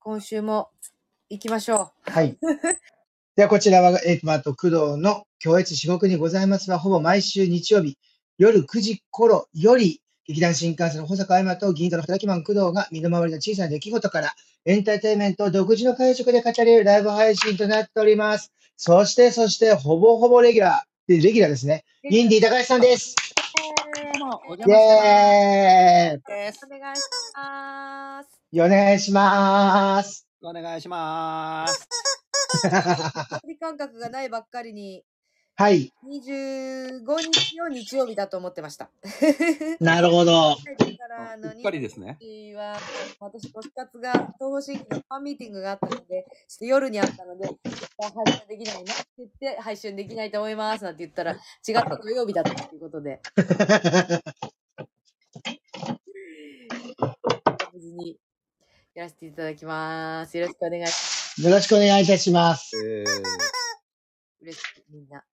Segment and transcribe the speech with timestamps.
[0.00, 0.70] 今週も
[1.28, 2.38] 行きましょはい。
[3.36, 7.98] では、こちらは、えーと、まあ、あと、工藤の共越至極にございますは、ほぼ毎週日曜日、
[8.38, 14.34] 夜9時頃より、劇団新幹線の保坂山と銀座の働きマン工藤が身の回りの小さな出来事から
[14.64, 18.52] エンターテインメントを独自の解釈で語れるライブ配信となっております。
[18.76, 21.84] そして、そして、ほぼほぼレギュラー、でレギュラーですね。
[22.04, 22.08] う。
[22.14, 23.14] インディ高橋さんです。
[23.58, 26.66] イ邪魔してェーイます。
[26.66, 27.02] お願いし
[27.36, 28.39] ます。
[28.52, 30.26] お願いします。
[30.42, 31.88] お願いします。
[32.62, 35.04] 距離感覚がないばっかりに、
[35.54, 35.92] はい。
[36.04, 38.90] 25日を日曜日だと思ってました。
[39.78, 40.56] なるほど。
[40.56, 40.58] か
[41.08, 42.18] ら、あの、うっかりですね。
[43.20, 47.48] 私、推し活が、東方神起のファンミーティングがあったので、ちょっと夜にあったので、
[47.98, 51.40] 配信できないなって言って、配信できないと思いますなんて言ったら、違っ
[51.74, 53.20] た土曜日だったということで、
[57.72, 58.18] 無事に
[59.00, 60.36] やらせていただきます。
[60.36, 61.42] よろしくお願いします。
[61.42, 62.76] よろしくお願いいたします。
[62.76, 63.06] えー、
[64.42, 65.24] 嬉しい、みんな。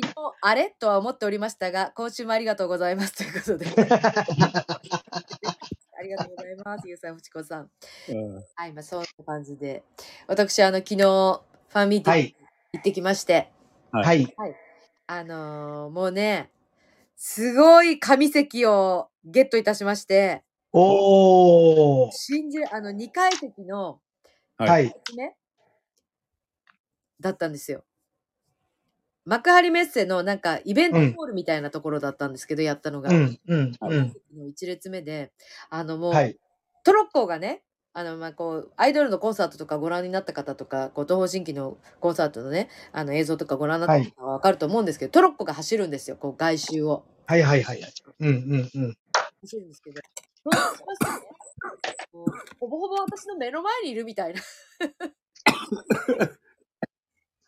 [0.00, 0.72] 昨日、あれ？
[0.78, 3.66] とは思っておりましたが、今週もありがとうございますということで。
[5.98, 7.70] ありがとうございます、ゆうさん、ふちこさん。
[8.10, 9.82] うんはい、まあ、そんな感じで。
[10.28, 12.36] 私、あの、昨日、ファンミーティングはい。
[12.74, 13.50] 行ってきまして、
[13.90, 14.32] はい。
[15.08, 16.52] あのーもうね、
[17.16, 22.10] すごい紙席をゲットいたしまして、おー。
[22.12, 24.00] 信じる、あの、2階席の、
[24.56, 24.84] はいはい。
[25.16, 25.36] ね、
[27.20, 27.84] だったんですよ。
[29.24, 33.10] 幕張メッセのなんかイベントホールみたいなところだったんですけど、やったのが。
[33.10, 34.12] うん、うん、うん。
[34.36, 35.32] の1列目で、
[35.68, 36.36] あのもう、はい。
[36.82, 47.04] トロッコがね、あの、まあ、こう、アイドルのコンサートとかご覧になった方とか、こう、東方神起のコンサートのね、あの映像とかご覧になった方はわかると思うんですけど、トロッコが走るんですよ、こう、外周を。
[47.26, 47.80] はい、はい、はい。
[48.20, 48.96] うん、うん、うん。
[49.42, 50.00] 走るんですけど、
[50.44, 51.28] その人たちね
[52.12, 54.40] こうほぼほぼ私の目の前にいるみたいな。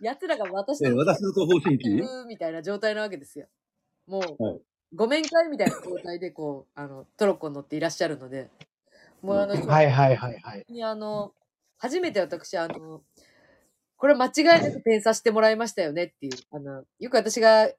[0.00, 3.46] 奴らが私のえー私の東方神起いるみたいな状態なわけですよ。
[4.06, 4.60] もう、はい
[4.94, 8.50] ご面会みたいな状態で、こう、あの、トロッコに乗っていらっしゃるので、
[9.22, 10.66] もうあの、はい、はい、はい、はい。
[10.68, 11.32] にあの、
[11.78, 13.02] 初めて私、あの、
[13.96, 17.70] これ間違いなくペンさせてもらいましたよねっていう、あの、よく私が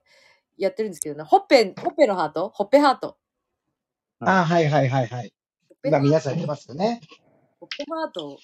[0.58, 2.50] やってるんですけどな、ほっぺ、ほっぺのハート？
[2.50, 3.18] ほっぺハート。
[4.26, 5.34] あ、はい、はい、はい、はい。
[5.86, 7.02] 今皆さんやってますよね。
[7.60, 8.38] ホッペハートを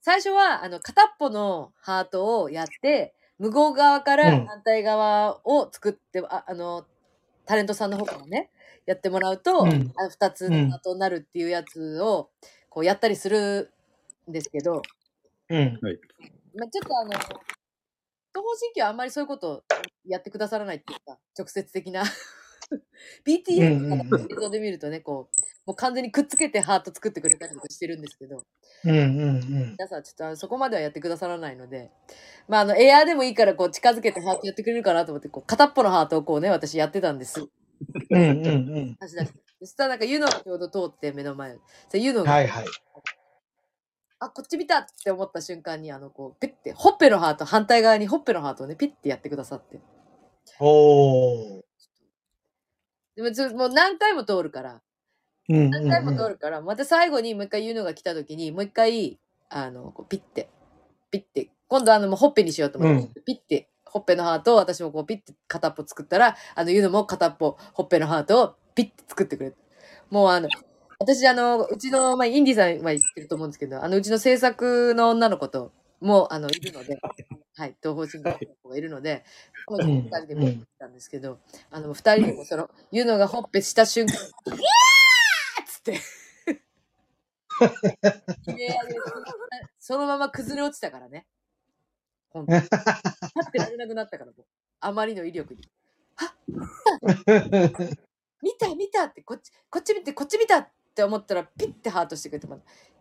[0.00, 6.84] 最初はあの片っぽのハートをやって向こう側かうんら反対側を作って、ああの
[7.46, 8.50] タレントさんの方からね
[8.86, 12.30] やってもらうと、うんあ2つのハートになるっていうやつを
[12.68, 13.70] こうやったりする
[14.28, 14.82] んですけど、
[15.48, 15.78] うん。
[16.56, 17.28] まあ、ちょっとあの東
[18.34, 19.64] 方神起はあんまりそういうこと
[20.06, 22.04] やってくださらないっていうか直接的な
[23.26, 28.44] BTS の映像で見るとねこうもう完全にくっつけてハート作ってくれたりとかしてるんですけど
[28.84, 29.70] うん、うん、うん。
[29.72, 31.90] 皆さんちょっとそこまではやってくださらないので、
[32.48, 37.40] まあ、あの、エアーでもいいから、こう、近づけてハートやってくれるかなと思って、こう、片っぽのハートをこうね、私やってたんです。
[38.10, 38.96] うん、うん。
[39.60, 41.58] そしたらなんか、ユノがちょうど通って目の前を。
[41.88, 42.64] そユノが、はい、はい。
[44.18, 49.80] あ、こっち見たって思った瞬間に、あの、こう、ピッて、ほっぺのハート、反対側にほっぺのハートをね、ピッてやってくださって。
[50.60, 51.62] おー。
[53.16, 54.82] でも、もう何回も通るから、
[55.48, 56.16] うん、うん、何回もうん。
[56.16, 59.18] 通るから、また最後にもう一回ユノが来た時に、もう一回、
[59.50, 60.48] あの、こうピッて、
[61.10, 69.56] ピッて、今度あの、もうほっぺにしようと思って、ピッて、ほっぺのハートを私もこうピッて片っぽ作ったら、あの、ユノも片っぽほっぺのハートをピッて作ってくれた。
[70.10, 70.48] もうあの、
[70.98, 75.72] 私あの、うちの、まあ、インディさんは言ってると思うんですけど、あの、うちの制作の女の子と、
[76.04, 77.00] もあの、いるので、
[77.56, 79.24] はい、東方神起の子がいるので、
[79.66, 84.56] この二人で見てたんですけど、あの、二人でもその、ユノがほっぺした瞬間、イエー！
[85.62, 86.00] っつって、
[89.78, 91.26] そのまま崩れ落ちたからね。
[92.30, 92.60] 本当に。
[92.60, 94.46] 立ってられなくなったから、もう。
[94.80, 95.62] あまりの威力に。
[98.42, 99.04] 見た見た！
[99.04, 100.58] って、こっち、こっち見て、こっち見た！
[100.58, 102.46] って思ったら、ピッてハートしてくれて、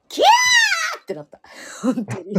[0.07, 0.27] キャー
[1.03, 1.41] ってなった。
[1.81, 2.33] 本当に。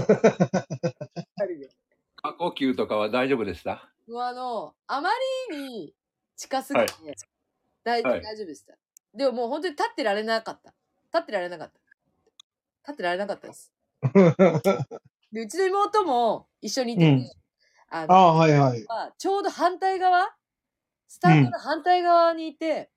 [2.17, 3.91] 過呼吸とかは大丈夫でした？
[4.09, 5.11] もうあの、あま
[5.50, 5.94] りに
[6.37, 6.87] 近すぎて、
[7.85, 8.75] 大はい大丈夫でした。
[9.15, 10.75] でももう本当に立ってられなかった。
[11.12, 11.79] 立ってられなかった。
[12.87, 13.73] 立ってられなかったです。
[15.33, 17.31] でうちの妹も一緒にいて、うん
[17.91, 18.85] あのあ、はい、はい。
[18.87, 20.35] はちょうど反対側
[21.06, 22.91] スタンドの反対側にいて、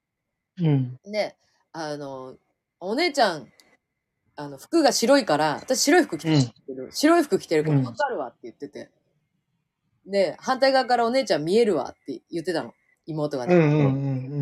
[0.60, 1.00] うん。
[1.06, 1.38] で、
[1.72, 2.36] あの、
[2.80, 3.48] お姉ちゃん、
[4.38, 8.90] あの、服が白いから、私白い服着てるんですけど、白い服着てるからうんわかるわって言ってて。
[10.06, 12.74] で、反対側からお姉ちゃん見えるわって言ってたの。
[13.08, 13.56] 妹がね。
[13.56, 13.84] うん、うん、う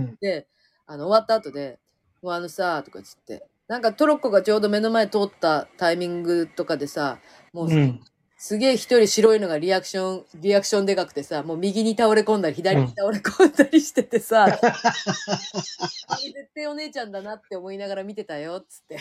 [0.02, 0.48] ん、で、
[0.86, 1.80] あの、終わった後で、
[2.22, 7.20] もうあのさ、とか言って、なんかトロッコがちょうど目の前通ったタイミングとかでさ、
[7.54, 8.02] もううん。
[8.38, 19.00] すげえ一人白いのがリアクション、リアクションでかくてさ、もう右に倒れ込んだり、左に倒れ込んだりしててさ、 あれ絶対お姉ちゃんだなって思いながら見てたよ、つって。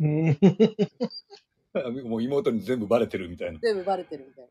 [0.00, 0.38] うん
[2.08, 3.58] もう妹に全部バレてるみたいな。
[3.60, 4.50] 全部バレてるみたいな。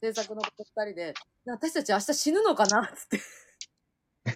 [0.00, 1.14] 制作のこと二人で、
[1.44, 2.86] な私たち明日死ぬのかな？
[2.94, 3.16] つって。
[4.26, 4.34] な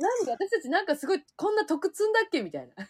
[0.00, 2.42] 何私たちなんかすごい、こんな得積んだっけ？
[2.42, 2.88] みたいな。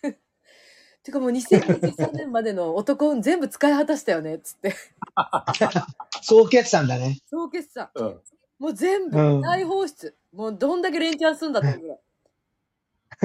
[1.03, 4.39] てかもう2023年までの男運全部使い果たしたよね？
[4.39, 4.75] つって。
[6.23, 7.19] 総決算だね。
[7.27, 7.91] 総決算。
[7.95, 8.21] うん。
[8.59, 10.17] もう全部うん大放出。
[10.33, 11.99] もうどんだけ連チャンすんだってぐらい。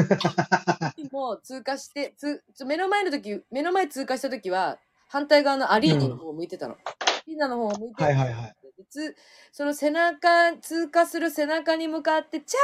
[1.12, 6.76] もう通過して、つつ目の前の時、目の前通過した時は、反対側のアリーナの方を向いてたの。
[6.76, 6.78] ア
[7.26, 8.56] リーナの方を向いて、はいはいはい。
[8.78, 9.16] でつ
[9.52, 12.60] その背中、通過する背中に向かって、チャ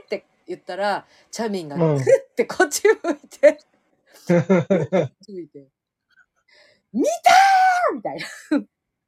[0.00, 3.58] ミンって言ったら、チャミンがうんクッてこっち向いて、
[4.26, 5.68] こっち向いて、
[6.92, 8.26] 見たーみたいな。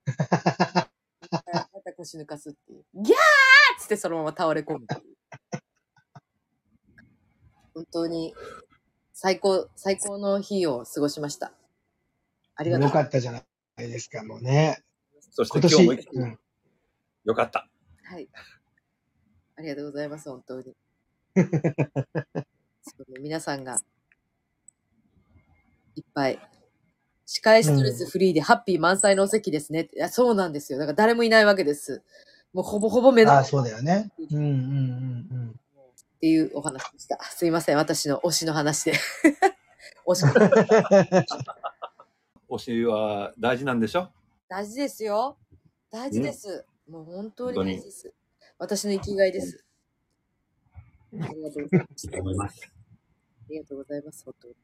[1.73, 2.85] また腰抜かすっていう。
[2.95, 3.17] ギャー
[3.79, 5.14] っつってそのまま倒れ込むっていう。
[7.75, 8.35] 本当に
[9.13, 11.53] 最高、最高の日を過ごしました。
[12.57, 13.39] ありがとうよかったじゃな
[13.79, 14.83] いですか、もうね。
[15.31, 16.39] そして今今日も年、うん、
[17.25, 17.69] よかった。
[18.05, 18.29] はい。
[19.57, 20.77] ありがとうございます、本当に。
[23.21, 23.81] 皆さんが
[25.97, 26.39] いっぱい、
[27.27, 29.89] 司会ストレスフリーでハッピー満載のお席ですね。
[29.95, 30.79] いやそうなんですよ。
[30.79, 32.03] だから誰もいないわけです。
[32.53, 34.13] もうほぼほぼ目のああ、そうだよね。
[34.31, 35.61] うんうんうん
[36.25, 37.23] ていうお話でした。
[37.23, 38.93] すいません、私の推しの話で。
[40.09, 40.31] 推しうん。
[42.57, 44.09] 推しは大事なんでしょ？
[44.49, 45.37] 大事ですよ。
[45.91, 46.65] 大事です。
[46.89, 48.15] もう本当に大事です。
[48.59, 49.67] 私の生きがいです。
[51.13, 52.61] ありがとうございます。
[52.65, 52.71] あ
[53.51, 54.55] りがとうございます、本当に。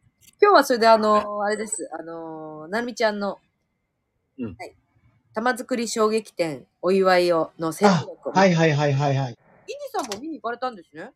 [0.41, 1.91] 今日はそれであの、あれです。
[1.93, 3.39] あの、なるみちゃんの、
[4.39, 4.75] うんはい。
[5.35, 9.33] 玉作り衝撃展お祝いをの宣伝あを。、はいはいはいはいはい。
[9.33, 11.13] インディさんも見に行かれたんですね。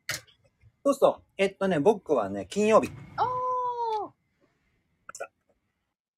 [0.85, 1.23] そうそう。
[1.39, 2.91] えっとね、僕はね、金曜日。
[3.17, 4.13] ああ。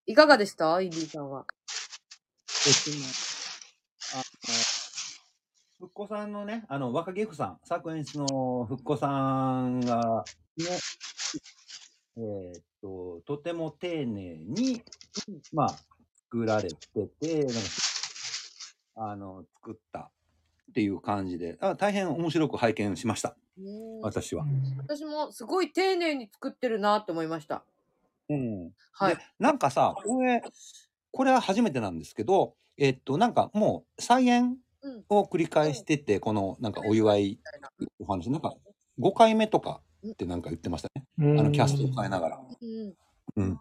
[0.06, 0.80] いかがでした？
[0.80, 1.46] インディさんは。
[2.66, 2.96] えっとね、
[4.12, 4.24] あの、
[5.78, 9.06] ふっこさんのね、あの、若木ふさん、作演出のふっこさ
[9.60, 10.24] んが、
[10.56, 10.64] ね、
[12.16, 14.82] えーっと、とても丁寧に、
[15.52, 15.68] まあ、
[16.24, 17.60] 作られてて、なんか
[18.96, 20.10] あの、作った
[20.70, 23.36] っていう感じで、あ大変面白く拝見しました。
[24.02, 24.44] 私は。
[24.78, 27.64] 私もすごい丁寧に作ってるなって思いました。
[28.28, 28.70] うん。
[28.92, 29.22] はいで。
[29.38, 30.42] なんかさ、これ、
[31.12, 35.04] これは初めてなんですけど、えっと、なんかもう再演うん。
[35.08, 37.40] を繰り返してて、このなんかお祝い
[37.98, 38.54] お話、なんか
[39.00, 41.04] 5回目とかってなんか言ってましたね。
[41.18, 42.40] うんあのキャストを変えながら。
[42.60, 42.94] うん。
[43.36, 43.60] うん。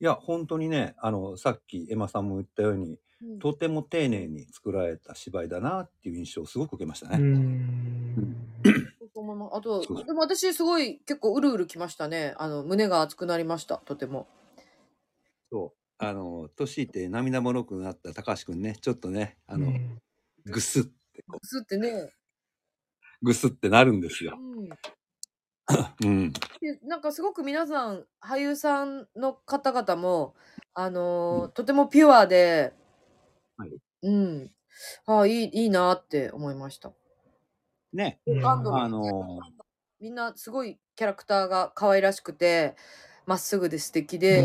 [0.00, 7.18] いや、本当にね、あの、さっきエマさんも言ったように、うんとても丁寧に作られた芝居だなっていう印象をすごく受けましたうね。
[9.52, 12.34] あとでも私すごい結構うるうるきましたね。
[12.38, 14.26] あの、胸が熱くなりました、とても。
[15.50, 16.04] そう。
[16.04, 19.98] あの、年いって涙もろくなった高橋くんね、ちょっとね、あの、うん
[20.44, 21.88] ぐすって、こすってね。
[21.90, 22.12] う
[23.22, 24.36] ぐすってなるんですよ。
[26.04, 26.26] うん。
[26.32, 30.34] うなんかすごく皆さん俳優さんの方々も
[30.74, 32.81] あのーとてもピュアで、はい
[34.02, 34.50] うん。
[35.06, 36.92] ああいいいいなって思いました。
[37.92, 38.20] ね。
[38.44, 38.56] あ
[38.88, 39.40] の
[40.00, 42.76] みんなすごいキャラクターが可愛らしくて
[43.26, 44.44] まっすぐで素敵で、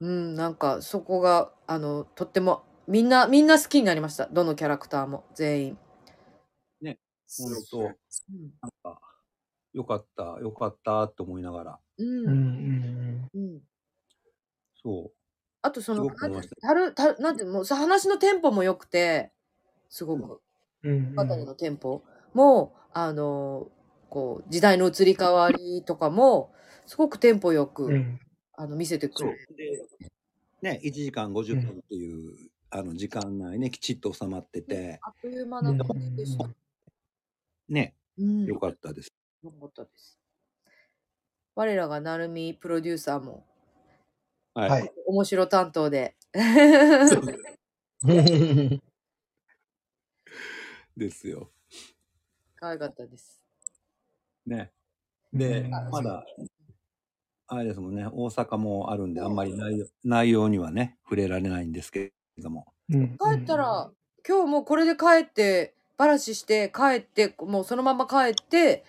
[0.00, 4.26] うん、なんかそこがあのとってもみんなみんな好きになりました。
[4.26, 5.78] どのキャラクターも全員。
[6.80, 6.98] ね。
[7.26, 7.54] そう。
[7.54, 8.52] 本当うん。
[8.60, 9.00] なんか、
[9.72, 11.78] よかった、よかったと思いながら。
[11.98, 12.06] うん。
[12.06, 13.60] うんうんうん。
[14.82, 15.12] そ
[15.62, 16.28] あとそのた
[16.74, 19.32] るたるなんていうのもうさ話のテンポも良くて
[19.88, 20.40] すごく。
[20.84, 22.02] うん物語のテンポ
[22.34, 23.68] も、あの
[24.10, 26.52] こう時代の移り変わりとかも
[26.86, 28.20] すごくテンポよく、うん
[28.54, 29.10] あの見せてう。
[29.14, 29.56] そうくる。。
[30.60, 36.48] で、ね、1時間50分っていう、あの時間内ね、きちっと収まってて、あっという間な感じでした。
[37.68, 39.12] ね、うん、よかったです。
[39.42, 40.18] よかったです。
[41.54, 43.46] 我らがなるみプロデューサーも
[44.54, 44.70] はい。
[44.70, 44.92] はい。
[45.06, 46.16] 面白担当で。
[50.96, 51.50] ですよ。
[52.56, 53.40] 可愛かったです。
[54.46, 54.72] ね。
[55.32, 56.24] で、うんまだ、
[57.46, 62.66] あれですもんね、大阪もあるんで、あんまり内容内容にはね、触れられないんですけれども。
[62.90, 63.90] うん帰ったら、
[64.26, 68.84] 今日もうこれで帰ってばらしして帰って、もうそのまま帰って、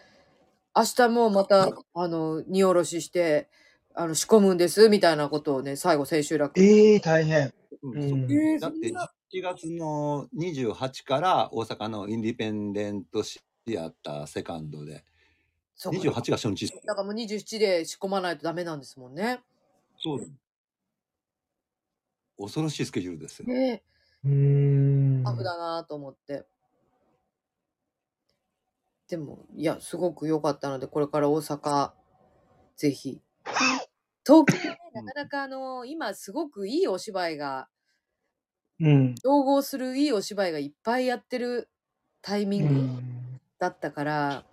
[0.75, 3.49] 明日もまた、あの、荷下ろしして、
[3.95, 6.59] あの、仕込むんです、みたいなことをね、最後、千秋楽。
[6.59, 7.53] ええ大変。
[7.83, 7.97] うん
[8.31, 13.41] えーだってそんな7月の28から大阪のインディペンデントシ
[13.77, 15.03] アターセカンドで、
[15.75, 16.67] そうか28が初日。
[16.85, 19.41] だからもう27で仕込まないとダメなんですもんね。
[19.99, 20.27] そうだ。
[22.37, 23.47] 恐ろしいスケジュールですよ。
[23.47, 23.83] ね
[24.23, 25.23] うーん。
[25.23, 26.45] タフだなと思って。
[29.07, 31.91] でも、いや、すごく良かったので、これから大阪、
[32.77, 33.21] ぜひ。
[34.25, 37.69] 東京ね、なかなかあの、今すごくいいお芝居が、
[38.79, 39.23] うん。
[39.25, 41.69] 統合するいいお芝居がいっぱいやってる
[42.21, 43.39] タイミうングん。
[43.59, 44.47] だったから、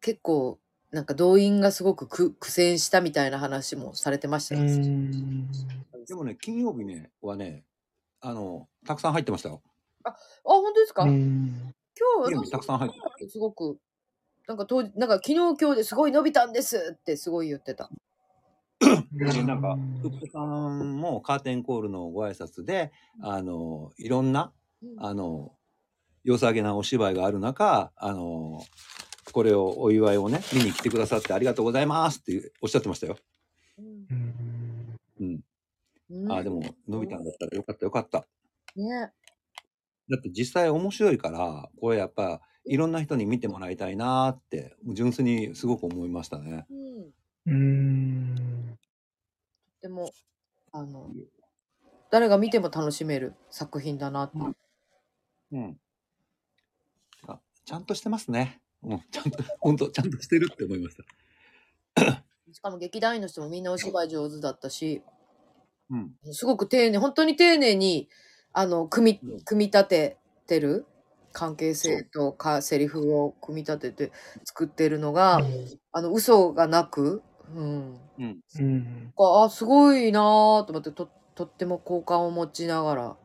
[0.00, 4.60] 結構、なんか動員がすごくく苦戦したみたいな話もされてましたうよ。
[4.60, 6.06] ん。
[6.06, 7.64] でもね、金曜日ね、はね、
[8.20, 9.62] あの、たくさん入ってましたよ。
[10.04, 10.12] あ、
[10.44, 11.74] 本当ですか、うん。
[11.98, 13.78] 今日金曜日たくさん入って私すごく、
[14.46, 17.90] なんか当時、なんか昨日今日ですごい伸びたんですってすごい言ってた。
[19.12, 25.52] でなんか、福子さんもカーテンコールのご挨拶で、あの、いろんな、うんあの、
[26.22, 28.62] 良さげなお芝居がある中、あの、
[29.32, 33.16] これをお祝いをね、見に来てくださってありがとうございますっておっしゃってましたよ。
[33.78, 34.96] うんうん。
[35.20, 35.40] うん。
[36.10, 38.26] うんあ、でも、伸びたんだったらよかったよかった。
[38.76, 39.12] ね。
[40.08, 46.66] だって実際面白いから、これやっぱ、いろんな人に見てもらいたいなーって、純粋にすごく思いましたね。
[47.46, 47.54] うん。
[47.54, 48.78] うん。
[49.80, 50.12] でも、
[50.72, 51.10] あの、
[52.10, 54.38] 誰が見ても楽しめる作品だなって。
[55.52, 55.78] うん。
[57.28, 58.60] あちゃんとしてますね。
[58.82, 60.96] うん、ちゃんと、 本当ちゃんとしてるって思いまし
[61.94, 62.24] た。
[62.52, 65.02] しかも劇団員の人もみんなお芝居上手だったし、
[65.88, 66.16] うん。
[66.32, 68.08] すごく丁寧、本当に丁寧に、
[68.52, 70.18] あの、組み、組み立て
[70.48, 70.84] てる
[71.36, 74.12] 関係性とか、セリフを組み立てて
[74.44, 75.48] 作ってるのが、
[75.92, 78.10] あの、嘘がなく、うん。
[78.18, 78.42] うん。
[78.54, 79.14] うん。
[79.18, 83.18] あ、すごいなぁと思って、と、とっても好感を持ちながら、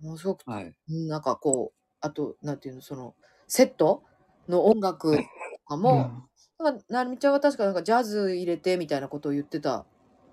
[0.00, 0.76] ものすごく、はい。
[0.88, 3.16] うんなんかこう、あと、なんていうの、その、
[3.48, 4.04] セット
[4.48, 6.14] の音楽とかも、
[6.58, 9.86] なんか、なるみちゃんが確かなんかジャズ入れてみたいなことを言ってた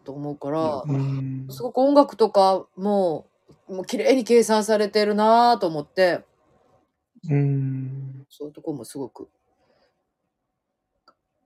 [0.06, 1.24] と思うから、うん。
[1.50, 3.30] すごく音楽とかも、
[3.68, 6.26] もう綺麗に計算されてるなぁと思って、
[7.30, 8.26] うん。
[8.30, 9.30] そういうとこもすごく、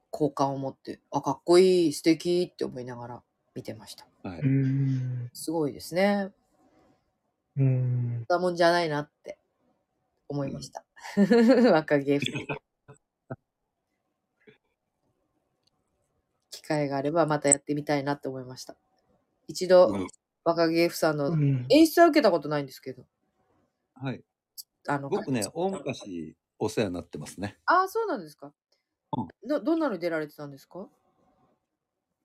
[0.10, 4.08] 好感を持って、あ、かっこいい、素敵って思いながら見てました。
[4.24, 4.40] はい。
[4.40, 5.30] うん。
[5.34, 6.32] すごいですね。
[7.58, 8.26] うん。
[8.26, 9.38] だもんじゃないなって
[10.30, 10.84] 思いました。
[11.72, 12.20] 若気。
[16.52, 18.76] 機会があればまたやってみたいなって思いました。
[19.48, 20.08] 一度、うん
[20.48, 21.66] 若気さんのうん。
[21.70, 23.04] 演出は受けたことないんですけど、
[23.96, 24.24] はい。
[24.88, 27.58] あの、僕ね、大昔お世話になってますね。
[27.66, 28.54] ああ、そうなんですか。
[29.18, 30.90] うんど、どんなの出られてたんですか？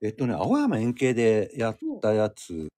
[0.02, 2.68] えっとね、青山円形でやったやつ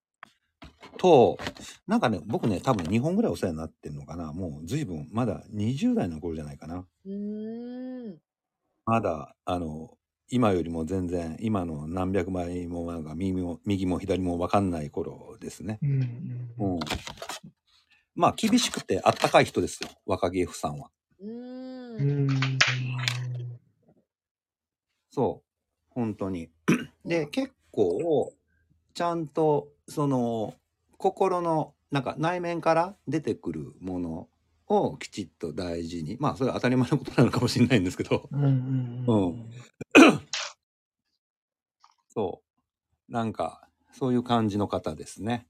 [0.99, 1.39] と、
[1.87, 4.33] なんかね、僕ね、多分2本ぐらいお世話になってんのかな。
[4.33, 6.87] もう随分、まだ20代の頃じゃないかな。
[7.05, 8.21] うーん。
[8.87, 9.97] まだ、あの、
[10.29, 15.81] 今よりも全然、今の何百倍もなんか右も、右も左も分かんない頃ですね。
[15.83, 16.01] うん。
[16.59, 16.81] うん。
[18.15, 19.89] まあ、厳しくてあったかい人ですよ。
[20.07, 20.91] 若木 F さんは。
[25.11, 25.49] そう。
[25.91, 26.51] 本当に。
[27.05, 28.33] で、結構、
[28.95, 30.55] ちゃんと、その、
[30.97, 34.29] 心の、なんか内面から出てくるもの
[34.67, 36.17] をきちっと大事に。
[36.19, 39.05] まあ、それは当たり前のことなのかもしれないんですけど、うん。
[39.07, 39.51] うん
[42.09, 42.43] そ
[43.09, 43.13] う。
[43.13, 45.47] なんか、そういう感じの方ですね。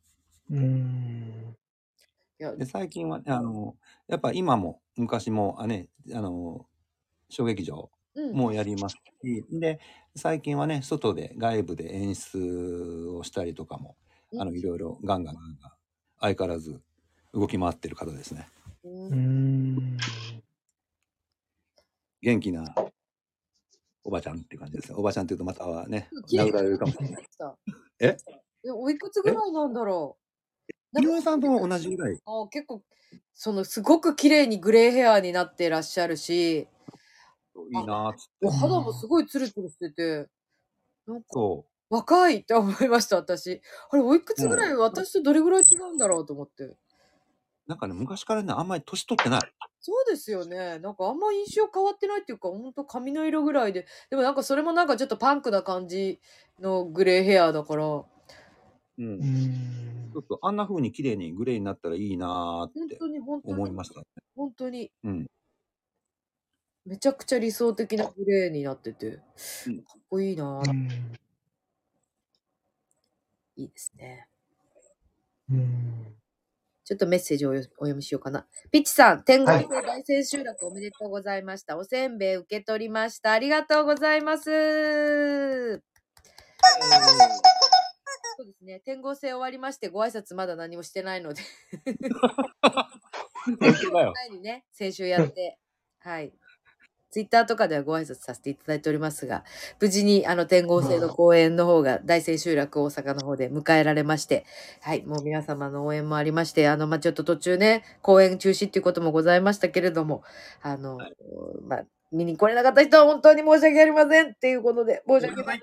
[0.50, 1.56] うん。
[2.44, 3.74] いや、で、最近は、あの、
[4.06, 6.66] やっぱ今も、昔も、あね、あの、
[7.30, 8.36] 小劇場うん。
[8.36, 9.80] もやりますし、で、
[10.14, 13.96] 最近はね、外で、外部で演出をしたりとかも、
[14.38, 15.72] あの、いろいろガンガンガンガン、
[16.20, 16.82] 相変わらず
[17.32, 18.46] 動き回ってる方ですね。
[18.84, 20.42] うんうん。
[22.20, 22.74] 元気な
[24.04, 24.96] おばちゃんっていう感じですね。
[24.98, 27.22] おばちゃんっていうとまたはね、綺麗殴られるかもしれない。
[28.00, 28.16] え、
[28.70, 30.23] おいくつぐらいなんだろう
[31.00, 32.18] 井上さんとも同じぐらい？
[32.24, 32.82] あ結構、
[33.32, 36.66] その、すごく綺麗にグレーヘアになってらっしゃるし、い
[37.70, 38.46] いなーっつって。
[38.46, 40.28] お肌もすごいツルツルしてて、
[41.06, 43.60] なんか、そ若いって思いました、私。
[43.90, 46.64] あれ、おいくつぐらい、私とどれぐらい違うんだろうと思って。
[46.64, 46.76] う。
[47.66, 49.40] なんかね、昔からね、あんまり年取ってない。
[49.80, 50.78] そうですよね。
[50.78, 53.86] なんかあんま印象変わってないっていうか、ほんと髪の色ぐらいで。
[54.10, 56.20] でもなんかそれもなんかちょっとパンクな感じ
[56.58, 58.04] のグレーヘアだから、
[58.98, 59.16] うんう。
[59.16, 62.30] んちょっとあんな風に綺麗にグレーになったらいいなー
[62.72, 64.06] 本って当に本当に思いましたね。
[64.36, 65.26] 本当にうん。
[66.86, 69.20] めちゃくちゃ理想的なグレーになってて、
[69.66, 70.88] うんかっこいいなぁ、うん
[73.56, 74.28] いいですね。
[75.50, 76.14] うん
[76.84, 78.46] ちょっとメッセージをお読みしようかな。
[78.70, 81.78] ピッチさん、天狗はい亭大千秋楽おめでとうございました。
[81.78, 83.32] おせんべい受け取りました。
[83.32, 85.82] ありがとうございます。
[88.36, 88.80] そうですね。
[88.80, 91.42] 天狗制終わりまして、ご挨拶まだ何もしてないので、
[93.44, 94.12] 本当だよ。
[94.14, 95.58] 前にね、先週やって、
[96.00, 96.32] はい。
[97.14, 99.44] ツイッターとかではご挨拶させていただいておりますが、
[99.80, 104.44] 無事にあの天合制の公演の方が大千秋楽大阪の方で迎えられまして、
[104.80, 110.24] はい、もう皆様の応援もありまして、あの、まあ、ちょっと途中ね、公演中止っていうこともございましたけれども、
[110.60, 110.98] あの、
[111.68, 115.60] まあ、見に来れなかった人は本当に申し訳ありませんっていうことで、申し訳ない。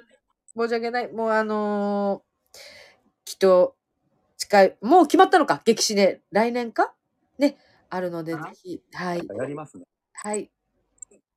[0.58, 1.12] 申し訳ない。
[1.12, 2.31] もうあのー
[3.32, 3.78] きっと、
[4.36, 6.94] 近い、もう決まったのか、激死ね、来年か？
[7.38, 7.56] ね、
[7.90, 9.22] あるので、ぜはいひ、はい。
[9.26, 9.86] やりますね。
[10.12, 10.52] はい。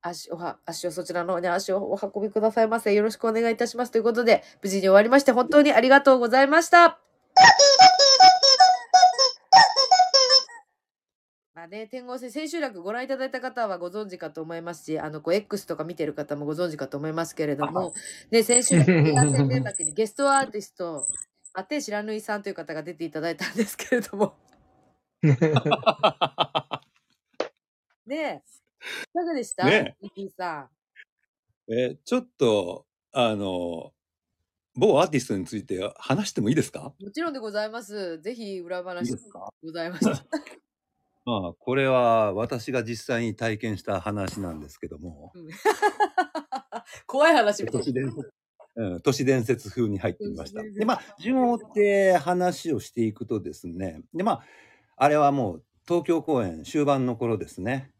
[0.01, 2.93] 足をは、足をそちらの方に足をお運びくださいませ。
[2.93, 3.93] よろしくお願いいたします。
[3.93, 6.99] ということで、無事に終わりまして、本当にありがとうございました。
[11.53, 17.93] まあね、天候戦千秋楽ご覧いただいた方はご存知かと思いますし、あの、こう、X とか見てる方もご存知かと思いますけれども、
[18.31, 21.07] ね、先週楽、ペア戦連絡にゲストアーティスト、
[21.57, 24.35] アテ白縫さんという方が出ていただいたんですけれども、
[28.05, 28.41] ねえ、
[29.03, 29.65] いかがでした？
[29.65, 30.69] ねミさ
[31.67, 31.73] ん。
[31.73, 33.93] え、ちょっと、あの、
[34.75, 36.93] 某アーティストについて話してもいいですか？
[36.99, 38.19] もちろんでございます。
[38.21, 39.21] ぜひ裏話で
[39.63, 40.25] ございました。
[41.25, 45.47] まあ、これは私が実際に体験した話なんですけども、うん。
[47.07, 47.81] 怖い話みたい。
[47.81, 48.29] 都市伝説、
[48.75, 50.61] うん、都市伝説風に入ってみました。
[50.61, 54.43] で、まあ、順を追って話をしていくとですね、で、まあ、
[54.97, 57.91] あれはもう東京公演終盤の頃ですね。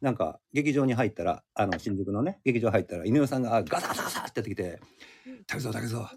[0.00, 4.80] なんか劇場に入ったら、あの新宿のね、劇場入ったら、井上さんがガサガサガサってやってきて
[5.26, 6.10] うん、竹蔵竹蔵、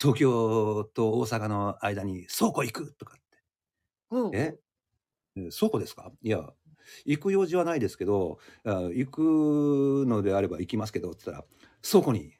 [0.00, 3.22] 東京と大阪の間に倉庫行くとかって。
[4.10, 4.58] うんえ？
[5.36, 6.10] え倉庫ですか？
[6.22, 6.50] いや、
[7.04, 11.46] 行く用事はないですけど、あ行くのであれば行きますけど、って言ったら、
[11.88, 12.32] 倉庫に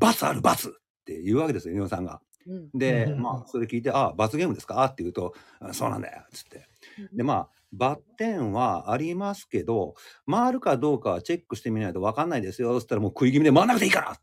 [0.00, 0.72] 罰ある罰っ
[1.04, 2.20] て言うわけですよ、井上さんが。
[2.46, 4.82] うんで、うんまあ、それ聞いて、あ、罰ゲームですか？
[4.86, 6.66] って言うと、あそうなんだよ、つって。
[7.12, 9.94] で、まあ、バッテンはありますけど、
[10.28, 14.20] 回るかどうかはチェックしてみないと分かんないですよ、つったらもう食い気味で回んなくていいからって。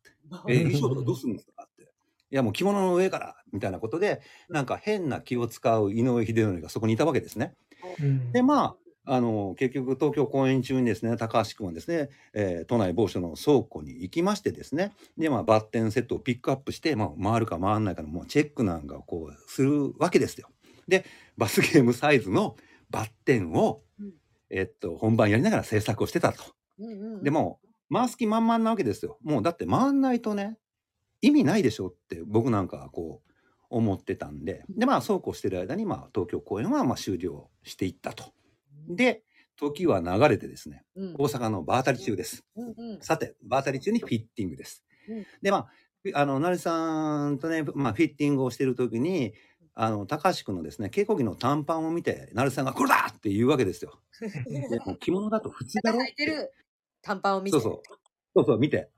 [0.49, 1.83] え、衣装とかどうするんですかって。
[1.83, 7.53] いや、もう着物の上から、みたいなことで、なんか変な気を使う井上秀則がそこにいたわけですね。
[8.01, 8.75] うんで、まあ、
[9.09, 20.49] あの、結局東京公演中にですね、高橋君はですね、えー都内某所の倉庫に行きましてですね、で、まあ、バッテンセットをピックアップして、まあ、回るか回らないかのもうチェックなんかをこう、するわけですよ。
[20.87, 21.05] で、
[21.37, 22.55] 罰ゲームサイズの
[22.89, 24.13] バッテンをうん、
[24.49, 26.43] えっと、本番やりながら制作をしてたと。
[26.79, 27.59] うんうんうんでも、
[27.91, 29.17] 回す気満々なわけですよ。
[29.23, 30.57] もうだって回んないとね、
[31.21, 33.31] 意味ないでしょって僕なんかはこう
[33.69, 38.33] 思ってたんで、で、まあそうこうしてる間に、まあ東京公演はまあ終了していったと。
[38.87, 39.23] で、
[39.57, 42.45] 時は流れてですね、うん大阪の場当たり中です。
[42.55, 44.83] うんうんさて、場当たり中にフィッティングです。
[45.09, 45.67] うんで、まあ、
[46.13, 49.33] あの、成さんとね、まあ、フィッティングをしてる時に、
[49.73, 53.99] あの、高橋君のですね、稽古着の短パンを見て、成さんがこれだって言うわけですよ。
[54.99, 56.51] 着物だと普通だろ履いてる
[57.01, 57.59] 短パンを見て。
[57.59, 57.81] そうそう。
[58.35, 58.89] そうそう、見て。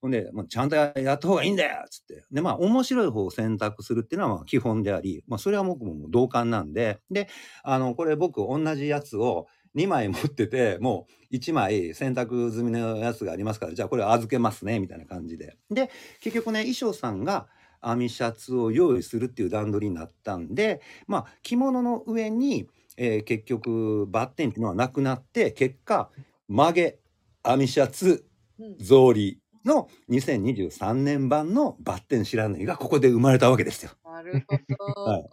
[0.00, 2.24] ほんで、もうちゃんとややった方がいいんだよっつって。
[2.30, 7.28] で、まあ、面白い方を選択するっていうのはまあ基本であり、まあ、それは僕も同感なんで、で、
[7.64, 15.56] あの、これ僕同じやつを2枚持ってて、もう1枚選択済みのやつがありますから、じゃあこれ預けますね、みたいな感じで。
[15.70, 17.48] で、結局ね、衣装さんが
[17.84, 26.10] 編みシャツを用意するっていう段取りになったんで、まあ、着物の上に、えー結局、バッテンっていうのはなくなって、結果、
[26.48, 26.98] 曲げ、
[27.44, 28.24] 編みシャツ、
[28.58, 33.92] うん草履の2023年版のバッテン知らないがここで生まれたわけですよ。
[34.04, 34.56] なるほ
[34.94, 35.10] ど。
[35.10, 35.28] はい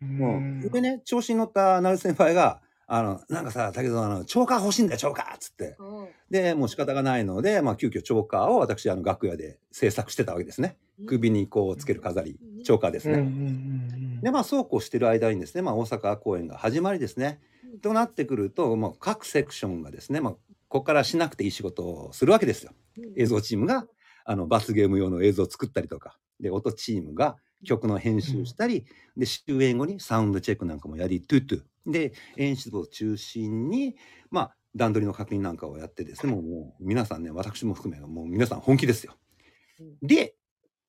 [0.00, 5.76] もうんう、でね、調子に乗った成先輩が、あの、なんかさ、だけど、あの、チョーカー欲しいんだよ、チョーカーっつって。
[5.78, 10.76] うんで、もう仕方がないので、まあ、急遽チョーカーを私、あの、楽屋で制作してたわけですね。
[11.06, 13.14] 首にこうつける飾り、チョーカーですね。
[13.14, 17.40] うんうんうんで、まあ、そうこうしてる間にですね、まあ、大阪公演が始まりですね。
[17.82, 20.34] となってくると、もう各セクションがですね、まあ、
[20.68, 22.72] ここからしなくていい仕事をするわけですよ。
[23.16, 23.86] 映像チームが、
[24.24, 28.84] あの、罰ゲーム用の映像を作ったりとか、で、音チームが曲の編集したり、
[29.16, 31.62] で、終演後にサウンドチェックなんかもやり、トゥットゥ。
[31.86, 33.96] で、演出を中心に、
[34.30, 39.16] まあ、段取りの確認なんかをやってですね、もう、もう皆さんね、私も含め、もう皆さん本気ですよ。
[40.02, 40.34] で、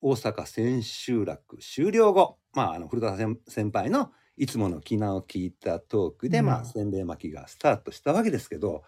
[0.01, 8.83] 大阪千秋楽終了後、まあ、あの古田先先輩のいつもの気の利いたトークで、うんまあ、せんべい巻きがスタートしたわけですけど、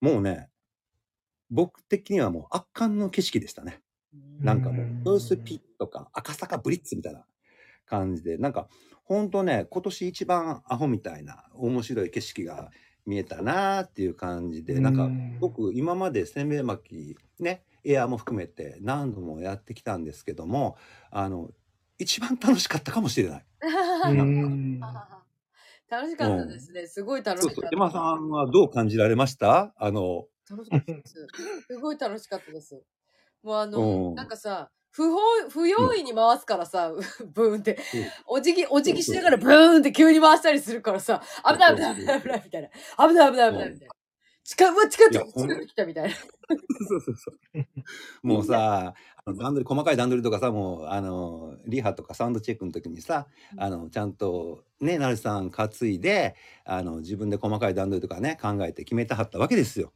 [0.00, 0.50] もうね、
[1.50, 3.80] 僕的にはもう圧巻の景色でしたね。
[4.40, 7.24] なんかもう、ブースピッとか赤坂ブリッツみたいな
[7.86, 8.68] 感じで、なんか、
[9.04, 12.70] ほんとね、今年一番アホみたいな面白い景色が
[13.04, 20.76] 見えたなーっていう感じで、なんか、僕今までせんべい巻きねエアーも含めて何度もやってきたんですけども
[21.10, 21.50] あの
[21.98, 23.44] 一番楽しかったかもしれない。
[24.10, 24.80] うん
[25.88, 26.86] 楽しかったですね。
[26.86, 27.54] すごい楽しかった。
[27.54, 27.68] そうそう。
[27.72, 29.72] エマさんはどう感じられました？
[29.76, 31.26] あの、楽しかったです。
[31.68, 32.82] すごい楽しかったです。
[33.42, 35.18] もうあうの、んなんかさ、不法
[35.50, 36.92] 不用意に回すからさ、
[37.34, 37.78] ブーンって、
[38.26, 42.68] お辞儀、お辞儀しながらブーンって急に回したりするからさ、危ない危ない危ない危ないみたいな。
[43.08, 43.94] 危ない危ない危ないみたいな。
[44.46, 46.14] 近うわ近づ近づいてきたみたいな。
[46.88, 48.26] そうそうそう。
[48.26, 59.92] もうさ、あの段取り、細かい段取りとかさ、もう、あの、リハとかサウンドチェックの時にさ、あの、ちゃんと、ね、なるさん担いで、あの、自分で細かい段取りとかね、考えて決めてはったわけですよ。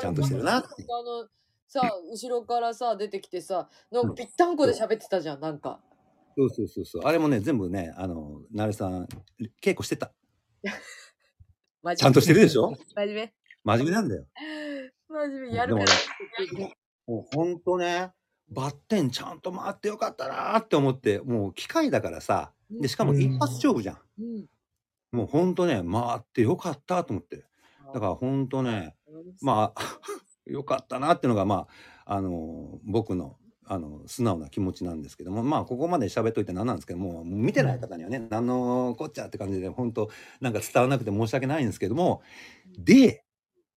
[0.00, 1.28] ちゃんとしてるなってあの、
[1.68, 5.80] さ、後ろからさ、出てきてさ、なんかぴったんこで喋ってたじゃん、なんか。
[6.36, 7.02] そうそうそうそう。
[7.04, 9.06] あれもね、全部ね、あの、なるさん、
[9.62, 10.12] 稽古してた。
[11.96, 12.72] ちゃんとしてるでしょ？
[12.94, 13.34] 真面目。
[13.64, 14.26] 真面目なんだよ。
[15.08, 15.54] 真面目。
[15.54, 15.86] やるから
[16.46, 16.72] でも。
[17.06, 18.12] もうほんとね、
[18.48, 23.98] バッテンちゃんと回ってよかったなーって思って、もう機械だからさ、で、しかも一発勝負じゃん。
[24.20, 24.46] うん。
[25.12, 27.44] もうほんとね、回ってよかったと思って。
[27.92, 28.94] だからほんとね、
[29.42, 29.82] まあ、
[30.50, 31.66] よかったなっていうのが、ま
[32.04, 42.22] あ、あの、僕の、あの、素直な気持ちなんですけども、まあ、ここまで喋っといて何なんですけども、もう見てない方にはね、何のこっちゃって感じで、本当なんか伝わらなくて申し訳ないんですけども、
[42.78, 43.21] で、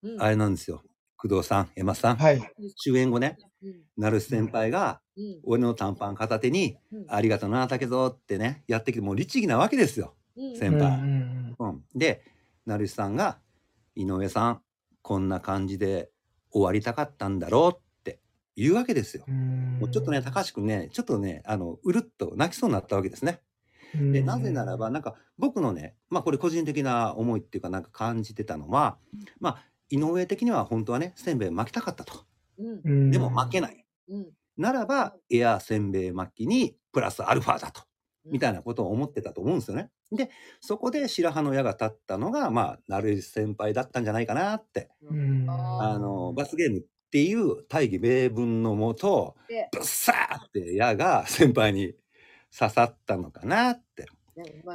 [0.05, 0.83] うん、あれなんですよ。
[1.17, 2.41] 工藤さん、エマさん、はい。
[2.77, 3.81] 終演後ね、うん。
[3.97, 5.39] なる先輩が、うん。
[5.43, 10.15] 俺の短パン片手に、うんありがとうな、竹蔵ってね、やってきて、もう律儀なわけですよ。
[10.37, 11.83] うん先輩うんうん。
[11.95, 12.23] で、
[12.65, 13.39] 成さんが、
[13.95, 14.61] 井上さん、
[15.01, 16.11] こんな感じで
[16.51, 18.19] 終わりたかったんだろうって
[18.55, 19.23] 言うわけですよ。
[19.27, 23.41] うんもうちょっとね、高橋くんね、ちょっとね、あの、うるっと泣きそうになったわけですね。
[23.95, 28.97] で、なぜならば、なんか僕のね、まあこれ個人的な思いっていうかなんか感じてたのは、
[29.39, 32.25] まあ、井上的には本当はね、せんべい巻きたかったと。
[32.57, 32.81] うん。
[32.83, 33.85] うんでも巻けない。
[34.09, 34.27] うん。
[34.57, 37.81] ならば、エアせんべい巻きにプラスアルファだと。
[38.25, 38.59] みたいな。
[38.59, 39.91] なことを思ってたと思うんですよね。
[40.11, 44.89] で、そこで白羽の矢が立ったのが、まあ、なる先輩だったんじゃないかなって。
[45.03, 51.93] うんあの、罰ゲームっていう大義名分のもとで、ぶっさーって矢が先輩に
[52.57, 54.07] 刺さったのかなって。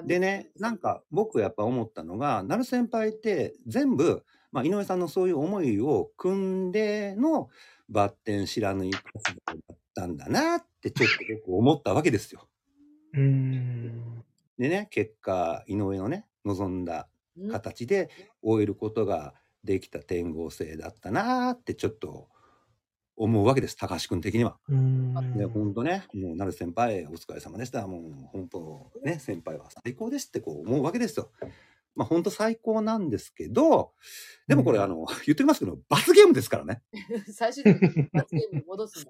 [0.05, 7.49] でね、なんか僕やっぱ思ったのが、なる先輩って全部、まあ、井上さんのそういう思いを組んでの
[7.89, 11.15] バッテン知らぬい活動だったんだなってちょっと
[11.47, 12.49] 僕思ったわけですよ。
[13.15, 14.25] うん
[14.59, 17.09] でね、結果、井上のね、望んだ
[17.39, 18.11] うん形で
[18.43, 19.35] 終えることが
[19.65, 22.29] できた天合星だったなーってちょっと
[23.17, 24.59] 思うわけです、高橋君的には。
[24.69, 27.87] うんで、ほんとね、もう、なる先輩、お疲れ様でした。
[27.87, 31.31] もう、本当ね、先輩は最高ですってこう思うわけですよ。
[31.95, 33.93] まあ、ほんと最高なんですけど、
[34.47, 36.83] でもこれ、うんあの、 言っておきますけど、罰ゲームですからね。
[37.33, 39.05] 最終的に罰ゲームに戻すん。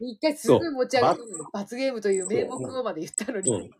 [0.00, 3.72] 一回すごい持ち上げたのに、罰ゲームという名目をまで言ったのに。。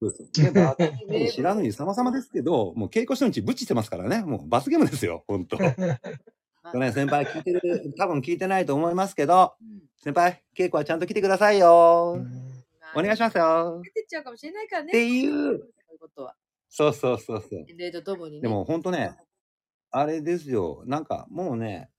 [0.00, 1.36] そうです。
[1.36, 4.22] 知らぬに様々ですけど、もう稽古初日ぶちしてますからね。
[4.22, 5.58] もう罰ゲームですよ、ほんと。
[5.58, 12.18] 去年先輩聞いてる、多分聞いてないと思いますけど、うん先輩、稽古はちゃんと来てくださいよ。
[12.94, 13.82] お願いしまますよ。
[13.84, 14.88] 出てっちゃうかもしれないからね。
[14.88, 15.60] っていう
[16.70, 16.94] そう。
[16.94, 17.64] そうそうそう。
[17.66, 18.40] 年齢とともにね。
[18.40, 19.16] でも本当ね、
[19.90, 20.84] あれですよ。
[20.86, 21.90] なんかもうね、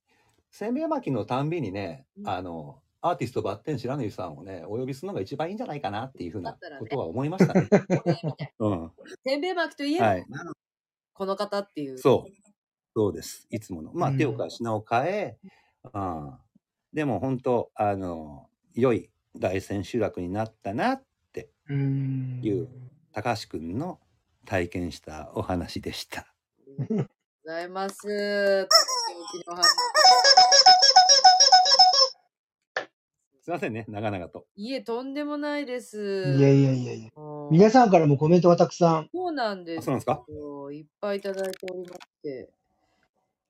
[0.50, 7.68] せんべい巻きのたんびにね、うんあの、アーティストバッテン知らぬいさんをね、お呼びするのが一番いいんじゃないかなっていうふうなだったらねことは思いましたね。
[8.60, 8.92] うん。
[9.26, 10.26] せんべい巻きといえば、はい。
[11.14, 11.98] この方っていう。
[11.98, 12.32] そう。
[12.96, 13.48] そうです。
[13.50, 13.92] いつもの。
[13.94, 15.38] まあ、うん手を変え、品を変え、
[15.94, 16.38] うん。
[16.94, 21.04] でも本当、あの、良い大千秋楽になったなっ
[21.34, 22.68] て、うんいう
[23.14, 24.00] 高橋くんの
[24.46, 26.22] 体験したお話でした。
[26.22, 26.26] あ
[26.80, 27.10] りがとう
[27.46, 27.98] ございます。
[33.44, 34.46] すいませんね、長々と。
[34.56, 36.36] いえ、とんでもないです。
[36.38, 37.10] いやいやいやいや。
[37.50, 39.10] 皆さんからもコメントがたくさん。
[39.12, 40.24] そうなんですあそうなんですか？
[40.30, 42.50] よいっぱいいただいておりまして。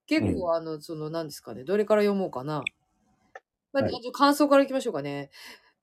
[0.08, 1.64] 結構、あの、その、何ですかね。
[1.64, 2.64] どれから読もうかな。
[3.74, 5.30] まあ、はい感想からいきましょうかね。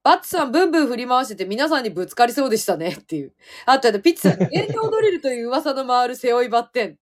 [0.02, 3.34] バッツさん、ブンブン振り回してて皆さんにぶつかりそうでしたねっていう。
[3.66, 6.98] あと、あとピッツさん、 原料ドリルという噂の回る背負いバッテン。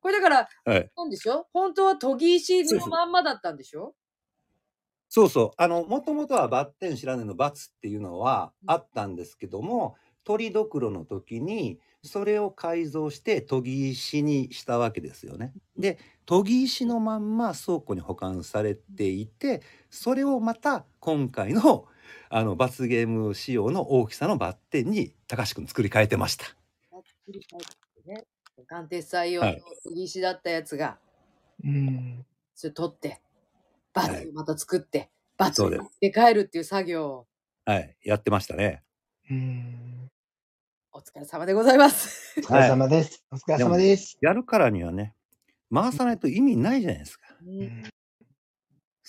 [0.00, 0.90] これだから、はい。
[0.96, 3.94] なんでしょ本当は研ぎ石のまんまだったんでしょ？
[5.08, 5.50] そうそう。
[5.56, 15.52] あの、もともとはバッテン知らぬのバツっていうのはあったんですけども、鳥どくろの時にそれを改造して研ぎ石にしたわけですよね。
[15.76, 21.86] で研ぎ石のまんま倉庫に保管されていてそれをまた今回の
[22.28, 26.46] あの罰ゲーム仕様の大きさのバッテンに高橋君作り変えてました。
[28.66, 29.56] 鑑定採用の
[29.94, 30.98] 石だったやつが、
[31.64, 32.24] うん。
[32.54, 33.20] それ取って、
[33.92, 37.26] バはいツをまた作って、バツをそうですで帰るっていう作業を、
[37.64, 38.82] はい、やってましたね。
[39.30, 40.10] うん。
[40.92, 42.40] お疲れ様でございます。
[42.40, 43.24] お疲れ様です。
[43.30, 44.16] お疲れ様です。
[44.22, 45.14] やるからにはね
[45.72, 47.26] 回さないと意味ないじゃないですか。
[47.42, 47.82] うんうん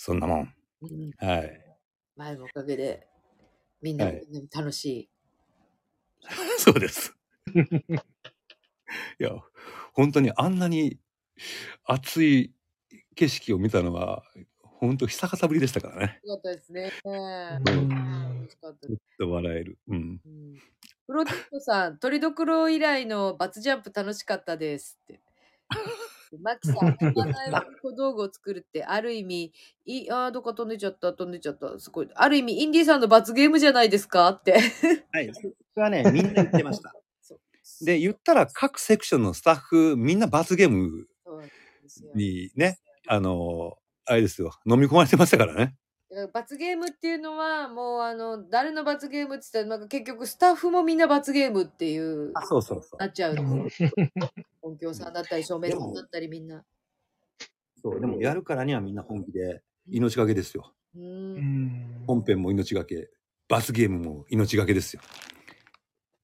[0.00, 0.54] そんなもん。
[0.82, 1.67] うんはい。
[2.18, 3.06] 前のおかげで、
[3.80, 5.08] みんなはい楽しい。
[6.58, 7.16] そうです。
[9.20, 9.30] いや、
[9.92, 10.98] 本当にあんなに
[11.84, 12.52] 熱い
[13.14, 14.24] 景色を見たのは、
[14.62, 16.20] 本当久方ぶりでしたからね。
[16.24, 16.92] よかったですね。
[17.04, 19.78] うん楽しかったでと笑える。
[19.88, 20.20] うん。
[20.26, 20.58] うん
[21.06, 25.20] プロデュートさん、鳥どくろ以来のバツジャンプ楽しかったですって。
[26.36, 26.96] マキさん、
[27.82, 29.52] 小道具を作るって、ある意味、
[29.86, 32.08] いあーどっか飛んでっちゃった、飛んでっちゃった、すごい。
[32.14, 34.28] ある意味、インディーさんの罰ゲームじゃないですか？
[34.30, 34.52] って。
[35.12, 35.32] はい。
[35.34, 35.40] そ
[35.76, 36.94] れはね、みんな言ってました。
[37.84, 41.06] で、言ったら各セクションのスタッフ、みんな罰ゲーム
[42.14, 45.76] にね、あの、あれですよ、飲み込まれてましたからね。
[46.32, 53.06] 罰ゲームっていうのは、もう、あの、誰の罰ゲームって言ったら、なんか結局、スタッフもみんな罰ゲームっていう、そうそうそうな。
[53.06, 53.36] っちゃう。
[54.62, 56.64] 音響さんだったり、照明さんだったり、みんな。
[57.82, 60.72] そうでもやるからにはみんな本気で命がけですよ。
[60.94, 63.10] 本編も命がけ、
[63.48, 65.02] 罰ゲームも命がけですよ。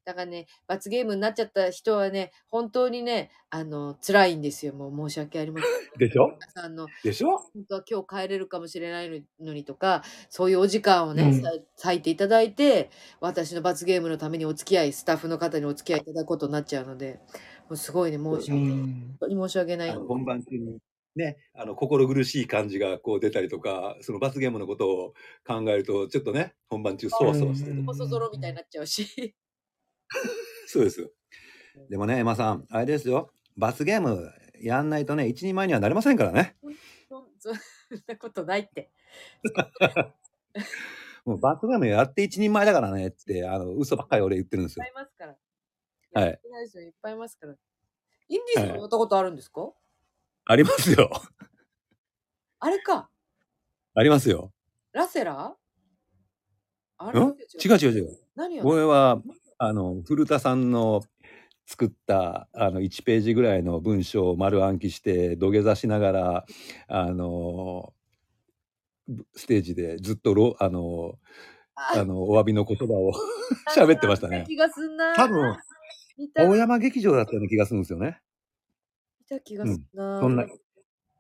[0.05, 4.75] だからね、罰ゲームになっちゃった人はね、本当にね、あの、辛いんですよ。
[4.75, 5.71] もう申し訳ありません。
[5.99, 6.27] でしょ？
[6.29, 7.38] 皆さんの、でしょ？
[7.38, 11.51] 本当は今日帰れるかもしれないのにとか、そういうお時間をね、うんさ
[11.85, 12.90] 割いていただいて、
[13.21, 17.21] 私の罰ゲームのためにお付き合い、スタッフの方にお付き合いいただくことになっちゃうので、
[17.69, 18.75] もうすごいね、申しう訳ない。
[18.77, 20.79] ん本当に申し訳ない本番中に
[21.17, 25.14] ね、あの心苦しい感じがこう出たりとか、その罰ゲームのことを
[25.47, 27.77] 考えると、ちょっとね、本番中そわそわしてる。
[27.79, 29.35] うん細ゾロみたいになっちゃうし。
[30.66, 31.11] そうですよ。
[31.88, 33.33] でもね、エマさん、あれですよ。
[33.57, 36.57] 罰ゲームやんないとね、一人前にはなれませんからね。
[37.38, 37.57] そん
[38.07, 38.90] なことないって。
[41.24, 45.03] もう罰ゲームやって一人前だからねって、あの、嘘ばっかり俺言ってるんですよいっぱい。
[45.03, 45.37] いますから。
[46.22, 47.57] はいいっぱいいますから。
[48.29, 49.72] インディーズもやったことあるんですか、
[50.46, 51.11] ありますよ。
[52.61, 53.11] あれか。
[53.94, 54.53] ありますよ。
[54.92, 55.57] ラセラ
[56.98, 57.12] あん？
[57.12, 57.24] れ違
[57.68, 58.18] う違う違う。
[58.35, 58.62] 何を？
[58.62, 59.20] これは、
[59.59, 61.03] あの、古田さんの
[61.67, 66.47] 作った、あの、1ページぐらいの文章を丸暗記して、土下座しながら、
[66.88, 67.95] あの、
[69.09, 71.19] ぶステージでずっとろ、あの、
[71.77, 73.12] あの、お詫びの言葉を
[73.77, 74.45] 喋ってましたね。
[74.47, 75.14] 気がすんな。
[75.17, 75.57] 多分、
[76.37, 78.21] 大山劇場だったような気がするんですよね。
[79.21, 80.21] 見た気がすんな。
[80.21, 80.47] そんな、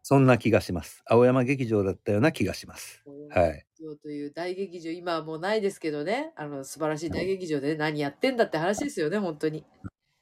[0.06, 1.02] そんな気がします。
[1.06, 3.02] 青山劇場だったような気がします。
[3.30, 3.66] はい。
[4.02, 6.34] という大劇場、今はもうないですけどね。
[6.36, 9.64] あの、素晴らしい大劇場で、ね、何やってんだって話ですよね、本当に。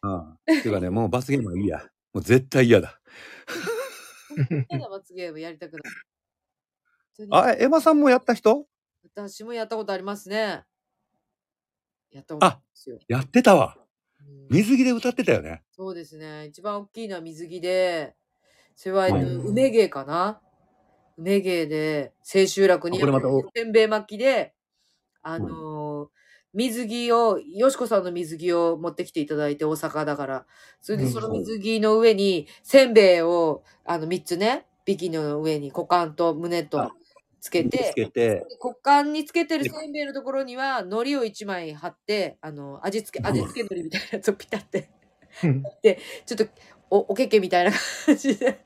[0.02, 0.38] うん。
[0.46, 1.84] ていうかね、もう罰ゲームはいいや。
[2.12, 3.00] もう絶対嫌だ。
[4.70, 5.82] 嫌な罰ゲームやりたくない。
[7.30, 8.64] あ、エマさんもやった人？
[9.12, 10.62] 私もやったことありますね。
[12.12, 12.60] やったことあ。
[13.08, 13.76] やってたわ。
[13.76, 13.82] うん
[14.48, 15.64] 水着で歌ってたよね。
[15.72, 16.46] そうですね。
[16.46, 18.14] 一番大きいのは水着で、
[18.82, 20.40] それは、えっとうん梅芸かな？
[21.16, 24.54] 梅芸で、千秋楽に、せんべい巻きで、
[25.22, 26.08] あのー
[26.52, 30.46] 水着を、よしこさんの水着を持ってきていただいて、大阪だから。
[30.80, 31.12] それで、うん。
[31.12, 36.92] その水着の上に、せんべいを、あの、三つね、ビキニの上に股間と胸とあ
[37.40, 44.90] つけつて、けて、股間につけてるせんべいのところには、海苔を一枚貼って、あの、味付け、味付け海苔みたいなやつをピタって。
[45.44, 45.62] うん。
[46.26, 46.44] ちょっと
[46.90, 47.70] おおけけみたいな
[48.04, 48.62] 感じで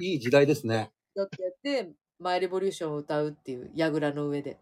[0.00, 0.90] いい時代ですね。
[1.14, 4.58] だってやって「マイ・レボリューション」を歌うっていう櫓の上で。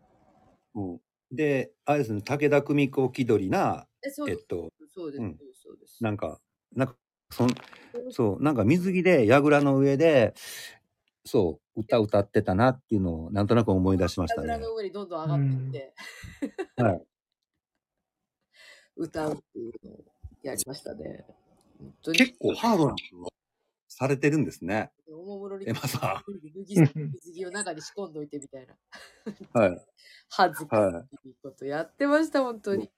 [0.74, 1.00] うん、
[1.32, 5.38] で、あれですね、武田久美子気取りな、えそうです、えっと、そうです、うん。
[5.54, 6.40] そうですなんか、
[6.74, 6.96] なんか、
[7.30, 7.48] そん、
[8.10, 10.34] そう、なんか水着で、櫓の上で、
[11.24, 14.48] そう、歌歌ってたなっていうのを、なんとなく思い出しましたね。
[14.48, 15.94] 櫓の上にどんどん上がっていって、
[16.82, 17.02] はい。
[18.96, 20.04] 歌うっていうのを
[20.42, 21.24] やりましたね。
[22.12, 23.29] 結構ハードなことを
[24.00, 24.90] されてるんですね。
[25.12, 28.74] おもむろにエマさ脱ぎ水着を中に仕込んどいてみたいな
[29.52, 29.80] はい。
[30.30, 31.04] 恥ずかはい。
[31.22, 32.90] しいことやってました本当に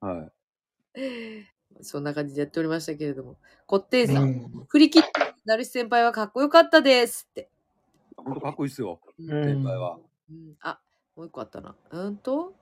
[0.00, 0.32] はい。
[1.82, 5.10] そんな感じでやっておりましたけれどもこってんさん、うん振り切って
[5.44, 7.48] なるし先輩はかっこよかったですって
[8.16, 9.98] 本当かっこいいですよ、うんうん先輩は。
[10.30, 10.80] うん、あ、
[11.14, 11.76] もう一個あったな。
[11.90, 12.54] うんと、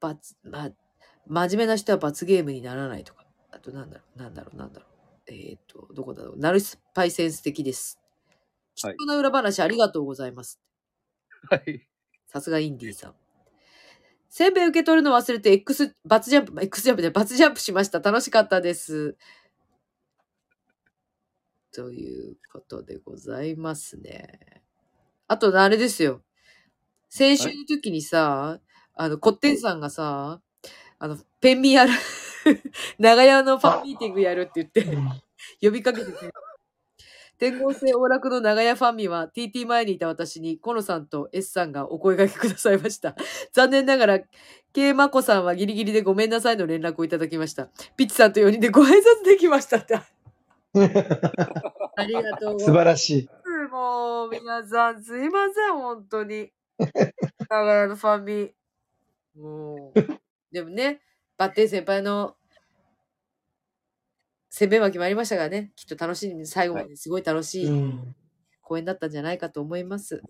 [0.00, 0.70] 罰、ま、
[1.26, 3.26] 真面目な人は罰ゲームにならないとか。
[3.50, 4.95] あとなんだろう、なんだろう、なんだろう。
[5.28, 6.38] えっ、と、どこだろう。
[6.38, 7.98] ナルスパイセンス的です。
[8.74, 10.60] 貴はい重な裏話ありがとうございます。
[11.50, 11.86] はい。
[12.26, 13.14] さすがインディーさん。
[14.28, 18.00] せんべい受け取るの忘れて X、バツジャンプ、X ジャンプでバツジャンプしました。
[18.00, 19.16] 楽しかったです。
[21.72, 24.62] ということでございますね。
[25.28, 26.22] あと、あれですよ。
[27.08, 28.60] 先週の時にさ、
[28.94, 30.40] あの、こってんさんがさ、
[30.98, 31.92] あの、ペンミやる、
[32.98, 34.84] 長屋のファンミーティングやるって言って、
[35.60, 36.30] 呼びかけてて。
[37.38, 43.14] 天合星往楽の長屋ファンミは TT 前にいた私にコノさんと S さんがお声掛けくださいました。
[43.52, 44.20] 残念ながら、
[44.72, 47.68] K マコさんはギリギリでごめんなさいの連絡をいただきました。
[47.96, 49.96] ピッチさんと4人でご挨拶できましたって。
[51.96, 52.64] ありがとうございます。
[52.64, 53.28] 素晴らしい。
[53.70, 56.50] もう、皆さん、すいません、本当に。
[57.48, 58.54] 長屋のファンミ。
[59.34, 60.18] もう。
[60.52, 61.00] でもね、
[61.38, 62.36] バッテン先輩の、
[64.48, 68.16] せんべい巻きもありましたからね、きっと楽しみ、最後まですごい楽しういん。
[68.62, 70.22] 公演だったんじゃないかと思います。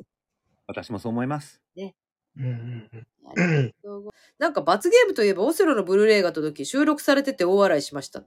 [0.67, 1.63] 私もそう思います。
[1.77, 1.95] うん
[2.39, 8.25] うんうごなんか罰ゲームといえば、オセロのブルーレイが届き、収録されてて大笑いしました。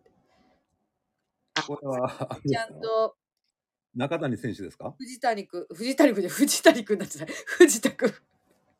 [1.67, 3.15] これは、ちゃんと、
[3.93, 4.95] 中谷選手ですか？
[4.97, 7.27] 藤谷くん、藤谷くんじゃ、藤谷くんだってない。
[7.29, 8.13] 藤田くん。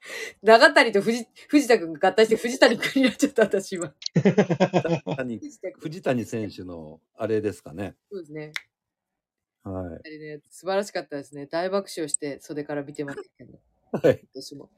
[0.43, 3.93] 長谷と藤藤田くんが合体して藤谷くんになっちゃった、私今。
[5.17, 5.41] 谷
[5.79, 7.95] 藤谷選手のあれですかね。
[8.11, 8.51] そうですね。
[9.63, 11.45] はあれね、素晴らしかったですね。
[11.45, 14.07] 大爆笑して袖から見てましたけど、い。
[14.07, 14.27] はい。
[14.33, 14.69] 私も。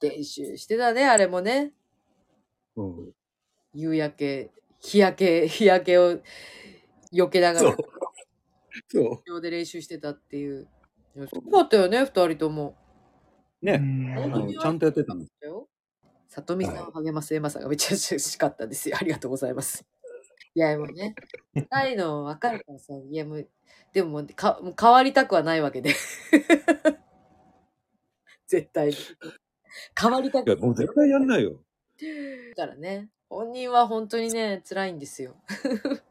[0.00, 1.72] 練習してたね、あれもね。
[2.76, 3.12] うん、
[3.72, 6.18] 夕焼け、日焼け、日焼けを
[7.12, 7.76] 避けながら
[8.88, 9.40] そう、。
[9.40, 10.68] で練習してたっていう。
[11.14, 12.76] すごかったよね、二人とも。
[13.64, 13.78] う。
[13.78, 14.56] ね。
[14.60, 15.32] ちゃんとやってたんです。
[16.28, 18.96] 里見さんを励ますエマさんがめっちゃ嬉しかったですよ。
[19.00, 19.84] ありがとうございます。
[20.56, 21.14] いや、もうね、
[21.54, 23.48] 痛いの分かるからさ、いやもう、
[23.92, 25.94] でももうかもう変わりたくはないわけで。
[28.46, 28.94] 絶対に。
[30.00, 31.60] 変わりたいや、くもう絶対やんないよ。
[32.56, 35.36] だからね、本人は本当にね、辛いんですよ。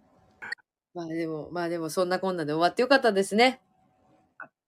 [0.94, 3.62] まあでも、まあでもそんなこんなで終わってよかったですね。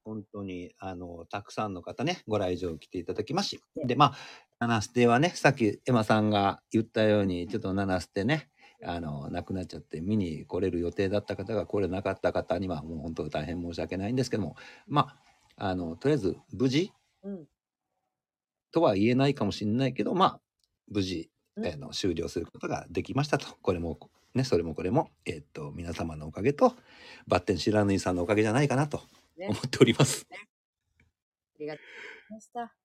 [0.06, 3.60] 本当に、あの、たくさんの方ね、ご来場来ていただきまし。
[3.86, 4.16] で、まあ、
[4.60, 8.50] 七捨てはね、さっきエマさんが言ったように、ちょっと七捨てね、
[8.84, 14.56] あの、亡くなっちゃって見に来れる予定だった方が来れなかった方には、もう本当大変申し訳ないんですけども、
[14.88, 15.18] ま
[15.58, 17.46] あ、あの、とりあえず無事うん。
[18.72, 20.42] とは言えないかもしれないけど、まあ、
[20.88, 23.48] 無事、うんあの終了することができましたと。
[23.62, 23.98] これも、
[24.36, 26.76] ね、それもこれも、えっと、皆様のおかげと、
[27.28, 29.02] バッテン知らぬいさんのおかげじゃないかなと
[29.38, 30.26] ね思っております。
[30.32, 30.36] あ
[31.60, 32.76] りがとうございました。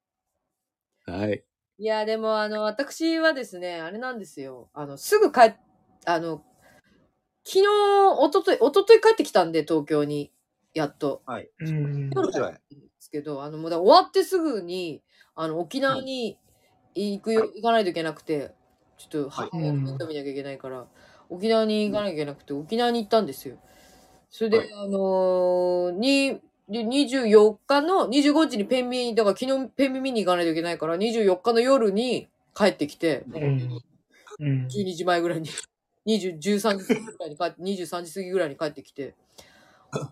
[1.07, 1.45] はい。
[1.79, 4.69] いや、でも、あの、私はですね、あれなんですよ。
[4.75, 5.55] あの、すぐ帰っ、
[6.07, 6.45] あの、
[7.45, 7.67] 昨日、
[8.19, 10.33] おととい、おととい帰ってきたんで、東京に、
[10.75, 11.23] やっと。
[11.27, 11.51] はい。
[11.61, 12.53] うん夜こちらへ。
[12.71, 15.03] ですけど、あの、もうだ終わってすぐに、
[15.35, 16.39] あの、沖縄に
[16.95, 18.55] 行くよ、行かないといけなくて、
[18.99, 20.87] ちょっと、はい見なきゃいけないから、
[21.29, 23.57] 沖縄に行かなきゃいけなくて、沖縄に行ったんですよ。
[24.31, 24.73] それで、はい。
[24.73, 33.83] あのーに、で24日の、25日にペンミ、だから昨日ペンミ見に行かないといけないから、24日の夜に帰ってきて、うん。
[34.39, 34.69] うん。
[34.69, 35.49] 12時前ぐらいに、
[36.07, 39.17] 20 13時ぐらいに帰って、23時過ぎぐらいに帰ってきて、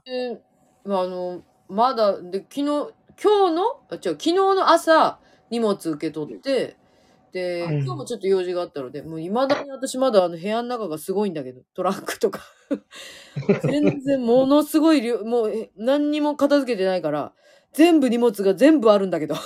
[0.05, 0.41] で、
[0.85, 2.65] まああの、まだ、で、昨日、
[3.23, 6.78] 今日の、あ、違う、昨日の朝、荷物受け取って、で、
[7.35, 12.41] うん今日もちょっと用事があったので、もう未だに私まだあの部屋の中がすごいんだけど、トランクとか。
[13.63, 17.35] 全然ものすごい量、もうえ何にも片付けてないから、
[17.73, 19.37] 全部荷物が全部あるんだけど。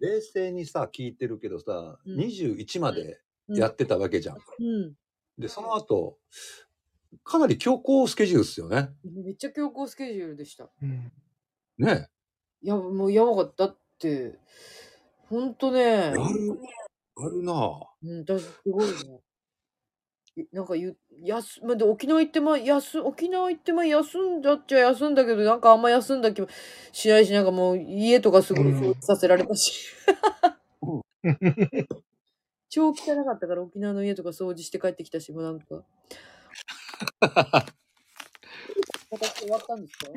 [0.00, 4.36] 冷静にさ、聞いてるけどさ、うん21までやってたわけじゃん。
[4.36, 4.94] うん。
[5.38, 6.18] で、その後、
[7.24, 8.90] かなり強行スケジュールですよね。
[9.04, 10.70] めっちゃ強行スケジュールでした。
[10.82, 11.12] うん
[11.78, 12.08] ね
[12.62, 14.38] いや、もうやばかったって、
[15.32, 16.24] ほんとねや、る、や
[17.30, 17.80] るなぁ。
[18.02, 19.20] うん、私すごいね。
[20.36, 26.48] いなんかゆ、やす、まあ、で沖縄行ってまあ、やす、沖縄行ってまあ、休んだっちゃ休んだけど、なんかあんま休んだ気も
[26.92, 29.86] しないし、なんかもう家とかすごいさせられたし。
[32.68, 32.94] 超汚
[33.24, 35.82] かったから沖縄の家とか掃除して帰ってきたし、もうなんか。
[39.10, 40.10] 私終わったんですか？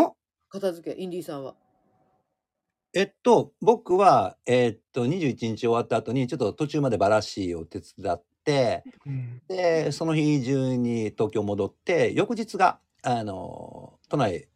[0.00, 0.12] ん
[0.50, 1.56] 片付け、インディーさんは。
[2.96, 14.48] えっと、僕は、えっと、21日終わった後に、ちょっと途中までバラシを手伝って、うんで、その日中に東京戻って、翌日が、あの、都内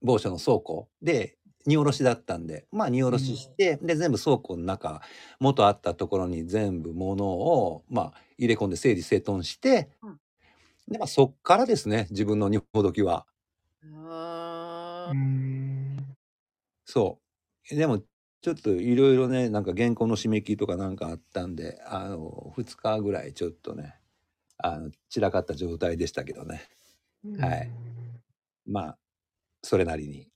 [0.00, 1.36] 某所の倉庫で、
[1.66, 5.02] 荷下ろしだったんで、まあ荷下ろしして、で、全部倉庫の中、
[5.38, 10.18] 元あったところに全部物を、まあ入れ込んで整理整頓して、うん
[10.88, 13.26] で、まあそっからですね、自分の荷ほどきは。
[13.84, 16.16] あーうん。
[16.86, 17.21] そう。
[17.70, 18.02] でも、
[18.42, 23.94] ちょっといろいろね、なんか原稿の締め切りとかなんかあったんで、あの、2日ぐらいちょっとね、
[24.58, 26.68] あの、散らかった状態でしたけどね。
[27.38, 27.70] はい
[28.66, 28.98] まあ、
[29.62, 30.28] それなりに、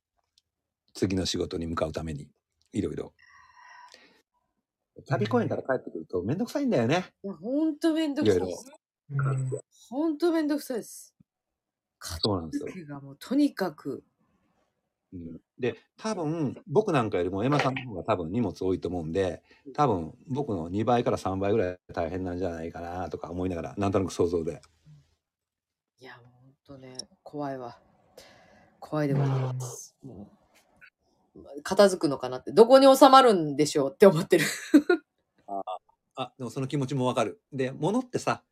[0.94, 2.28] 次の仕事に向かうために、
[2.72, 3.12] いろいろ。
[5.08, 7.04] 旅公園から帰ってくるとめんどくさいんだよね。
[7.22, 8.72] いや、ほんとめんどくさいでいろいす。
[9.10, 11.14] うんほんとめんどくさいです。
[12.00, 12.86] そうなんですよ。
[12.88, 14.04] がもうとにかく。
[15.16, 19.42] うん、で、多分、僕なんかよりもエマさんの方が多分荷物多いと思うんで、
[19.74, 24.60] 多分僕の2倍から3倍ぐらい大変なんじゃないかなとか思いながら、なんとなく想像で。
[26.00, 26.26] いや、もう
[26.68, 27.78] ほんとね、怖いわ。
[28.80, 29.96] 怖いでございます。
[30.04, 30.30] も
[31.34, 34.44] う、片付くのかなって、どこに収まるんでしょうって思ってる。
[36.16, 37.40] あ、でもその気持ちもわかる。
[37.52, 38.42] で、物ってさ、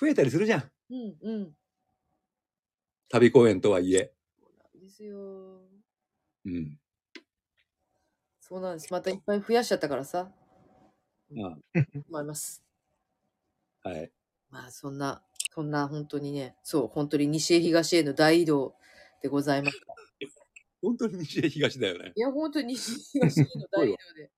[0.00, 0.70] 増えたりするじゃん。
[0.90, 1.56] うんうん。
[3.08, 4.14] 旅公演とはいえ。
[4.40, 5.71] そうなんですよ。
[6.44, 6.78] うん。
[8.40, 8.92] そうなんです。
[8.92, 10.30] またいっぱい増やしちゃったからさ。
[11.30, 11.62] うん、
[12.10, 12.62] 思います。
[13.82, 14.10] はい。
[14.50, 15.22] まあそんな、
[15.54, 18.74] そんな本当にね、そう、本当に西へ東への大移動
[19.22, 19.80] でございます。
[20.82, 22.12] 本当に西へ東だよね。
[22.14, 24.30] いや、本当に西へ東への大移動で。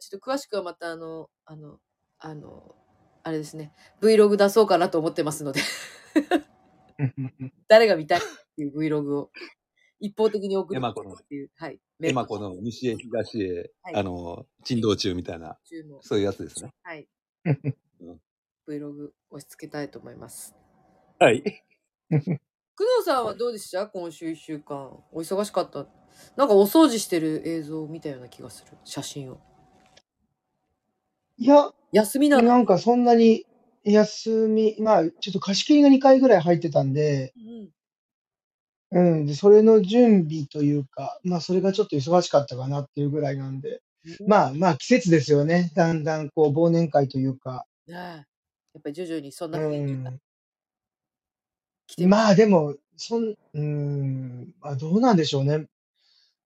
[0.00, 1.78] ちょっと詳しくはまたあの、あの、
[2.18, 2.74] あの、
[3.22, 5.60] あれですね、Vlog 出そうかなと思ってますので、
[7.68, 8.22] 誰が見たいっ
[8.56, 9.30] ていう Vlog を
[10.00, 11.80] 一方的に送るっていう、はい。
[12.02, 15.58] エマコの西へ東へ、はいあの、珍道中みたいな、
[16.02, 16.70] そういうやつですね。
[16.82, 17.08] はい
[17.44, 18.20] うん。
[18.68, 20.54] Vlog 押し付けたいと思います。
[21.18, 21.42] はい。
[22.10, 23.86] 工藤さんはどうでした？
[23.86, 25.02] 今週一週間。
[25.12, 25.86] お忙しかった。
[26.36, 28.76] なんかお掃除してる映像を見たような気がする。
[28.84, 29.40] 写真を。
[31.38, 32.48] いや、休みなの？
[32.48, 33.46] なんかそんなに
[33.84, 37.70] 休み、まあ、ちょっと貸し切りが2回ぐらい入ってたんで、うん。
[38.92, 43.80] うん、で、それの準備というか、まあ、それがちょっと忙しかったかなっていうぐらいなんで、
[44.26, 45.72] まあまあ、季節ですよね。
[45.74, 50.20] だんだんこう、忘年会というか、ねえやっぱり徐々にそんなう雰囲気がん。
[51.86, 52.22] 来てます。
[52.24, 55.66] まあ、でも、そん、うん、まあ、どうなんでしょうね。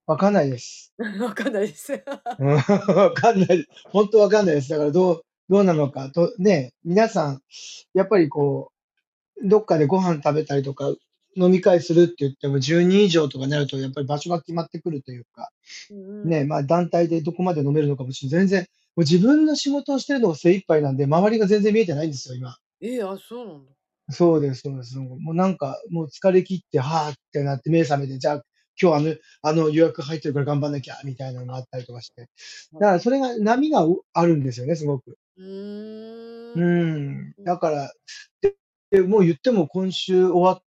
[0.07, 0.93] わかんないです。
[1.21, 1.93] わかんないです。
[2.39, 2.47] うん
[2.95, 3.67] わかんない。
[3.85, 4.69] 本当わかんないです。
[4.69, 7.41] だからどう、どうなのかと、ね、皆さん、
[7.93, 8.71] やっぱりこ
[9.41, 10.93] う、どっかでご飯食べたりとか、
[11.35, 15.49] 飲み会するって言っても10人以上とかになると、やっぱり場所が決まってくるというか、
[16.25, 18.47] ね、まあ団体でどこまで飲めるのかもしれない。
[18.47, 18.67] 全然、も
[18.97, 22.57] う自分の仕事をしてるのが精一杯なんで、周りが全然見えてないんですよ、今。
[22.81, 23.71] ええあ、そうなんだ。
[24.09, 24.97] そうです、そうです。
[24.97, 28.43] もうなんか、もう疲れ切って、はーってなって目覚めて、じゃあ、
[28.81, 32.27] 今日あの、あの予約入ってるから頑張んなきゃ、みたいなのがあったりとかして。
[32.73, 35.17] だからそれが、波があるんですよね、すごく。
[35.37, 36.53] うー。
[36.55, 37.33] うんん。
[37.45, 37.93] だから、
[38.41, 38.55] で、
[38.91, 40.63] でもう言っても今週終わっ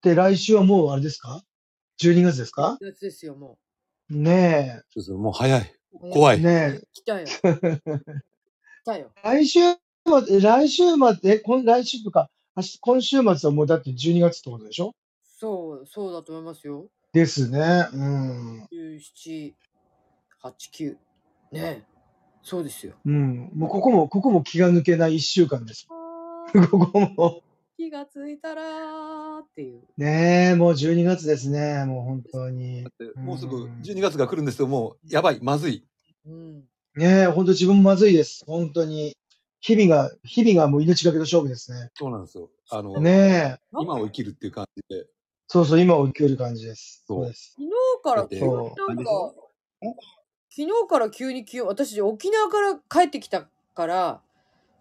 [0.00, 1.42] て、来週はもうあれですか
[2.00, 2.78] ?12 月ですか？
[2.80, 3.58] やつですよ、も
[4.08, 5.74] ねそうそうもう早い。
[5.92, 6.10] う。
[6.10, 6.38] 怖い。
[6.38, 7.26] え、ね来たよ。
[7.44, 7.80] え。
[8.82, 9.10] 来たよ。
[9.22, 9.60] 来週
[10.26, 14.94] 末、来週末、え、今来週とか、明日今週末はもうだって12月ってことでしょ？
[15.38, 16.88] そう、そうだと思いますよ。
[17.12, 17.88] ですね。
[17.92, 18.64] うん。
[18.72, 19.54] 17、
[20.42, 20.96] 8、9。
[21.52, 21.84] ねえ。
[22.42, 22.94] そうですよ。
[23.04, 23.50] うん。
[23.54, 25.86] もうここも、ここも気が抜けない一週間です。
[26.70, 27.42] ここも。
[27.80, 29.80] 気がついたらーっていう。
[29.96, 31.86] ねえ、もう12月ですね。
[31.86, 34.68] もう本当にもうすぐうん12月が来るんですよ。
[34.68, 35.86] もうやばい、まずい。
[36.26, 36.56] うん。
[36.94, 38.44] ねえ、本当自分もまずいです。
[38.46, 39.16] 本当に。
[39.62, 41.90] 日々が、日々がもう命がけの勝負ですね。
[41.94, 42.50] そうなんですよ。
[42.70, 43.58] あの、ねえ。
[43.72, 45.06] 今を生きるっていう感じで。
[45.48, 47.02] そうそう、今を受ける感じです。
[47.06, 47.56] そうです。
[47.56, 47.70] 昨日
[48.02, 48.22] から
[48.94, 49.34] なんか、
[50.50, 54.22] 昨日から急に気温、私沖縄から帰ってきたから、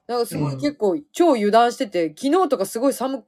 [0.10, 3.22] なんかすごいうん結構超油断してて、昨日とかすごい寒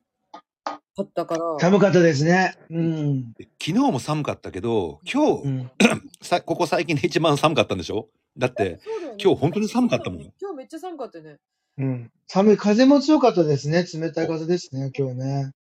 [0.63, 0.73] か
[1.03, 2.55] ったから、寒かったですね。
[2.71, 3.34] うん。
[3.34, 5.71] で昨日も寒かったけど、今日、うん。
[6.23, 8.09] さここ最近で一番寒かったんでしょ？
[8.36, 8.79] だって、ね
[9.23, 10.21] 今日本当に寒かったもん。
[10.41, 11.38] 今日めっちゃ寒かったよね。
[11.77, 12.11] うん。
[12.27, 12.57] 寒い。
[12.57, 13.86] 風も強かったですね。
[13.93, 15.51] 冷たい風ですね、今日ね。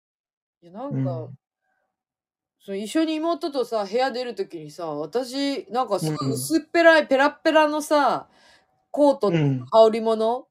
[0.62, 1.34] いや、なんか、うん。
[2.60, 8.28] その一緒に妹とさ、部屋出るときにさ、私、なんかす薄っぺらい、ペラッペラのさ、
[8.90, 9.66] コートとうん。
[9.70, 10.46] 羽織物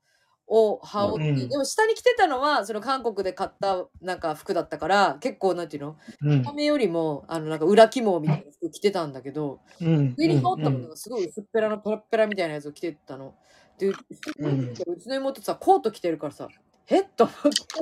[0.49, 6.53] を羽織って、うんでも下に着てたのは、その韓国で買ったなんか服だったから、結構なんていうのうん見た。
[6.53, 10.15] 目よりも、あの、なんか裏肝みたいな服着てたんだけど、うん。
[10.17, 13.35] 上に羽織ったうんものがすごい薄っぺらのペラッペラみたいなやつを着てたの。
[13.77, 13.93] で、う
[14.39, 16.47] うんちの妹さ、コート着てるからさ、
[16.89, 17.35] えっと思っ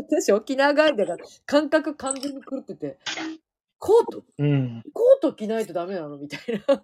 [0.08, 2.98] て、私沖縄帰りだから感覚完全に狂ってて、
[3.80, 4.84] コートうん。
[4.94, 6.84] コート着ないとダメなのみたいな。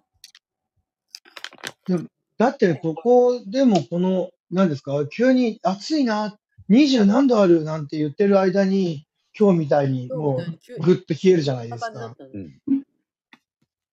[2.36, 6.38] だって、ここでもこの、何ですか、急に暑いな、
[6.70, 9.04] 20何度あるなんて言ってる間に、
[9.38, 12.16] 今日みたいにもうぐっと冷えるじゃないですか。
[12.32, 12.84] うん。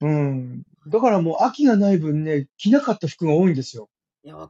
[0.01, 0.64] うん。
[0.88, 3.89] だからもう秋がない分ね、着なかった服が多いんですよ。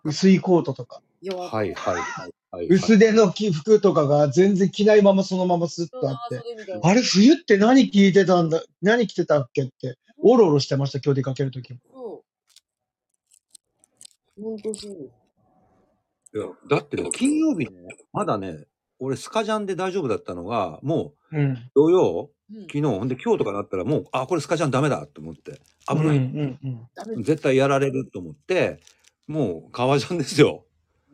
[0.03, 1.01] 薄いコートとか。
[1.25, 2.67] はいはいはいはい。
[2.67, 6.41] 薄手の着服とかが全然着ないままそのままスッとあって。
[6.83, 11.79] あれ、冬って何着いてたんだ、何着てたっけって、おろおろしてました、今日出かけるときも。
[14.41, 15.20] 本当そうです。
[16.33, 17.71] いやだってね金曜日ね、
[18.13, 18.65] まだね、
[18.99, 21.69] 俺スカジャンで大丈夫だったのが、もううん。
[21.75, 28.79] 土曜、うん昨日、ほんで今日とかなったらもう、あ、これスカジャンダメだと思って、危ない、うんうん絶対やられると思って、
[29.27, 30.65] もう革ジャンですよ。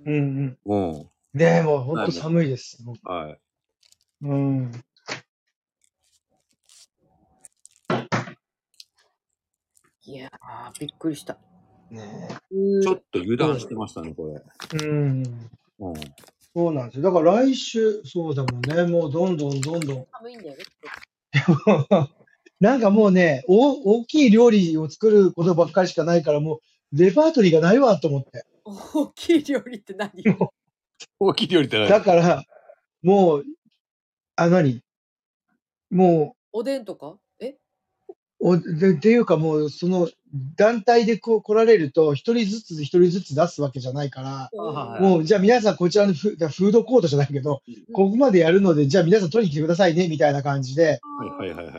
[0.06, 0.92] うんうん。
[0.92, 1.10] うん。
[1.34, 2.84] でも、ほんと寒いです。
[2.84, 3.40] 僕はい。
[4.24, 4.72] うん。
[10.06, 11.38] いやー、びっくりした。
[11.92, 12.28] ね
[12.84, 14.42] ちょっと油断してましたね、これ。
[14.82, 15.24] えうん。
[15.80, 15.94] うん。
[16.56, 17.04] そうなんですよ。
[17.04, 18.84] だから来週、そうだもんね。
[18.86, 20.08] もうどんどんどんどん。
[20.12, 20.64] 寒いんだよね。
[22.60, 26.60] なんかもうね、お大きい料理を作ることばっかりしかないから、もう
[26.98, 28.46] レパートリーがないわと思って。
[28.66, 30.12] 大きい料理って何
[31.20, 32.44] 大きい料理ってだから、
[33.04, 33.46] もう、
[34.36, 34.82] あ、何？
[35.92, 37.18] もおでんとか？
[38.40, 40.10] おでっていうかもう、その
[40.56, 45.02] 団体でこう来られると、一人ずつ一人ずつ出すわけじゃないから、はい。
[45.02, 47.62] もう、じゃあ皆さんこちらのフフードコートじゃないけど、
[47.94, 51.00] ここまでやるので、じゃあ皆さん取りに来てくださいね、みたいな感じで。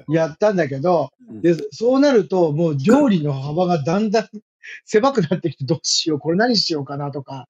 [0.08, 1.40] やったんだけど、うん。
[1.42, 4.28] で、そうなると、もう料理の幅がだんだん
[4.84, 7.46] 狭くなってきて、どうしよう、これ何しようかなとか、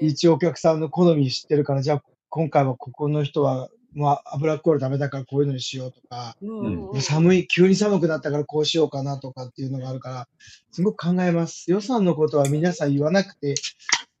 [0.00, 6.90] 一応お客さんの好み知ってるから、じゃあ今回はここの人は、まあ、脂っこいのダメだからこういうのにしようとか、うん。
[6.90, 7.00] うん。
[7.00, 10.28] 寒い、急に寒くなったからこうしようかなとかっていうのがあるから、
[10.70, 11.70] すごく考えます。
[11.70, 13.54] 予算のことは皆さん言わなくて、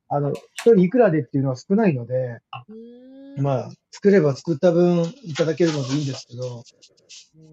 [0.08, 2.40] あの、一人いくらでっていうのは少ないので、
[3.36, 3.42] うん。
[3.42, 6.64] まあ、作れば作った分いただけるのでいいんですけど、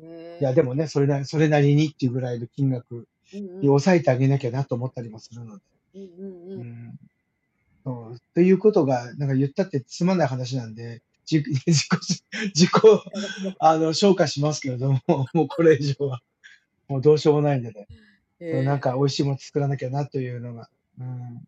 [0.02, 5.64] ねいや、でもね、それなり、それなりにっていうぐらいの金額に抑えてあげなきゃなと思ったりもするので。
[5.96, 7.00] うんうんううんん。
[7.84, 8.20] そう。
[8.34, 12.24] ということが、なんか言ったってつまんない話なんで、自己、 自己、
[12.54, 12.72] 自己、
[13.60, 15.00] あの、消化しますけれども、
[15.34, 16.22] もうこれ以上は、
[16.88, 17.88] もうどうしようもないんでね。
[18.40, 20.70] えーなんか美味しいもの作らなきゃなというのが。
[21.00, 21.48] うん。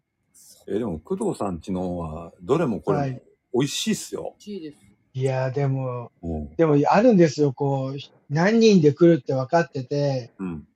[0.67, 3.21] え、でも、工藤さんちのは、どれもこれ、はい
[3.53, 4.35] 美味しいっすよ。
[4.37, 4.77] 美味しいです。
[5.13, 6.55] いや、でも、うん。
[6.55, 7.97] でもあるんですよ、こう、
[8.29, 10.67] 何人で来るって分かってて、うん。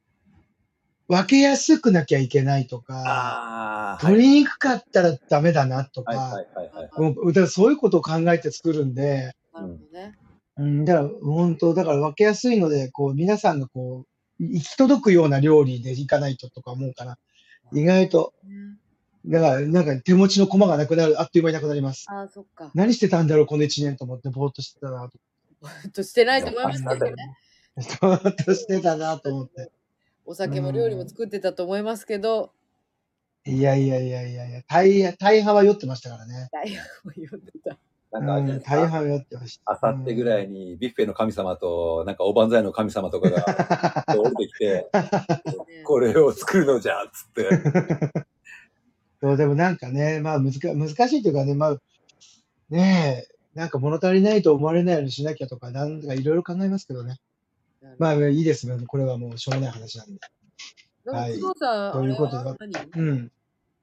[1.12, 6.46] 分けやすくなきゃいけないとか、あ取りにくかったらダメだなとか、
[7.50, 10.18] そういうことを考えて作るんで、なるほどね。
[10.56, 14.06] うん、だから本当、だから分けやすいので、こう、皆さんがこ
[14.40, 17.18] う、行き届くような料理で行かないととか思うから、
[17.74, 18.34] 意外と、
[19.26, 22.06] だから、なんか手持ちの駒がなくなる、あっという間になくなります。
[22.08, 22.72] ああ、そっか。
[22.74, 25.20] 何してたんだろう、この一年と思って、ぼーっとしてたなと。
[25.62, 27.38] ほんとしてないと思いますけどね。
[28.00, 29.72] ぼーっとしてたなと思って。
[30.26, 32.52] お酒も料理も作ってたと思いますけど、
[33.46, 36.50] いやいやいやいやいや、大、大半は酔ってましたからね。
[36.52, 37.78] 大学も読んでた。
[38.14, 38.74] うん、なんか？
[38.74, 39.72] あ大半は酔ってました。
[39.72, 47.50] あさってぐらいにビュッフェの神様と、なんかおばんざいの神様とかが 降りてきて、ねこれを作るのじゃっつって。
[49.22, 51.78] そう、でもなんかね、まあ難か難しいというかね、まあ、
[52.70, 57.18] ねえ、なんか物足りないと思われないようにしなきゃとか、なんかいろいろ考えますけどね。
[57.98, 58.78] まあいいですよ。
[58.88, 60.20] これはもうしょうがない話なんで。
[61.06, 63.32] はいということでうん。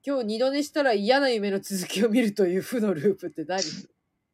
[0.05, 3.61] 今日二度寝したら嫌な夢の続きを見るという負のループって何？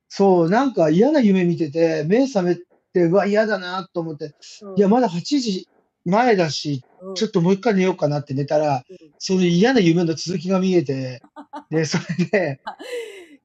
[0.07, 4.35] そう、なんか嫌な夢見てて、目覚めて、うわ、嫌だなと思って、
[4.77, 5.67] いや、まだ8時
[6.05, 8.83] 前だし、うんちょっともう一回寝ようかなって寝たら、
[9.19, 11.21] その嫌な夢の続きが見えて、
[11.69, 12.61] で、それで、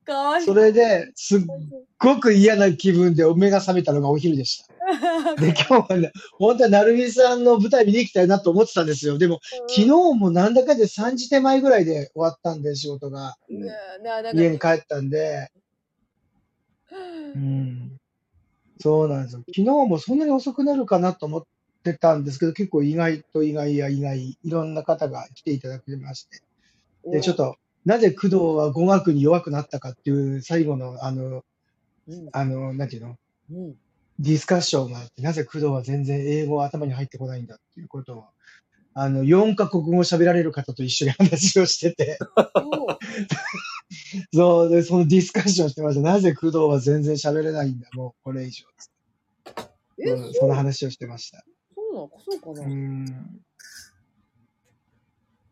[0.06, 0.46] かわいい。
[0.46, 1.40] それで、すっ
[1.98, 4.72] ごく嫌な気分で目が覚めたのがお昼でした。
[5.38, 9.18] で、今日はね、本当は成美さんの舞台見に行きたいなと思ってたんですよ。
[9.18, 13.36] でも、昨日もなんだかで3時手前ぐらいで終わったんで、仕事が。
[14.34, 15.50] 家に帰ったんで、
[17.34, 17.96] うん。
[18.80, 19.42] そうなんですよ。
[19.46, 21.44] 昨日もそんなに遅くなるかなと思っ
[21.84, 26.42] てたんですけど、結構意外と意外や意外、いろんな方が来ていただきまして。
[27.04, 31.44] で、ちょっと、なぜ工藤は語学に弱くなったかっていう最後の、あの、
[32.08, 33.16] うんあの、なんていうの？
[33.52, 33.74] うん
[34.20, 38.24] ディスカッションがあって、なぜ工藤は全然英語は頭に入ってこないんだっていうことを、
[38.92, 42.18] あの、4カ国語を喋られる方と一緒に話をしてて、
[44.34, 46.02] そうで、そのディスカッションしてました。
[46.02, 48.66] なぜ工藤は全然喋れないんだ、もうこれ以上。
[49.98, 51.42] えうんその話をしてました。
[51.74, 52.10] そうなの？
[52.18, 53.06] そうかな、うん。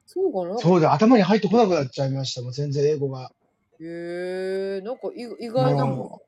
[0.06, 0.58] そうかな？
[0.58, 2.42] そうだ、頭に入ってこなくなっちゃいました。
[2.42, 3.30] もう全然英語が。
[3.80, 5.96] へえなんか意意外なもん。
[5.98, 6.22] も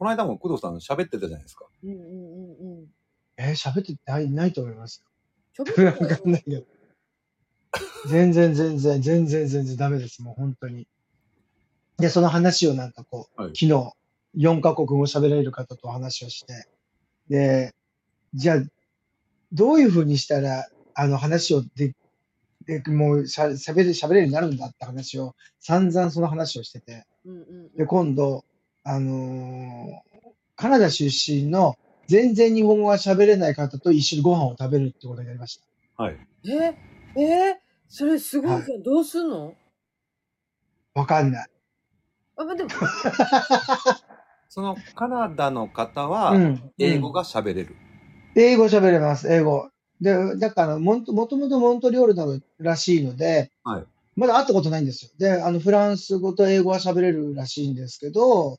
[0.00, 1.66] この間も工藤さん喋ってたじゃないですか。
[1.84, 2.82] うんうんうんうん。
[2.84, 2.88] う
[3.36, 5.04] えー喋ってない、ないと思います。
[5.58, 5.72] よか
[6.26, 6.62] んないけど。
[8.08, 10.22] 全然全然、全然全然ダメです。
[10.22, 10.88] もう本当に。
[11.98, 13.92] で、その話をなんかこう、はい昨日、
[14.38, 16.66] 4カ国語喋れる方と話をして、
[17.28, 17.74] で、
[18.32, 18.62] じゃあ、
[19.52, 21.94] どういうふうにしたら、あの話をで、
[22.64, 28.46] でもうしゃ喋れ、喋れるようになるんだって話を、散々その話をしてて、うんうんうんで、今度、
[28.84, 30.10] あのー
[30.56, 35.58] カナダ出身の全然日本語が喋れない方と一緒にご飯を食べるってことになりまし
[35.96, 36.02] た。
[36.02, 36.18] はい。
[36.44, 36.74] え
[37.16, 38.82] えそれすごいじゃん。
[38.82, 39.54] どうすんの？
[40.92, 41.48] わかんない。
[42.36, 42.70] あ、まあ、でも、
[44.50, 47.74] そのカナダの方はうん英語が喋れる。
[48.36, 49.70] 英語喋れます、英語。
[50.00, 53.84] で、だからもん、もともとモントリオールなのらしいので、はい
[54.20, 55.10] まだ会ったことないんですよ。
[55.18, 58.58] で、あの、フランス語と英語は喋れるらしいんですけど、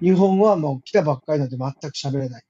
[0.00, 2.44] 日本語はもう来たばっかりなので全く喋れない。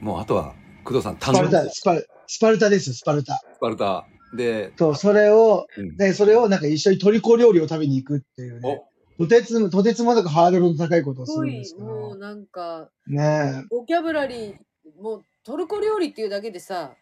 [0.00, 3.40] もうあとは工藤さん、スパルタ、ススパルスパルタです、スパルタ。
[3.60, 4.06] パルタ
[4.36, 8.84] で、そう、それを、うんで、それをなんか一緒にトリコ料理を食べに行くっていうね。
[9.18, 11.86] とてつも、とてつもなくハードルの高いことをするんですけど。
[11.86, 16.94] もうなんか、ねボキャブラリー、もうトルコ料理っていうだけでさ、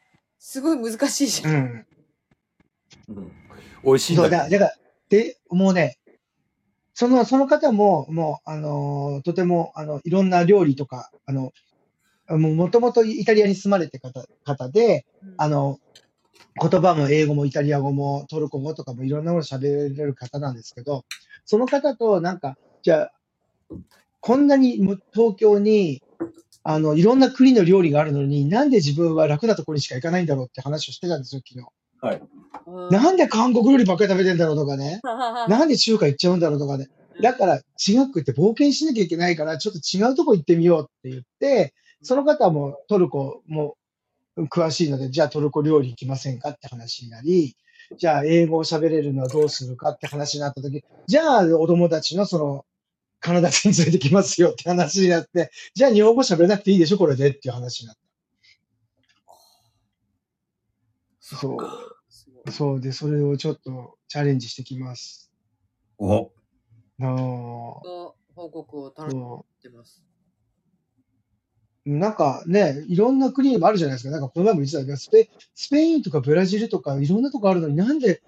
[0.46, 1.48] すごい難しいじえ。
[1.48, 1.50] ゃ。
[1.50, 1.86] うんん。
[3.08, 3.32] うん
[3.82, 5.96] 美味しいんそうだ、だけどだから、で、もうね、
[6.92, 11.52] その、その方も、もう、あのーとても、あの、いろんな料理とか、あの、
[12.28, 15.06] もう、もともとイタリアに住まれて方、方で、
[15.38, 15.78] あの、
[16.60, 21.06] 言葉も英語もイタリア語もトルコ語とかもいろんなもの喋れる方なんですけど、
[21.46, 23.12] その方となんか、じゃあ、
[24.20, 26.02] こんなにむ東京に、
[26.64, 31.66] あの、いろんな国の料理があるのに、なんで自分は楽なところにしか行かないんだろうって話をしてたんですよ、昨日。
[32.66, 35.00] うんなんで韓国料理ばっかり食べてんだろうとかね。
[35.48, 36.88] なんで中華行っちゃうんだろうとかね。
[37.20, 43.76] だから違くって冒険しなきゃいけないから、ちょっと違うとこ行ってみようって言って、その方もトルコも
[44.36, 47.56] 詳しいので、じゃあトルコ料理行きませんかって話になり、
[47.98, 52.64] じゃあ英語を喋れるのはどうするかって話になった時、じゃあお友達のその、
[53.24, 58.02] カナダ人連れてきますよって話になって、じゃあ日本語喋れなくていいでしょ、これでっていう話になった。
[61.20, 62.52] そう。
[62.52, 65.32] そうで、それをちょっとチャレンジしてきます。
[65.96, 66.32] お
[66.98, 67.80] の
[68.36, 70.04] 報告を楽しみにそしてます。
[71.86, 74.10] うなんかね、いろんな国もあるじゃないですか。
[74.10, 78.20] なんかこの前も言ってたけど、スペスペインとかブラジルとかいろんなとこあるのになんで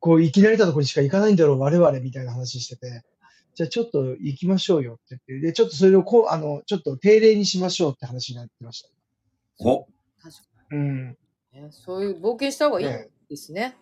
[0.00, 3.04] こう、生き慣れたところにしか行かないんだろう、我々みたいな話してて。
[3.54, 8.88] じゃあちょっと行きましょうよって言って、で、ちょっとそれをこう、あの、ちょっと定例にしましょうって話になってました。
[9.58, 9.86] お
[10.20, 11.18] 確かうん。
[11.70, 13.76] そういう冒険した方がいいね、ですね。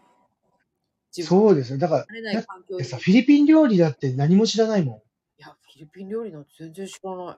[1.16, 1.78] 自分そうですよ。
[1.78, 2.78] だから、慣れない環境に。
[2.78, 4.96] でさ、フィリピン料理だって何も知らないもん。
[4.96, 5.00] い
[5.38, 7.36] や、フィリピン料理なんて全然知らない。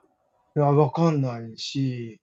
[0.55, 2.19] いや、わかんないし、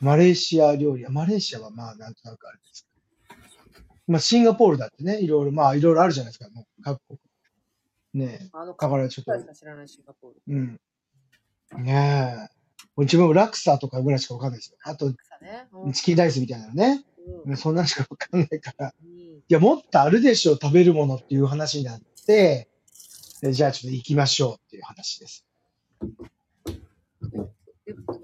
[0.00, 2.86] マレーシア料理、マレーシアはまあなんとなくあれです。
[4.06, 7.18] まあシンガポールだってね、いろいろ、まあいろいろあるじゃないですか、もう各国。
[8.14, 10.42] ねあの、だからちょっと知らないシンガポール。
[10.48, 10.80] うん。
[11.84, 12.60] ねえ。
[12.98, 14.78] 自分もラクサとかぐらいしかわかんないですよ。
[14.82, 15.68] あと、さね。
[15.72, 17.04] うんチキンライスみたいなのね。
[17.44, 18.94] うんそんなのしかわかんないから。
[19.02, 22.68] うんいや、もっとあるでしょ、食べるものっていう話になって、
[23.40, 25.44] でじゃあちょっと行きましょうっていう話です。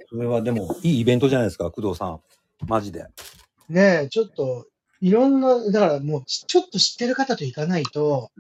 [0.09, 2.21] それはでも、いいイベントじゃないですか、工藤さん。
[2.67, 3.07] マジで。
[3.69, 4.67] ねえ、ちょっと、
[5.01, 8.31] いろんな、だからもうち、ちょっと知ってる方と行かないと、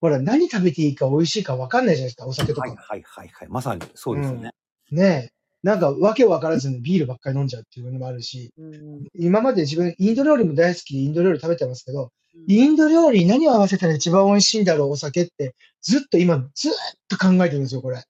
[0.00, 2.68] ほら、何食べていいか美味しいか分かんないじゃないですか、お酒とか。
[2.68, 3.48] はいはいはいはい。
[3.48, 4.50] まさにそうですよね。
[4.90, 5.32] ねえ。
[5.62, 12.10] なんか、わけ分からずにビールばっかり飲んじゃうっていうのもあるし、うん今まで自分、インド料理も大好きでインド料理食べてますけど、うん
[12.48, 16.72] インド料理に何を合わせたら一番美味しいんだろう、お酒って、ずっと今、ずっ
[17.08, 18.04] と考えてるんですよ、これ。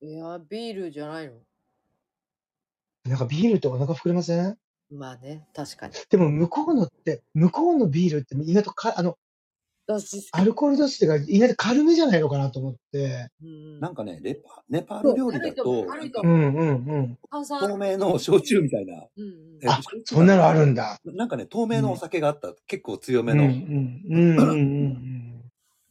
[0.00, 1.34] いや、ビールじゃないの。
[3.04, 4.56] なんかビールってお腹膨れません？
[4.92, 5.94] まあね、確かに。
[6.08, 9.18] でも向こうのって、向こうのビールって意外とか、あの、
[10.00, 13.28] 私アルコール度数が意外と軽めじゃないのかなと思って。
[13.42, 17.18] うんなんかね、レパネパール料理だと、軽いと思ううんうんうん。
[17.30, 19.06] 透明の焼酎みたいな。
[19.16, 20.98] うんうんえあ、そんなのあるんだ。
[21.04, 22.54] なんかね、透明のお酒があった。
[22.66, 23.48] 結構強めうんうの。
[23.48, 25.42] んうんうんうん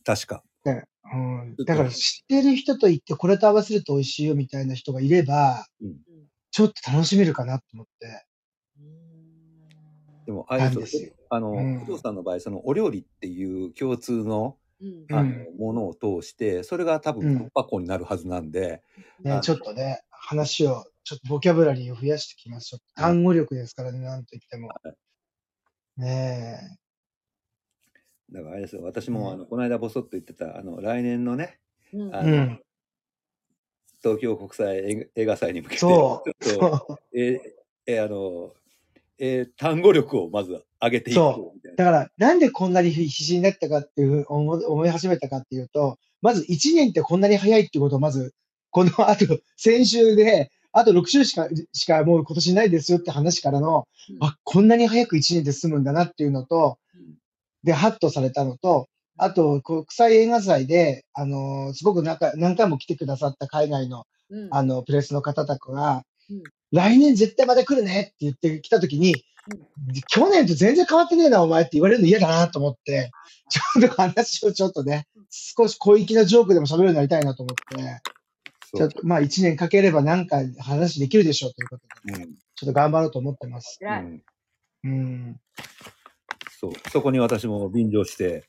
[0.03, 0.43] 確か。
[0.65, 0.83] うん
[1.13, 1.55] うん。
[1.65, 5.95] だから知ってる人と言ってこれと合わせると美味しいよみたいな人がいれば、うん
[6.53, 8.25] ちょっと楽しめるかなと思って。
[10.31, 11.11] でも、あれでよなんですすよ。
[11.29, 18.81] あの、うん工藤さんの場合、そのお料理っていう共通のうんうんあの、ものを通して、それが多うん分突破口になるはずなんで、
[19.23, 22.69] ね、ちょっとね、話をちょっとボキャブラリーを増やしてきます。
[22.69, 24.69] ちょっと単語力ですからね、なんと言っても。
[25.97, 26.77] ね
[28.31, 31.59] だからあれですよ、私もあのこの間ボソッと言ってた、あの来年のね、
[31.93, 32.17] うんえ。
[32.17, 32.61] あのうん。
[34.01, 36.43] 東京国際映画祭に向けて、そう。
[36.43, 37.39] ちょっと、そ うえー
[37.85, 38.53] えーあの、
[39.19, 41.85] えー単語力をまず上げていくそみたいな。
[41.85, 48.33] だから、なんでこんなに必死になったかっていう、思い思い始めたかっていうと、まず1年ってこんなに早いっていうことをまず、
[48.71, 54.17] この後、 先週で、あと6週しか、しかもう今年ないですよって話からの、うん。
[54.21, 57.17] あ、こんなに早く1年で済むんだなっていうのと、うん。
[57.63, 58.87] で、ハッとされたのと、
[59.17, 64.47] あと、国際映画祭で、あのーすごくなんか何回も来てくださった海外の、うん。
[64.51, 66.41] あの、プレスの方とかが、うん
[66.71, 69.25] 来年絶対また来るねって言ってきたときに、
[70.07, 73.11] 去年と全然変わってねえな、お前って言われるの嫌だなと思って、
[73.49, 78.01] ちょっと話をちょっとね、少し小粋なジョークでも喋るようになりたいなと思って、
[78.73, 82.35] ちょっとまあ一年かければなんか話できるでしょうということで、うん。
[82.55, 83.79] ちょっと頑張ろうと思ってます。
[83.81, 84.23] うん。
[84.83, 85.39] うん。
[86.59, 86.73] そう。
[86.89, 88.45] そこに私も便乗して、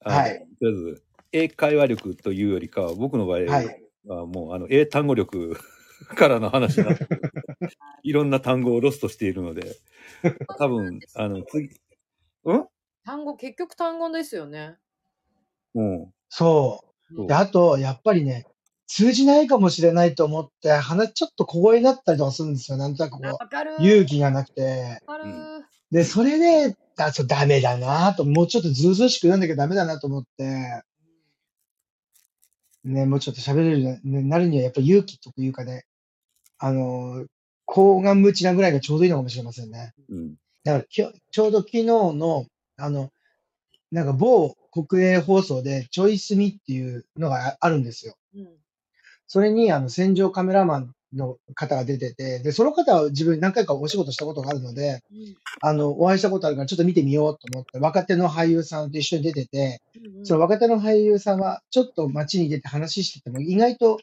[0.00, 0.46] はい。
[0.60, 1.02] とりあえず
[1.32, 3.80] 英会話力というよりかは、僕の場合はい。
[4.06, 5.58] はもうあの英単語力
[6.16, 7.32] からの話になってくる
[8.02, 9.76] いろんな単語をロストしているので、
[10.58, 11.70] 多分あの次、
[12.44, 12.66] うん？
[13.04, 14.76] 単語、結局単語ですよね。
[15.74, 15.80] そ。
[15.80, 16.12] うん。
[16.28, 18.46] そううで、あと、やっぱりね、
[18.86, 22.76] 通じないかもしれないと思って、話ちょっと小声になったりとかするんですよ。
[22.76, 23.76] なんとなくこう、あわかる。
[23.80, 25.00] 勇気がなくて。
[25.06, 25.30] わかる。
[25.30, 30.82] うんで、それで、あ、そう、ダメだなと、もうちょっとずうずうしくなんなきゃダメだなと思って、
[32.82, 35.86] ね、もうちょっと喋れるようになるには、やっぱ勇気というかね、
[36.58, 37.26] あの、
[37.66, 39.92] 高顔無知なぐらいがちょうどいいのかもしれませんね。
[40.08, 40.34] うん。
[40.64, 42.46] だからきょ、ちょうど昨日の、
[42.76, 43.10] あの、
[43.90, 48.16] なんか某国営放送で、ちょいすみっていうのがああるんですよ。
[48.34, 48.48] うん。
[49.26, 64.00] それに、あの、戦場カメラマンの方が出てて、で、その方は自分何回かお仕事したことがあるので、うんあの、お会いしたことあるからちょっと見てみようと思って、若手の俳優さんと一緒に出てて、うんその若手の俳優さんはちょっと街に出て話してても意外と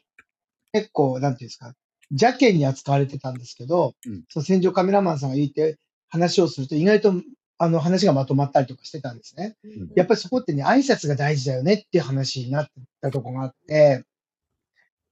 [0.72, 1.74] 結構、なんていうんですか、
[2.12, 7.14] 邪険に扱われてたんですけど、うんその戦場カメラマンさんが言って話をすると意外と
[7.58, 9.56] あの話がまとまったりとかしてたんですね。
[9.64, 14.04] うんやっぱりそこってね、挨拶が大事だよねっていう話になってたとこがあって、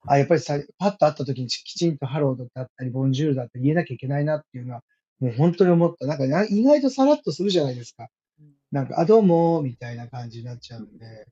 [0.07, 4.83] あ、やっぱりさ、パッと会った時にきちんとハローだったり、 bonjourだったり言えなきゃいけないなっていうのは、
[5.21, 6.07] もう本当に思った。
[6.07, 8.09] なんかな意外とさらっとするじゃないですか。
[8.73, 11.27] なんか、あ、どうも、みたいな感じになっちゃうんで、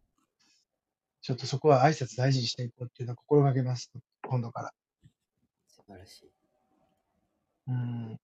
[1.22, 3.90] ちょっとそこは挨拶大事にしていこうっていうのは心がけます。
[4.22, 4.72] 今度から。
[5.88, 6.30] 素晴らしい。
[7.68, 8.12] うん。
[8.14, 8.18] っ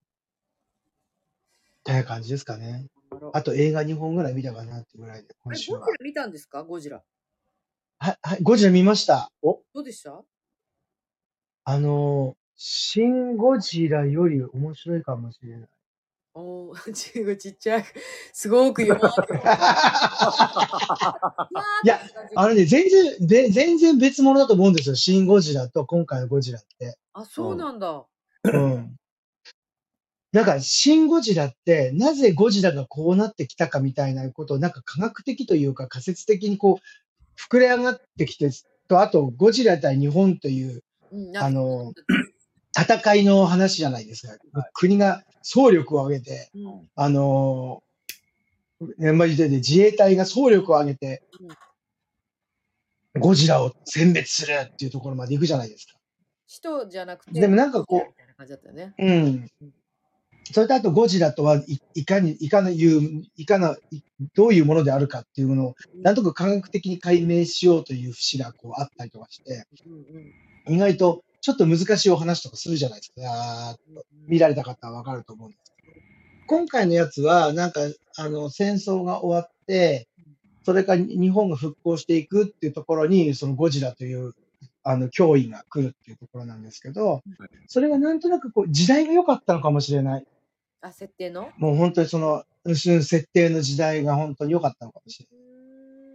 [1.83, 2.87] てな感じですかね。
[3.33, 5.79] あと映画2本ぐらい見たかなってぐらいで、今週は。
[5.81, 6.62] ゴジラ見たんですか？
[6.62, 7.03] ゴジラ。
[7.99, 9.33] はい、はい、ゴジラ見ました。
[9.43, 10.23] どうでした？
[11.65, 15.69] あのー、シン・ゴジラより面白いかもしれない。
[16.35, 17.85] おお、 ちぐちっちゃい。
[18.32, 19.03] すごく弱い。
[21.85, 22.01] いや、
[22.35, 24.97] あのね、全然、べ全然別物だと思うんですよ。
[24.97, 26.99] シン・ゴジラと今回のゴジラって。
[27.12, 28.05] あ、そうなんだ。
[28.45, 28.97] うん。
[30.32, 36.82] だから、シン・ゴジラって、なぜゴジラがこうなってきたかみたいなことを、なんか科学的というか仮説的にこう、
[37.49, 38.51] 膨れ上がってきて、
[38.89, 40.82] と、あと、ゴジラ対日本という
[41.14, 41.93] うん、あの、
[42.77, 44.35] 戦いの話じゃないですか。
[44.72, 51.22] 国が総力を挙げて、うん、あのー、まあ、で自衛隊が総力を挙げて、
[53.18, 55.95] ゴジラを殲滅するっていうところまで行くじゃないですか。
[56.47, 58.95] 人じゃなくて、でもなんかこうね。
[58.99, 59.51] うん。
[60.53, 64.03] それとあとゴジラとはいいかに、いかのいう、いかの、い
[64.35, 69.64] どういうものであるかっていうものを、なんとか科学的に解明しようという節がこうあったりとかして、
[70.68, 73.77] 意外とちょっと難しいお話とかするじゃないですか。
[74.27, 75.97] 見られた方はわかると思うんですけど。
[76.47, 77.83] 今回のやつは、なんか、
[78.17, 80.09] あの、戦争が終わって、
[80.65, 84.33] それから日本が復興していくっていうところに、そのゴジラという、
[84.85, 87.23] あの、脅威が来るっていうところなんですけど、
[87.67, 90.27] それがなんとなくこう、時代が良かったのかもしれない。
[90.81, 91.51] あ、設定の？
[91.59, 95.47] もう本当にその、うん設定の時代が本当に良かったのかもしれない。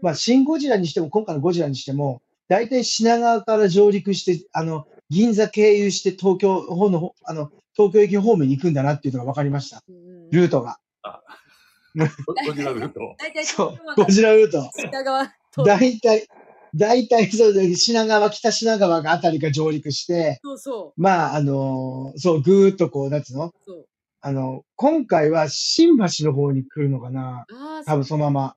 [0.01, 9.83] まあ、シン・ゴジラにしても、今回のゴジラにしても、大体品川から上陸して、あの、銀座経由して東京方の、あの、東京駅方面に行くんだなっていうのが分かりました。
[10.31, 10.79] ルートが。
[11.95, 12.99] ゴジラルート。
[13.17, 14.69] 大体そう、ゴジラルート。
[14.77, 16.27] 北側と大体、
[16.75, 23.47] 大体そうで、品川、北品川があたりが上陸して、そうそまあ、あのそう、ぐーっとこう、なんつうの？
[23.47, 23.53] う。
[23.65, 23.85] そう
[24.21, 28.55] あの、今回は新橋の方に来るのかなああ、多分そのまま。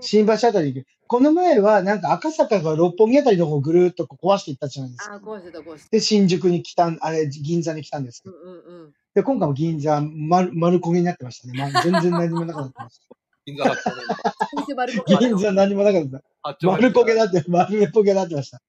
[0.00, 0.84] 新橋あたりに。
[1.12, 5.26] この前はなんか赤坂が六本木あたりの方をぐるーっとこう壊していったじゃないですああ、か。
[5.30, 5.90] 壊してた、壊してた。
[5.90, 8.34] で、新宿に来たん、あれ、銀座に来たんですけど。
[8.34, 8.92] うんうんうん。
[9.14, 11.70] で、今回も銀座丸、丸焦げになってましたね。
[11.70, 13.02] まあ、全然何もなかったです。
[13.44, 14.14] 銀座八丁目の
[14.56, 16.66] 店丸こ銀座何もなかった。
[16.66, 18.62] 丸焦げになって、丸焦げになってました。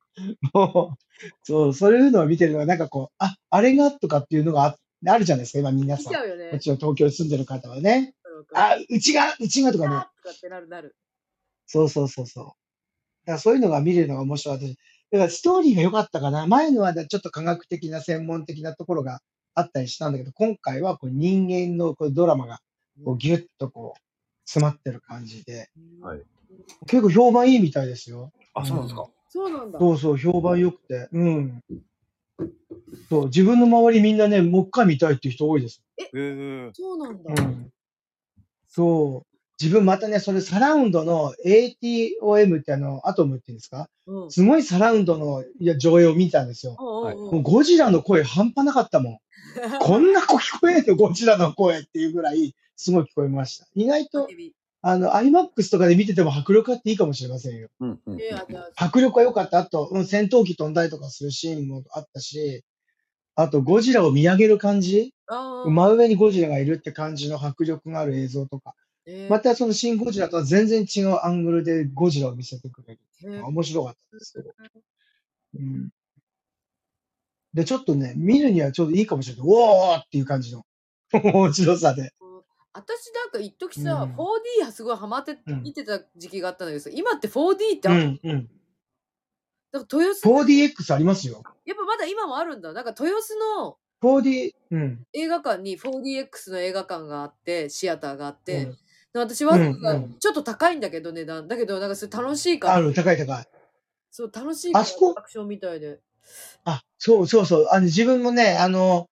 [0.54, 4.78] もう、そう、そういうのを見てるのが、なんかこう、あ、あれがとかっていうのがあ
[5.08, 6.12] あるじゃないですか、今皆さん。
[6.12, 6.60] 見ちゃうよねも。
[6.60, 8.14] ちろん東京に住んでる方はね。
[8.54, 9.96] ああ、うちが、うちがとかね。
[10.22, 10.94] とかってなるなる。
[11.66, 12.45] そうそうそうそう。
[12.45, 12.55] だか
[13.26, 14.57] らそういうのが見れるのが面白い。
[14.57, 14.78] 私、
[15.11, 16.47] だからストーリーが良かったかな。
[16.47, 19.22] 前のはちょっと科学的な専門的なところが
[19.55, 22.59] あったりしたんだけど、今回はこう人間のこうドラマが
[23.05, 23.99] こうギュッとこう
[24.45, 25.70] 詰まってる感じで、
[26.01, 26.22] はい
[26.88, 28.32] 結構評判いいみたいですよ。
[28.53, 29.07] あ、そうなんですか？
[29.30, 29.80] そうなんだ。
[29.80, 31.09] そうそう、評判良くて。
[31.11, 31.61] うん。
[33.09, 35.82] そう、自分の周りみんなね、もう一回見たいっていう人多いです。
[35.97, 36.70] へえ。
[36.74, 37.34] そうなんだ。
[37.34, 37.72] うん。
[38.68, 39.32] そう。
[39.62, 43.88] 自分またね、それサラウンドの ATOM ってあの、アトムっていうんですか？
[44.08, 44.32] うん。
[44.32, 46.76] すごいサラウンドのいや上映を見たんですよ。
[46.76, 49.18] はいもうゴジラの声半端なかったもん。
[49.80, 53.68] こんな子聞こえるよ、ゴジラの声っていうぐらい、すごい聞こえました。
[53.76, 54.28] 意外と、
[54.82, 57.70] あの、IMAX とかで見てても迫力あっていいかもしれませんよ。
[57.80, 58.20] うんうん。
[58.76, 59.60] 迫力は良かった。
[59.60, 62.64] あと、うん戦闘機飛んだりとかするシーンもあったし、
[63.36, 65.14] あと、ゴジラを見上げる感じ？
[65.68, 68.74] 真上にゴジラがいるって感じの迫力がある映像とか。
[69.06, 72.99] えーまたその新ゴジラとは全然違うアングルでゴジラを見せてくれる。
[73.24, 74.43] えー面白かったですよ。
[75.56, 75.89] うん。
[77.54, 79.45] で、ちょっとね、見るにはちょうどいいかもしれない。
[79.47, 80.66] おーっていう感じの
[81.14, 82.14] 面白さで。
[82.76, 88.49] 私なんか一時さ、うん 4D すごいハマってうん見てた時期があったんだけどさ、今って 4D ってうある、ん、うん。
[89.72, 91.43] なんか豊洲 4DX ありますよ。
[91.66, 92.74] やっぱまだ今もあるんだ。
[92.74, 95.06] なんか豊洲の 4D、うん。
[95.14, 98.78] 映画館に 4DX の映画館があって、シアターがあって、うんで
[99.20, 101.47] 私わざわざうんうんちょっと高いんだけど値段。
[101.47, 103.47] だけどなんかそれ楽しいから、ある、高い高い。
[104.11, 105.14] そう楽しいからあそこ？
[105.18, 105.99] アクションみたいで。
[106.66, 107.68] あ、そうそうそう。
[107.72, 109.09] あの、自分もね、あの、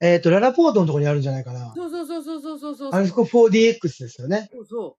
[0.00, 1.72] えっ、と、ララポートのところにあるんじゃないかな。
[1.74, 2.90] そうそうそうそうそうそうそう。
[2.94, 4.48] あそこ 4DX ですよね。
[4.52, 4.96] そうそ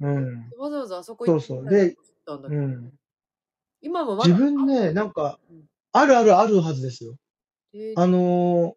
[0.00, 0.50] うん。
[0.56, 0.60] う。
[0.60, 2.92] わざわざあそこそうそうでたんだけどうん。
[3.80, 7.16] 今も自分ね、なんかうん、あるあるあるはずですよ。
[7.74, 8.74] えーあのー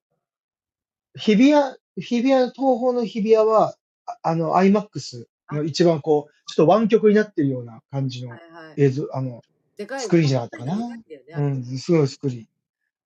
[1.19, 3.75] 日比谷、日比谷、東宝の日比谷は、
[4.11, 8.81] ああの、IMAX の一番こう、ちょっと湾曲になってるような感じのはいはい。
[8.81, 9.41] 映像、あの、
[9.77, 10.97] でかいスクリーンじゃなかったかな
[11.37, 12.47] うん、すごいスクリ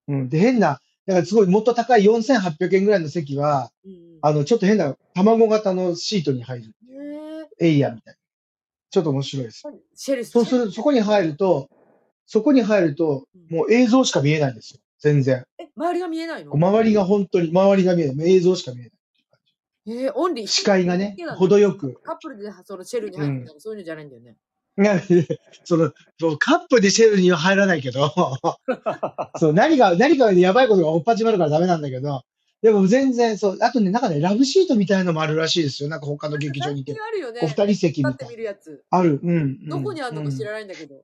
[0.08, 0.16] ーン。
[0.20, 0.30] うん。
[0.30, 6.74] で、変な、だからすごいもっと高い4800円ぐらいの席は、うんうんあの、ちょっと変な卵型のシートに入る
[7.60, 8.20] えエリアみたいな。
[8.90, 9.64] ちょっと面白いです。
[9.68, 11.70] ー、シェルスそうする、そこに入ると、
[12.26, 14.80] そこに入ると、もう映像しか見えないんですよ。
[15.00, 15.46] 全然。
[15.60, 16.54] え、周りが見えないの？
[16.54, 18.36] 周りが本当に、周りが見えない。
[18.36, 18.92] 映像しか見えない。
[19.88, 20.48] えー、オンリー。
[20.48, 22.00] 視界がね程よく。
[22.04, 24.38] カップルでそのシェルに入ってたらそういうのじゃないんだよね。
[25.64, 25.92] その、
[26.38, 28.12] カップでシェルには入らないけど、
[29.40, 32.24] そう、何が、何かやばいことがおっぱちまるからダメなんだけど、
[32.62, 35.90] でも全然、そう、あとね、なんかね、ラブシートみたいなのもあるらしいですよ。
[35.90, 37.40] なんか他の劇場に行け最近あるよね。
[37.44, 38.54] お二人席みたいな。
[38.90, 39.20] ある。
[39.24, 39.30] うん。
[39.30, 41.04] うんどこにあるのか知うんらないんだけど。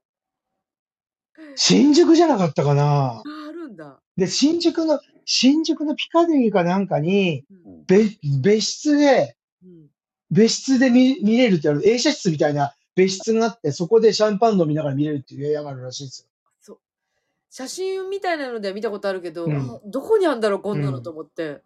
[1.56, 4.00] 新宿じゃなかったかなあ、あるんだ。
[4.18, 5.00] で、新宿の、
[5.34, 9.88] 新宿のピカデリーかなんかに、うん別、別室で、うん
[10.30, 16.28] 別室で見見れるってある、映写室みたいな別室があって、そこでシャンパン飲みながら見れるっていう部屋があるらしいです
[16.68, 16.80] よ。
[17.50, 21.62] 写真みたいなのでは見たことあるけど、うんあどこにあるんだろう、こんなのうんと思って。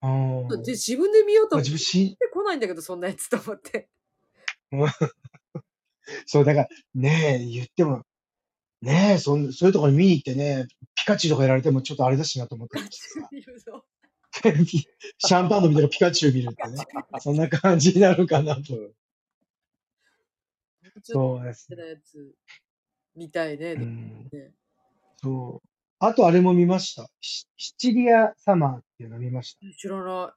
[0.00, 3.88] あーで、自分で見ようとまあ思って自分し、来ないんだけど、そんなやつと思って。
[6.26, 8.02] そう、だから、ねえ、言っても、
[8.82, 10.66] ねえ、そんそういうところに見に行ってね、
[10.96, 13.84] ピカチュウとかやられてもちょっとあれだしなと思ってさ見るぞ
[15.18, 16.84] シャンパン飲みながらピカチュウ見るってね。
[17.20, 18.62] そんな感じになるかなと。
[21.02, 21.68] そうです
[23.14, 23.72] 見たいね。
[23.72, 24.52] うん、ね
[25.22, 25.68] そう。
[25.98, 27.08] あとあれも見ました。
[27.20, 29.60] シシチリアサマーっていうの見ました。
[29.76, 30.34] 知らな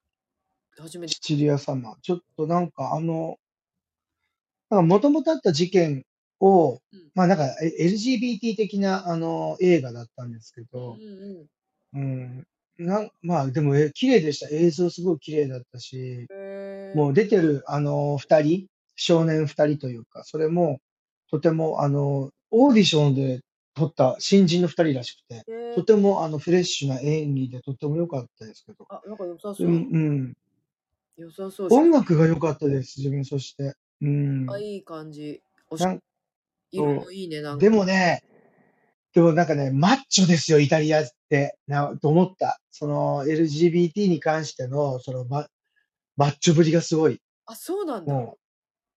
[0.78, 0.82] い。
[0.82, 1.20] 初めてシ。
[1.20, 1.96] チリアサマー。
[2.02, 3.40] ちょっとなんかあの、
[4.70, 6.06] なんか元々あった事件
[6.40, 10.98] をうん、まあなんかえ LGBT 的なあの映画だったんですけうんど、
[11.94, 12.00] うん。
[12.00, 12.48] うん。
[12.78, 14.54] なんまあでもえ綺麗でした。
[14.54, 16.28] 映像すごい綺麗だったし、
[16.94, 20.80] もう出てるあの二人、少年二人というか、それも
[21.32, 23.42] とてもあの、オーディションで
[23.76, 28.86] 撮った新人の二人らしくて、とてもあのフレッシュな演技でとても良かったですけど。
[28.90, 29.70] あ、なんか良さそうう。
[29.70, 30.34] ん、うん。
[31.18, 31.74] 良さそう。
[31.74, 33.74] 音楽が良かったです、自分、そして。
[34.02, 34.50] うん。
[34.50, 35.42] あ、いい感じ。
[35.70, 35.84] おし
[36.76, 37.64] 色もいいね、なんか。
[37.64, 38.24] でもね、
[39.14, 42.60] でもなんかね、マッチョですよ、イタリアって、な、と思った。
[42.72, 45.48] その LGBT に関しての、そのマ、
[46.18, 47.22] マッチョぶりがすごい。
[47.46, 48.14] あ、そうなんだ。
[48.14, 48.38] も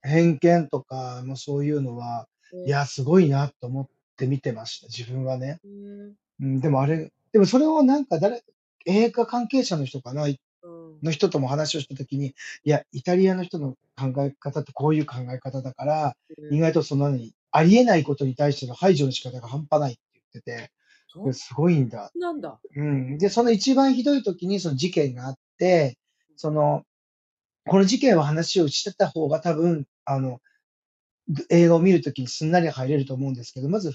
[0.04, 2.26] う、偏見とか、まあ、そういうのは、
[2.66, 5.60] いや、すごいなと思って見てました、自分はね。
[5.64, 8.42] うんうん、でもあれ、でもそれをなんか誰、
[8.86, 10.38] 映画関係者の人かな、うん
[11.02, 16.16] の人とも話をしたときに、いや、イタリアの人の考え方ってこういう考え方だから、
[16.50, 22.10] 意外とその何、ありえないことに対しての排除の仕方が半端ないって言ってて、すごいんだ。
[22.14, 22.60] なんだ。
[22.76, 23.18] うん。
[23.18, 25.98] で、その一番ひどい時にその事件があって、
[26.36, 26.82] その、
[27.66, 30.40] この事件は話をしてた方が多分、あの、
[31.50, 33.94] 映画を見るときにすんなり入れると思うんですけど、まず、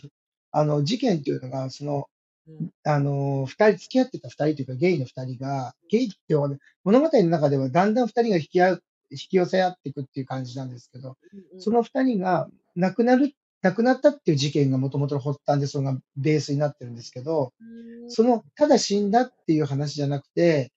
[0.51, 2.08] あの、事件っていうのが、その、
[2.47, 11.18] うんあの、二人、付き合ってた二人というか、ゲイの二人が、ゲイっていうのは物語の中ではだんだん二人が引き合う、引き寄せ合っていくっていう感じなんですけど、
[11.54, 13.34] うんその二人が亡くなる、
[13.64, 20.72] 亡くなったっていう事件がもともとの発端で、それがベースになってるんですけど、うんその、ただ死んだっていう話じゃなくて、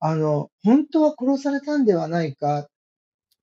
[0.00, 2.68] あの、本当は殺されたんではないか、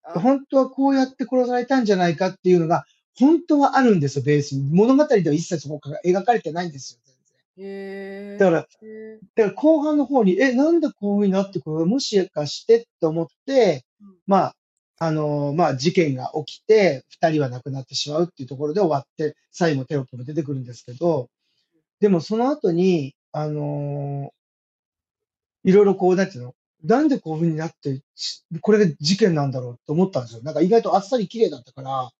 [0.03, 2.85] あ本当はこうやって殺されたんじゃないかっていうのが、
[3.15, 4.67] 本当はあるんですよ、ベースに。
[4.73, 7.15] 物語では一切そこが描かれてないんですよ、全
[7.57, 8.37] 然。
[8.39, 8.69] だから、だか
[9.35, 14.55] ら後半の方に、え、なんでこういうふうになってこれもしかしてって思ってうん、まあ、
[14.99, 21.29] あのまあ、事件が起きて、二人は亡くなってしまうっていうところで終わって、最後テロップも出てくるんですけど、
[21.99, 24.31] でもその後に、あの
[25.63, 30.43] いろいろこう、なんていうのなんでこういうふうになって、しこれが事件なんだろうって思ったんですよ。
[30.43, 32.11] なんか意外とあっさり綺麗だったから、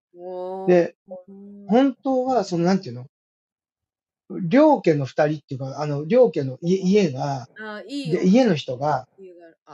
[0.68, 0.96] で、
[1.28, 1.66] うん。
[1.68, 3.08] 本当は、その、なんていうの
[4.30, 9.08] 両家の二人っていうか、あの、両家の家家が、あいい家の人が、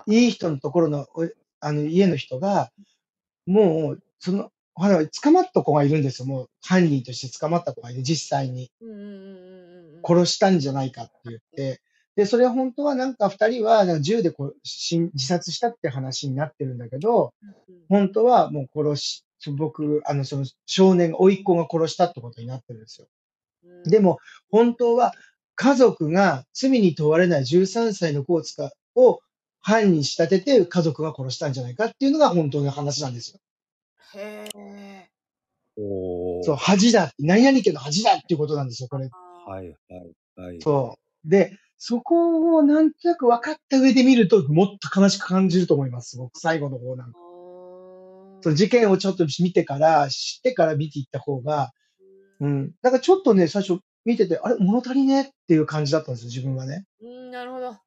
[0.05, 1.27] いい人のところの、お
[1.59, 2.71] あの、家の人が、
[3.45, 6.27] もう、その、ほら、捕まった子がいるんですよ。
[6.27, 8.71] もう、犯人として捕まった子がいる、実際に。
[10.05, 11.81] 殺したんじゃないかって言って。
[12.15, 17.53] で、それは本当はなんか二人は銃でこう死ん自殺したって話になってるんだけど、うん
[17.89, 19.25] 本当はもう殺し、
[19.57, 23.07] 僕、あの、その少年、甥っ子が殺したってことになってるんですよ。
[23.65, 24.19] うんでも、
[24.49, 25.13] 本当は
[25.55, 29.19] 家族が罪に問われない13歳の子を使う、を
[29.63, 33.39] 犯人仕立てて家族が殺したんじゃないかっていうのが本当の話なんですよ。
[34.15, 35.09] へえ。
[35.77, 37.11] おーそう、恥だ。
[37.17, 39.09] 何々家の恥だっていうことなんですよ、これ。
[39.47, 40.61] はいはいはい。
[40.61, 41.29] そう。
[41.29, 46.39] で、そこをなんとなく分かった上で見ると、もっと悲しく感じると思います、すごく。
[46.39, 47.17] 最後の方なんか。
[48.41, 51.71] その事件をちょっと見てから、知ってから見ていった方が、
[52.41, 52.71] うん。
[52.81, 56.85] だからちょっとね、最初見てて、あれ、物足りねっていう感じだったんですよ、自分はね。
[57.01, 57.77] うん、なるほど。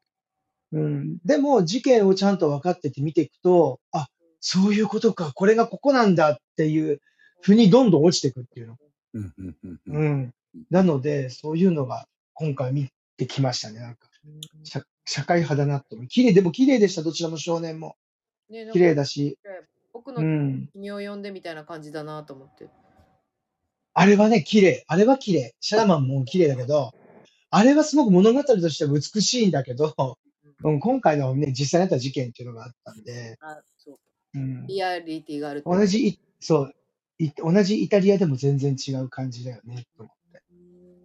[0.77, 1.19] うん。
[1.25, 4.09] でも、事件をちゃんと分かってて見ていくと、あ、
[4.41, 7.01] そういうことか、これがここなんだっていう
[7.41, 8.77] ふうにどんどん落ちていくっていうの。
[9.15, 10.35] うんうんうんううんん。
[10.71, 14.09] なので、そういうのが今回見てきましたね、なんか。
[14.65, 15.97] 社社会派だなと。
[16.09, 17.97] 綺麗、でも綺麗でした、どちらも少年も。
[18.51, 19.39] ね、綺麗だし。
[19.93, 20.69] 僕のうん。
[20.73, 22.69] 君を呼んでみたいな感じだなと思って。
[23.95, 24.85] あれはね、綺麗。
[24.89, 25.55] あれは綺麗。
[25.61, 26.93] シャラマンも綺麗だけど、
[27.51, 30.19] あれはすごく物語としては美しいんだけど、
[30.65, 33.99] うん、今回のね、実際にあった事件っていうのがあったんで、あ、そう。
[34.35, 36.75] うん、リアリティがある同じい、そう
[37.19, 40.43] い、同じイタリアでも全然違う感じだよね、と思って。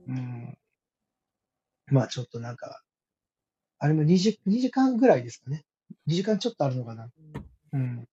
[0.07, 0.57] ううんん。
[1.87, 2.83] まあちょっとなんか、
[3.79, 5.65] あれも2時、2時間ぐらいですかね。
[6.07, 7.11] 2時間ちょっとあるのかな。
[7.73, 8.07] うん。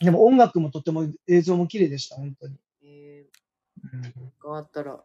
[0.00, 2.56] でも音楽もとても映像も綺麗でした、本当に。
[2.82, 3.26] え
[3.92, 4.12] うんー、
[4.42, 5.04] 変わったら。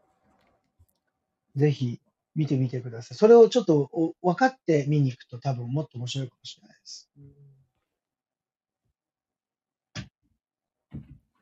[1.55, 2.00] ぜひ
[2.35, 3.17] 見てみてください。
[3.17, 7.09] それをちょっとお分かって見に行くと多分もっと面白いかもしれないです。
[7.17, 7.51] うん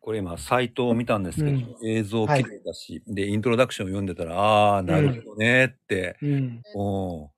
[0.02, 6.32] これ今、サイトを見たんですけど、うん映像はい綺麗だし、で、イントロダクションを読んでたら、ああー、なるほどねって、うん。
[6.74, 7.30] うん。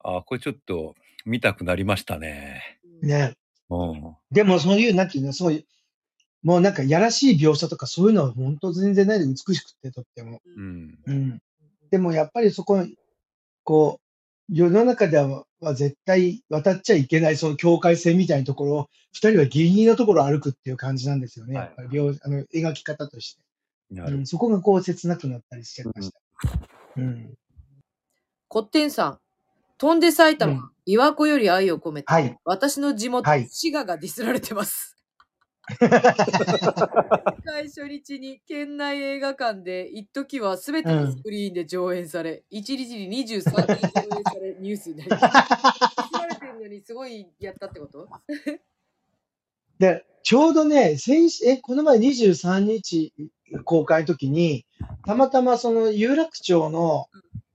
[0.00, 2.80] ああ、これちょっと見たくなりましたね。
[3.00, 3.36] ね。
[3.70, 4.16] うん。
[4.32, 5.66] でもそういう、なんていうの、そういう、
[6.42, 10.40] もうなんかやらしい描写とかそういうのは本当全然ないで美しくてとっても。
[10.44, 10.98] うん。
[11.06, 11.42] うん。
[11.92, 12.84] でもやっぱりそこ、
[13.64, 14.00] こ
[14.48, 21.54] う、世の中ではは絶対渡っちゃいけないその境界線みたいなところを、二人はギリギリのところを歩くっていう感じなんですよね。
[21.54, 23.42] はいやっぱり描あの描き方として。
[24.24, 26.18] そこがこう切なくなったりしてました。
[26.96, 27.34] うん。
[28.48, 29.18] こってんさん。
[29.76, 32.36] 飛んで埼玉、うん琵琶湖より愛を込めて、はい。
[32.44, 34.91] 私の地元、はい滋賀がディスられてます。
[37.44, 44.02] 最初日に県内映画館で一時は全てのスクリーンで上演され、一日に23人上映さ
[44.40, 45.28] れニュースになりました。
[46.18, 48.08] られてるのにすごいやったってこと？
[49.78, 53.12] で、ちょうどね、先週、え、この前23日
[53.64, 54.64] 公開の時に、
[55.04, 57.08] たまたまその有楽町の、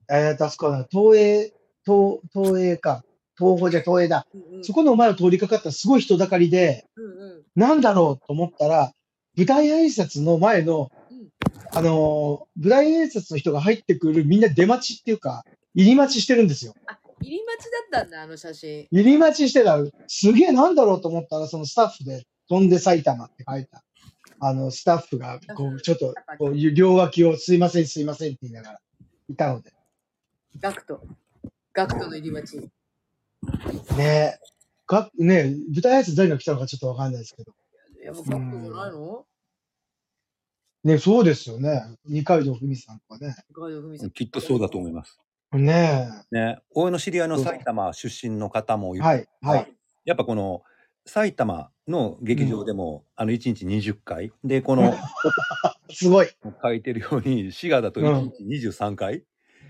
[0.09, 1.53] えーと、あそこは東映、
[1.85, 3.03] 東、東映か、
[3.37, 4.27] 東宝じゃ東映だ。
[4.33, 8.91] うんうんそこの前を通りかかったらすごい人だかりで、うんうんなんだろうと思ったら、
[9.35, 16.73] 舞台挨拶の前のうん、あのー舞台挨拶の人が入ってくるみんな出待ちっていうか、入り待ちしてるんですよ。
[16.87, 18.87] あ、入り待ちだったんだ、あの写真。
[18.91, 23.83] 入り待ちしてたら、すげえなんだろうと思ったら、そのスタッフで、飛んで埼玉って書いた。
[24.39, 28.79] あの、スタッフが、こう、ちょっと、こう、両脇をすいません、すいませんって言いながら、
[29.29, 29.73] いたので。
[30.59, 31.01] ガクト。
[31.73, 32.69] ガクトの入り待ち。
[33.97, 34.39] ねえ。
[34.87, 35.43] が、ねえ、
[35.73, 37.53] 舞台挨拶誰が来たのかちょっとわかんないですけど。
[38.01, 39.25] いや、もうガクトじゃないの？
[40.83, 41.81] ねそうですよね。
[42.05, 43.35] 二階堂ふみさんとかね。
[43.53, 44.11] ガイドフミさん。
[44.11, 45.19] きっとそうだと思います。
[45.53, 48.99] ねね、俺の知り合いの埼玉出身の方もえ。
[48.99, 49.73] 言ってはい、はい。
[50.05, 50.63] やっぱこの
[51.05, 54.93] 埼玉の劇場でも、あの1日20回でこの
[55.91, 56.27] すごい。
[56.61, 59.23] 書いてるように滋賀だと1日23回、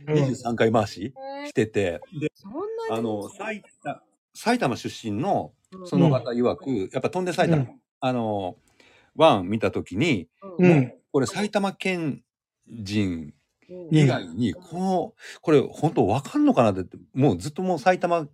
[0.07, 0.13] うん。
[0.13, 4.01] 23回回しえーしててでそんなにあの埼玉
[4.33, 5.87] 埼玉出身のうん。
[5.87, 7.81] その方曰く、やっぱ飛んで埼玉、うん。
[7.99, 8.55] あの
[9.15, 10.27] ワン見た時に
[10.59, 10.71] うん。
[10.71, 10.93] うん。
[11.11, 12.23] これ埼玉県
[12.67, 13.33] 人
[13.69, 13.87] うん。
[13.91, 18.27] 以外にこのこれ本当わかんのかなってもうずっともう埼玉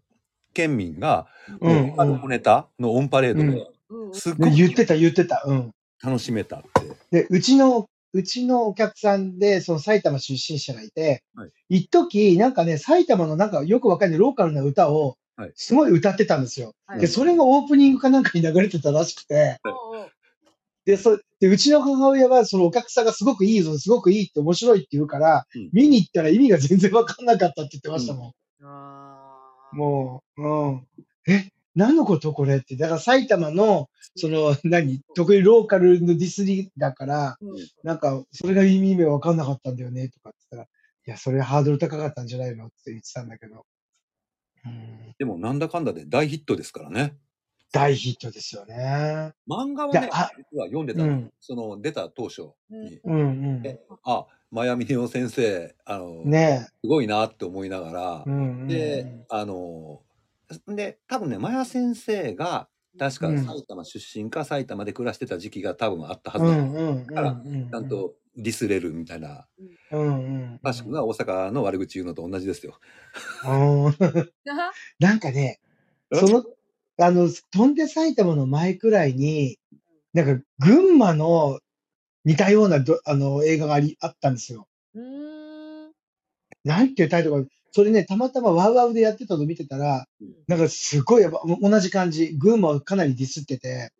[0.53, 1.27] 県民が、
[1.59, 1.95] うん。
[1.97, 3.51] あのネタのオンパレードうん。
[3.51, 4.13] でうん。
[4.13, 5.43] すっごくね言ってた、言ってた。
[5.45, 5.71] うん。
[6.03, 6.61] 楽しめたっ
[7.09, 7.23] て。
[7.23, 11.51] で、うちの、うちのお客さんで、その埼玉出身者がいて、はい。
[11.69, 16.75] 一時なんかね、埼玉のなんかよくわかんないローカルな歌をはい、すごい歌ってたんですよ。
[16.85, 16.99] はい。
[16.99, 20.05] で、それがオープニングかなんかに流れてたらしくて、うんう。
[20.05, 20.07] ん
[20.85, 25.69] で、そでうちの母親は、そのお客さんがすごくいいぞ、すごくいいって面白いって言うから、うん。
[25.73, 28.33] 見に行ったら意味が全然わかんなかったって言ってましたもん。
[28.65, 29.75] あー。
[29.75, 30.87] もう、うん。
[31.27, 32.75] え、何のことこれって。
[32.75, 40.69] だから埼玉の、その、何、特にローカルのディスリだから、うんなんか、それが意味わかんなかったんだよね、とかって言ったら、
[41.05, 43.65] いや、それハードル高かったんじゃないのって言ってたんだけど。
[44.65, 47.17] うん、でもなんだかんだで大ヒットですからね。
[47.73, 49.33] 大ヒットですよね。
[49.49, 50.09] 漫画はいね
[50.51, 52.99] 実は読んでたの、うん、その出た当初に。
[53.03, 53.61] うん、うん。
[53.65, 58.29] えあ、マヤミネオ先生、あの、ねすごいなって思いながらえ。
[58.29, 58.67] う、ん、うん。
[58.67, 60.01] で、あの、
[60.67, 67.05] で、多分ね、マヤ先生が、確かうん埼玉出身か埼玉で暮らしてた時期が多分あったはうん、ずだ、うん、うん。
[67.07, 69.47] からうんちゃん、とディスれるみたいな、
[69.91, 70.59] うん、うん。
[70.61, 72.79] マシ君が大阪の悪口言うのと同じですよ。
[73.45, 73.95] うん。
[74.99, 75.59] なんかね、
[76.13, 76.45] その、
[76.99, 79.57] あの、飛んで埼玉の前くらいに、
[80.13, 81.59] なんか、群馬の
[82.25, 84.67] 似たようなどあの映画がありあったんですよ。
[84.93, 85.91] うーん
[86.63, 90.05] なんていうタイトルか、それね、たまたまワウワウでやってたの見てたら、
[90.47, 93.91] なんかすごいやっぱ同じ感じ、群馬をかなりディスってて、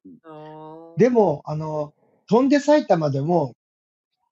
[0.95, 1.95] でも、あの、
[2.29, 3.55] 飛んで埼玉でも、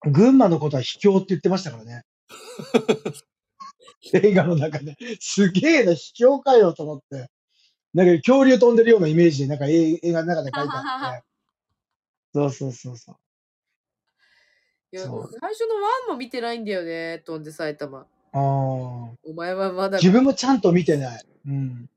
[0.03, 2.03] 群馬のことは卑怯って言ってましたからね。
[4.13, 4.95] 映画の中で。
[5.19, 7.27] すげえな、卑怯かよと思って。
[7.95, 11.23] なんか恐竜飛んでるようなイメージで、なんか映映画の中で書いてあって。
[12.35, 13.15] そうそうそうそう。
[14.91, 18.05] いや、最初のワンも見てないんだよね、飛んで埼玉。
[18.33, 19.97] あお前はまだ。
[19.97, 21.23] 自分もちゃんと見てない。
[21.47, 21.89] うん。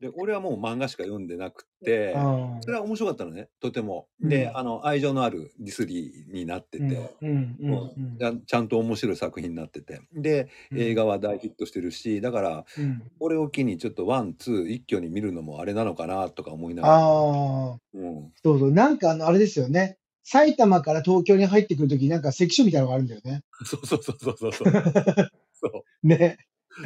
[0.00, 4.06] で、俺はもう漫画しか読んでなくて、あそれは面白かったのね、とても。
[4.20, 6.84] うんで、あの、愛情のあるディスリーになってて、
[7.22, 10.02] うんうんうんもうちゃんちゃんと面白い作品になってて。
[10.12, 16.94] で、映画は大ヒットしてるし、だから、うんこれを機にちょっと one、two一挙に見るのもあれなのかなとか思いながら。
[16.96, 18.72] ああ、うん、そうそう。
[18.72, 19.98] なんかあの、あれですよね。
[20.24, 23.42] 埼玉から東京に入ってくるとき、なんか関所みたいなのがあるんだよね。
[23.64, 24.52] そうそうそうそうそう
[25.54, 26.06] そう。
[26.06, 26.38] ね。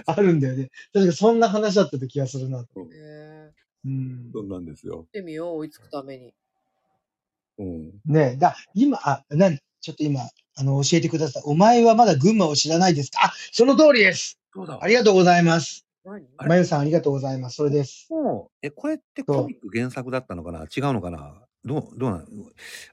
[0.07, 0.71] あるんだよね。
[0.93, 2.65] 確かそんな話だった気がするな。
[2.95, 3.51] え
[3.87, 4.31] うん。
[4.35, 5.01] そうなんですよ。
[5.01, 6.35] ー、ってみよう、追いつくために。
[7.59, 7.93] うん。
[8.07, 10.21] ねだ、今、あ、なん、ちょっと今、
[10.57, 11.43] あの、教えてください。
[11.47, 13.21] お前はまだ群馬を知らないですか？
[13.27, 14.39] あ、その通りです。
[14.53, 14.79] そうだ？
[14.83, 15.85] ありがとうございます。
[16.05, 17.57] まゆさんありがとうございます。
[17.57, 18.07] それです。
[18.11, 20.61] もう、え、これってコミック原作だったのかな？
[20.65, 21.48] 違うのかな？
[21.69, 22.25] どう、どうなの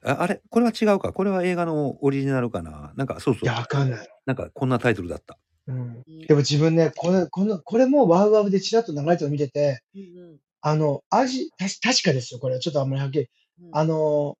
[0.04, 0.40] ああれ？
[0.50, 1.12] これは違うか？
[1.12, 2.92] これは映画のオリジナルかな？
[2.96, 3.44] なんか、そうそう。
[3.44, 4.08] いや、わかんない。
[4.26, 5.38] なんか、こんなタイトルだった。
[5.66, 6.04] うん。
[6.28, 10.04] でも自分ね、これ、この、これもワウワウでちらっと流れてるの見てて、うんう
[10.34, 12.40] んあの、味、たし確かですよ。
[12.40, 13.28] これはちょっとあんまりはっきり。
[13.60, 14.36] うんあの、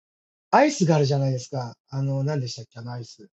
[0.50, 1.74] アイスがあるじゃないですか。
[1.90, 3.28] あの、何でしたっけあのアイス。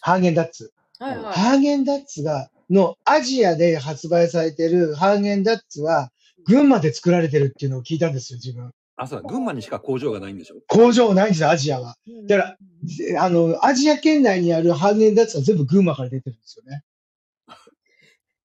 [0.00, 0.72] ハーゲンダッツ。
[1.00, 1.32] うはいはい。
[1.34, 6.10] ハーゲンダッツが、のアジアで発売されてるハーゲンダッツは、
[6.46, 8.70] 群馬で作られてるっていうのを聞いたんですよ、自分。
[8.96, 10.56] あ、そうだ、群馬にしか工場がないんでしょ？
[10.68, 11.96] 工場ないんですよ、アジアは。
[12.06, 12.26] うん。
[12.26, 12.56] だから
[12.98, 16.82] であの、アジア圏内にあるハーゲンダッツは全部群馬から出てるんですよね。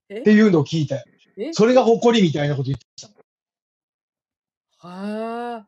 [0.10, 0.19] え？
[0.19, 0.98] っていうのを聞いた。
[1.38, 1.53] え？
[1.53, 3.14] それが誇りみたいなこと言ってまし
[4.82, 4.88] た。
[4.88, 5.68] は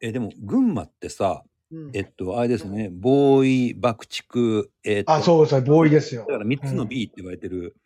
[0.00, 1.90] え、でも、群馬ってさ、ーうん。
[1.92, 6.22] えっと、あれですね、ボーイ、爆竹、えっと、あ、そうそう、ボーイですよ。
[6.22, 6.38] だ。
[6.38, 7.76] から3つの B って言われてる、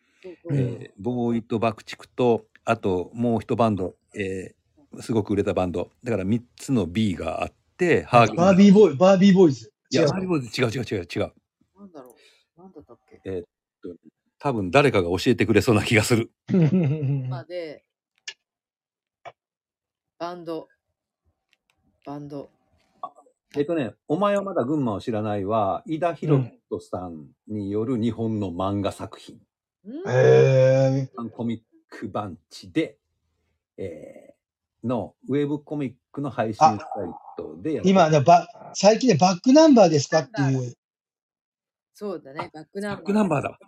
[0.47, 0.57] うん。
[0.57, 0.59] うん。
[0.59, 4.65] えーボーイと爆竹と、あともう一バンド、えー
[5.01, 5.91] すごく売れたバンド。
[6.05, 9.73] だから3つの B があって、ハーゲンバービーボーイ、バービーボーイズ。
[9.89, 11.33] いや、違うバービーボーイズ違う違う違う違う。
[11.77, 12.15] なんだろ
[12.57, 12.61] う。
[12.61, 13.19] なんだったっけ？
[13.25, 13.45] えーっ
[13.83, 13.89] と、
[14.39, 16.31] 多分誰かが教えてくれそうな気がする。
[17.29, 17.83] まで、
[20.17, 20.69] バンド、
[22.05, 22.49] バンド。
[23.57, 29.39] えっとね、お前はまだ群馬を知らないは、井田博人さんによる日本の漫画作品、ん
[30.09, 31.09] へえ。
[31.33, 32.97] コミックバンチで、
[33.77, 34.35] えー
[34.85, 36.79] のウェブコミックの配信サイ
[37.37, 40.75] トで今、ね、ば、最近ね、バックナンバーですかっていう、
[41.93, 42.97] そうだね、バックナンバー。
[42.97, 43.59] バックナンバーだ。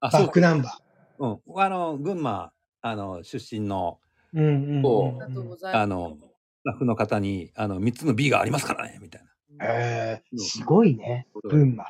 [0.00, 0.78] あ、バッそうクナンバ
[1.18, 1.40] うん。
[1.56, 2.52] あの、群馬、
[2.82, 4.40] あの、出身の、ー。
[4.40, 5.88] うんうんそうんありがとうございあます。
[5.88, 9.22] の、スタッフの方に、あの、3つの B がありますからね、みたい
[9.58, 9.66] な。
[9.66, 11.84] へえ、すごいね、群馬。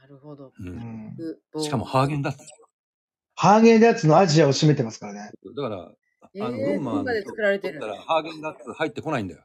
[0.00, 0.46] なるほど。
[0.46, 0.52] う。
[0.58, 1.16] うんん
[1.60, 2.46] しかも、ハーゲンダッツ。
[3.36, 5.30] ハーゲンダッツのアジアを占めてますからね。
[5.56, 5.76] だから、
[6.46, 9.42] あの、えー群馬で作られてるハーゲンダッツ入ってこないんだよ。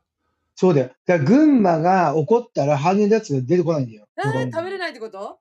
[0.56, 0.88] そうだよ。
[1.06, 4.08] だから群馬が怒ったらハーゲンダッツが出てこないんだよ。
[4.18, 5.40] えー、食べれないってこと？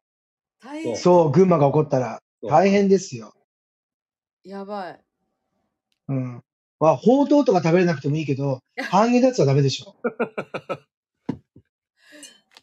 [0.62, 0.96] 大変。
[0.96, 3.34] そう、群馬が怒ったら大変ですよ。
[4.44, 5.00] やばい。
[6.08, 6.42] うん。
[6.80, 9.96] まあ、ほうとうとか食べれなくてもいいけど、ハーゲンダッツはダメでしょ。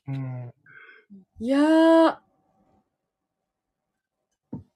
[0.07, 0.53] うん。
[1.39, 2.24] いやー。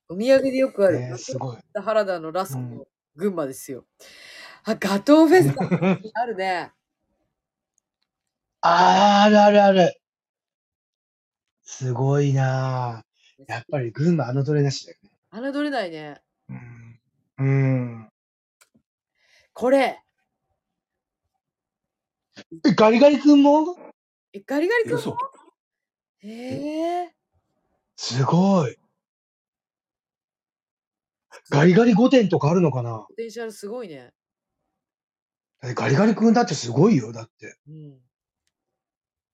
[0.09, 0.99] お土産でよくある。
[0.99, 1.57] ねすごい。
[1.75, 3.85] 原田のラスクうんの群馬ですよ。
[4.63, 5.63] あ、ガトーフェスタ
[6.21, 6.71] あるね。
[8.61, 10.01] あーあるあるある。
[11.63, 13.45] すごいなぁ。
[13.47, 14.97] やっぱり群馬侮れなしだよ
[15.43, 15.51] ね。
[15.51, 16.21] 侮れないね。
[16.49, 16.99] うん。
[17.37, 18.09] うん。
[19.53, 20.03] これ。
[22.65, 23.77] え、ガリガリ君も？
[24.33, 25.17] え、ガリガリ君嘘も
[26.21, 27.15] へえ。
[27.95, 28.78] すごい。
[31.49, 33.05] ガリガリ5点とかあるのかな？
[33.07, 34.11] ポテンシャルすごいね。
[35.63, 37.57] えガリガリ君だってすごいよ、だって。
[37.67, 37.97] うん。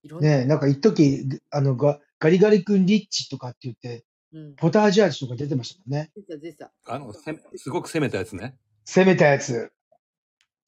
[0.04, 0.30] いろんな。
[0.30, 4.56] ねえ、なんか一時あのガ、ガリガリ君リッチとかって言って、うん。
[4.56, 6.12] ポタージュ味とか出てましたもんね。
[6.16, 6.72] 出てた出てた。
[6.88, 8.58] あの、せすごく攻めたやつね。
[8.86, 9.72] 攻めたやつ。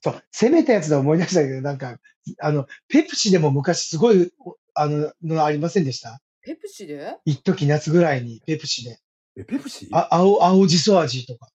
[0.01, 1.97] そう、攻めたやつで思い出したけど、なんか、
[2.39, 6.21] あの、ペプシでも昔すごい、おあの、のありませんでした？
[6.41, 7.15] ペプシで？
[7.25, 8.99] 一時夏ぐらいにペプシで。
[9.37, 11.49] え、ペプシあ、青、青じそ味とか。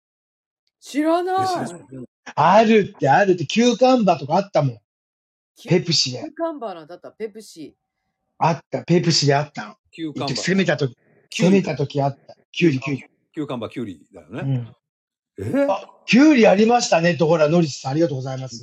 [0.81, 1.47] 知らない。
[2.37, 4.79] あるってあるって、 cucumberとかあったもん。
[5.57, 6.31] キペプシでュー。
[6.35, 7.11] カンバーなんだった。
[7.11, 7.77] ペプシ。
[8.39, 8.85] あった。
[8.85, 9.75] ペプシであったの。
[9.91, 10.37] cucumber。
[10.37, 10.97] 攻めた時、
[11.29, 12.37] キュウリ攻めた時あった。
[12.53, 13.05] キュウリ、キュウリ。
[13.35, 14.75] cucumber、キュウリだよね。
[15.39, 15.57] うん。
[15.59, 15.67] え？
[15.69, 18.63] あ、キュウリありましたねと、ほら、ノリスさん、ありがとうございます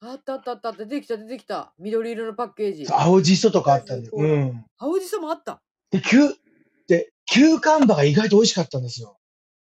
[0.00, 0.72] あったあったあった。
[0.72, 1.72] 出てきた出てきた。
[1.78, 2.86] 緑色のパッケージ。
[2.90, 4.12] 青じそとかあったんだよ。
[4.14, 4.64] うん。
[4.76, 5.62] 青じそもあった。
[5.90, 6.34] で、キュ、
[6.86, 9.18] で、 cucumberが意外と美味しかったんですよ。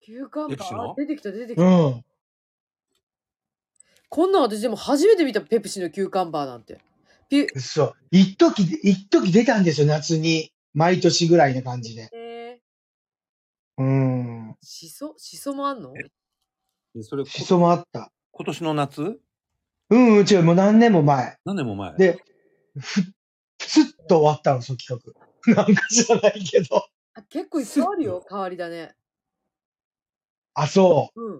[0.00, 0.50] cucumber？
[0.50, 0.88] ペプシの？
[0.88, 0.90] ー。
[0.92, 1.64] あ出てきた出てきうた。
[1.64, 2.04] ん。
[4.08, 6.80] こんなん私でも初めて見たペプシのキューカンバーなんて。
[7.28, 7.94] ピュそう。
[8.12, 10.52] 一時、一時出たんですよ、夏に。
[10.74, 12.08] 毎年ぐらいな感じで。
[12.12, 12.60] え
[13.78, 14.50] うん。
[14.50, 15.14] ー、しそ？
[15.18, 15.92] しそもあんの？
[15.92, 18.12] でそれ、こしそもあった。
[18.30, 19.20] 今年の夏？
[19.90, 21.38] うん、うん、違う、もう何年も前。
[21.44, 21.96] 何年も前？
[21.96, 22.18] で、
[22.78, 23.12] ふ、ふ
[23.58, 25.12] つっと終わったの、その企画。
[25.54, 26.86] なんか知らないけど。
[27.18, 28.22] あ結構いっぱいあるよ。
[28.28, 28.94] 変わりだね。
[30.52, 31.34] あ、そうん。
[31.34, 31.38] や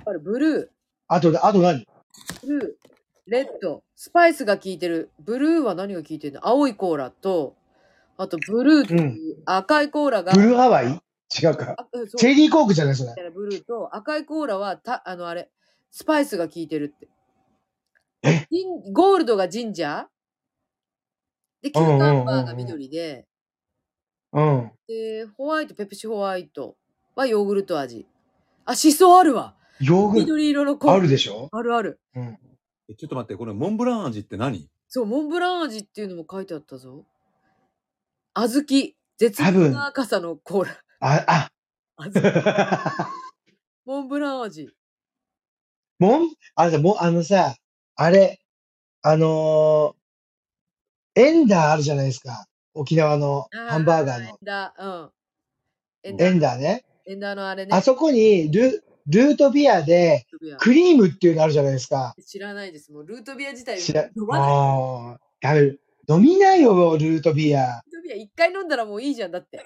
[0.00, 0.60] っぱりブルー。
[0.62, 0.70] う。
[1.08, 1.86] あとで、あと何？
[2.42, 5.10] ブルー、レッド、スパイスが効いてる。
[5.20, 6.48] ブルーは何が効いてるの？
[6.48, 7.56] 青いコーラと、
[8.16, 10.86] あとブルーっていう赤いコーラが、ブルーハワイ？
[10.86, 11.76] 違うか。
[12.16, 15.50] チェリーコークじゃないそれブルーと赤いコーラはたあのあれ
[15.90, 17.08] スパイスが効いてるって
[18.22, 18.46] え？
[18.92, 20.04] ゴールドがジンジャー？
[21.62, 23.26] でキューカンバーが緑で、
[24.32, 24.70] うん。
[24.88, 26.76] でホワイトペプシホワイト
[27.14, 28.06] はヨーグルト味。
[28.64, 29.54] あしそあるわ。
[29.80, 31.48] ヨーグル緑色のコートあラるでしょ？
[31.52, 32.00] あるある。
[32.14, 32.38] うん。
[32.88, 34.68] えちょっと待って、これ、モンブラン味って何？
[34.88, 37.04] そうモンブラン味っていうのも書いてあったぞ。
[38.34, 38.94] 小豆。
[39.18, 40.76] 絶妙な赤さのコーラ。
[41.00, 41.50] あ、
[41.96, 42.28] 小豆。
[42.34, 43.08] あ。
[43.84, 44.68] モンブラン味。
[45.98, 47.54] もん、あのさ、もう、あのさ、
[47.94, 48.40] あれ、
[49.02, 50.01] あのー
[51.14, 52.46] エンダーあるじゃないですか。
[52.74, 54.36] 沖縄のハンバーガーのエン。
[54.42, 55.10] ダーうん
[56.04, 56.84] エンダエーね。
[57.06, 60.26] エンダーのあれねあそこにル、ルートビアで
[60.58, 62.14] クリームっていうのあるじゃないですか。
[62.26, 62.92] 知らないです。
[62.92, 64.48] もうルートビア自体知ら、飲まない。
[64.48, 65.80] ああ、やめる。
[66.08, 67.82] 飲みないよ、ルートビア。
[67.86, 69.62] ルートビア一回飲んだらもういいじゃん、だって。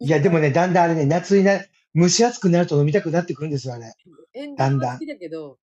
[0.00, 1.60] いや、でもね、だんだんあれね、夏にな、
[1.94, 3.92] 蒸し暑くなると飲みたくなってくるんですよ、あれ。
[4.34, 5.58] エンダーだんだんは好きだけど、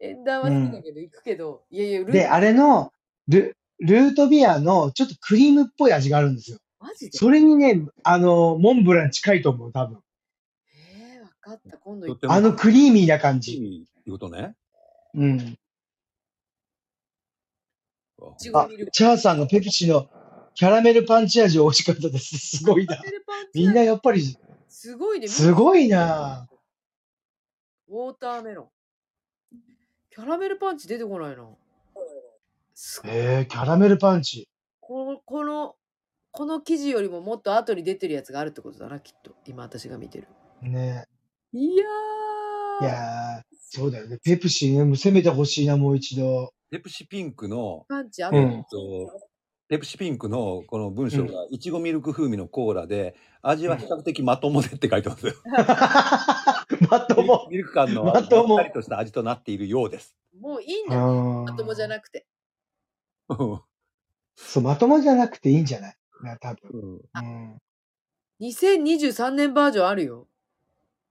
[0.00, 2.92] エンダーは好きだけど、行くけど、いやいや、ルーで、あれの、
[3.28, 6.58] ル、ルートビアのちょっとクリームっぽい味があるんですよ。
[6.80, 7.18] マジで？
[7.18, 9.98] それにね、あの、モンブラン近いと思う、多分。
[10.74, 13.56] えー、わかった、今度とてもあのクリーミーな感じ。
[13.56, 14.54] いいいうことね。
[15.14, 15.58] うん。
[18.54, 20.08] あチャーさんがペプシの
[20.54, 22.38] キャラメルパンチ味美味しかったです。
[22.58, 22.98] すごいな。
[23.52, 24.36] みんなやっぱり、
[24.68, 25.28] すごいね。
[25.28, 26.48] すごいな。
[27.88, 28.68] ウォーターメロン。
[30.10, 31.44] キャラメルパンチ出てこないな。
[32.78, 34.50] すごいえー、キャラメルパンチ。
[34.80, 35.76] この、この、
[36.30, 39.34] この記事よりももっと後に出てるやつがあるってことだな、きっと。
[39.46, 40.28] 今私が見てる。
[40.60, 41.06] ね
[41.54, 42.84] いやー。
[42.84, 44.18] いやー、そうだよね。
[44.22, 46.52] ペプシね、もう攻めてほしいな、もう一度。
[46.70, 48.64] ペプシピンクの、パンチある、うん。
[48.70, 49.10] と
[49.68, 55.32] ペプシピンクのこの文章が、いちごミルク風味のコーラで、味は比較的まともでって書いてますよ。
[56.90, 57.48] まとも。
[57.50, 60.14] ミルク感のまともあっさりとした味となっているようです。
[60.38, 62.26] もういいんうだまともじゃなくて。
[63.28, 65.96] そう、まともじゃなくていいんじゃない？
[66.22, 66.70] な、多分。
[66.72, 67.58] うんうん。
[68.40, 70.28] 2023年バージョンあるよ。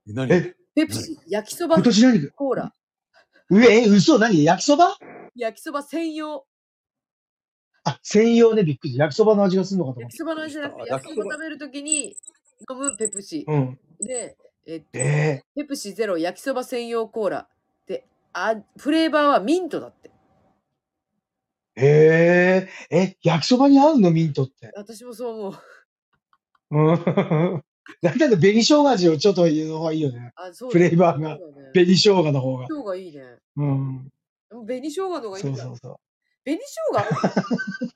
[0.07, 0.31] 何？
[0.31, 2.29] え、ペプシ、焼きそば今年何？
[2.31, 2.73] コーラ。
[3.49, 4.43] うえ、嘘何？
[4.43, 4.97] 焼きそば？
[5.35, 6.45] 焼きそば専用。
[7.83, 8.95] あ、専用でびっくり。
[8.95, 12.15] 焼きそばの味がするのかと思っ焼きそばの味じゃなくて、あ焼きそば食べるときに
[12.69, 13.51] 飲むペプシた。。
[13.51, 13.79] うん。
[13.99, 17.47] で、えっと、えペプシゼロ焼きそば専用コーラ。
[17.87, 20.11] で、あフレーバーはミントだって。
[21.77, 24.11] ー、えー、え、焼きそばに合うの？
[24.11, 24.71] ミントって。
[24.75, 25.53] 私もそう思う。
[26.71, 27.63] うん。
[28.01, 30.31] な んだって紅生姜味をちょっと言うの方がいいよね。
[30.35, 31.39] あ、そうフレーバーがね。
[31.73, 32.67] 紅生姜の方が。
[32.67, 33.23] 生姜いいね。
[33.57, 34.11] うん。
[34.49, 35.43] 紅生姜の方がいい。
[35.43, 35.97] そうそうそう。
[36.43, 36.73] 紅生
[37.29, 37.89] 姜？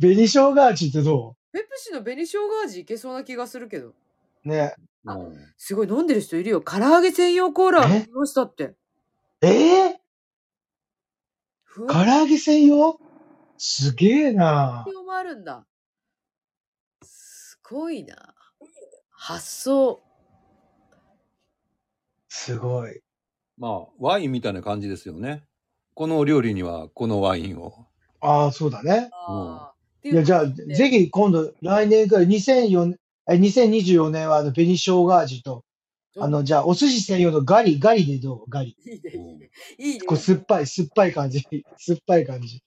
[0.00, 3.94] 紅生姜味ってどペプシの紅生姜味いけそうな気がするけど。
[4.44, 4.74] うね。
[5.06, 6.60] あうんすごい飲んでる人いるよ。
[6.60, 7.98] 唐揚げ専用コーラえ？
[8.00, 8.74] 飲みましたって。
[9.42, 9.48] え？
[9.48, 10.01] ー、ふ
[11.88, 13.00] 唐揚げ専用？
[13.56, 15.64] すげえな用もあるんだ。
[17.02, 18.34] すごいな。
[19.10, 20.02] 発想。
[22.28, 23.00] すごい。
[23.56, 25.44] まあ、ワインみたいな感じですよね。
[25.94, 27.86] このお料理にはこのワインを。
[28.20, 29.10] ああ、そうだね。
[29.12, 32.96] あーいや、じゃあ、ぜひ今度、来年から2004
[33.30, 35.64] え2024年はあの紅生姜味と、
[36.18, 38.50] あの、じゃあ、お寿司専用のガリ、ガリでどう？
[38.50, 38.76] ガリ。
[38.84, 39.50] いいね、いいね。
[39.78, 41.40] いいねこう、酸っぱい、酸っぱい感じ。
[41.78, 42.62] 酸っぱい感じ。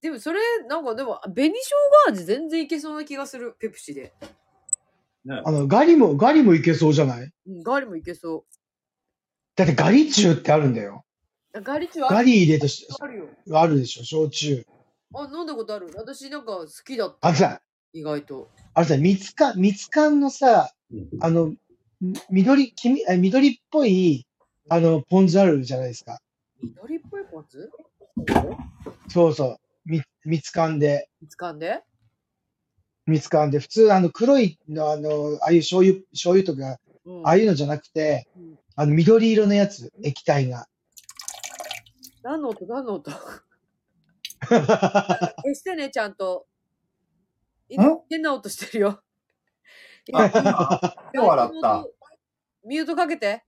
[0.00, 1.58] でもそれ、なんかでも、紅生
[2.06, 3.54] 姜味全然いけそうな気がする。
[3.58, 4.12] ペプシで。
[5.24, 7.32] ねあの、ガリも、ガリもいけそうじゃない？
[7.46, 8.44] うん、ガリもいけそ
[9.54, 11.04] だってガリ中ってあるんだよ。
[11.54, 11.62] う。
[11.62, 13.28] ガリチはガリ入れとしあるよ。
[13.52, 14.64] あるでしょ、焼酎。
[15.14, 15.90] あ、飲んだことある。
[15.94, 17.28] 私なんか好きだった。
[17.28, 17.60] あのさ、
[17.92, 18.50] 意外と。
[18.74, 21.54] あのさ、蜜缶、蜜缶のさ、うんあの、
[22.00, 24.26] み緑、黄みえ緑っぽい、
[24.68, 26.20] あの、ポン酢あるじゃないですか。
[26.62, 27.70] 緑っぽいポン酢
[29.08, 29.58] そうそう。
[29.84, 31.08] み蜜缶で。
[31.38, 31.82] 掴んで？
[33.06, 33.58] 蜜缶で。
[33.58, 37.26] 普通、あの、黒いの、あの、ああいう醤油、醤油とか、うん。
[37.26, 40.66] ああいうのじゃなくて、うんあの、緑色のやつ、液体が。
[42.22, 43.10] 何の音何の音？
[44.42, 46.46] 消してね、ちゃんと。
[48.08, 49.02] 変な音してるよ。
[50.14, 51.86] あ手を洗った。
[52.64, 53.44] ミュートかけて。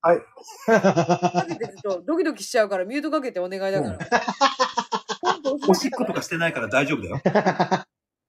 [0.00, 0.18] はい。
[0.66, 3.98] かけてちょっとドキドキしちゃうからミュートかけてお願いだから。
[5.68, 7.20] おしっことかしてないから大丈夫だよ。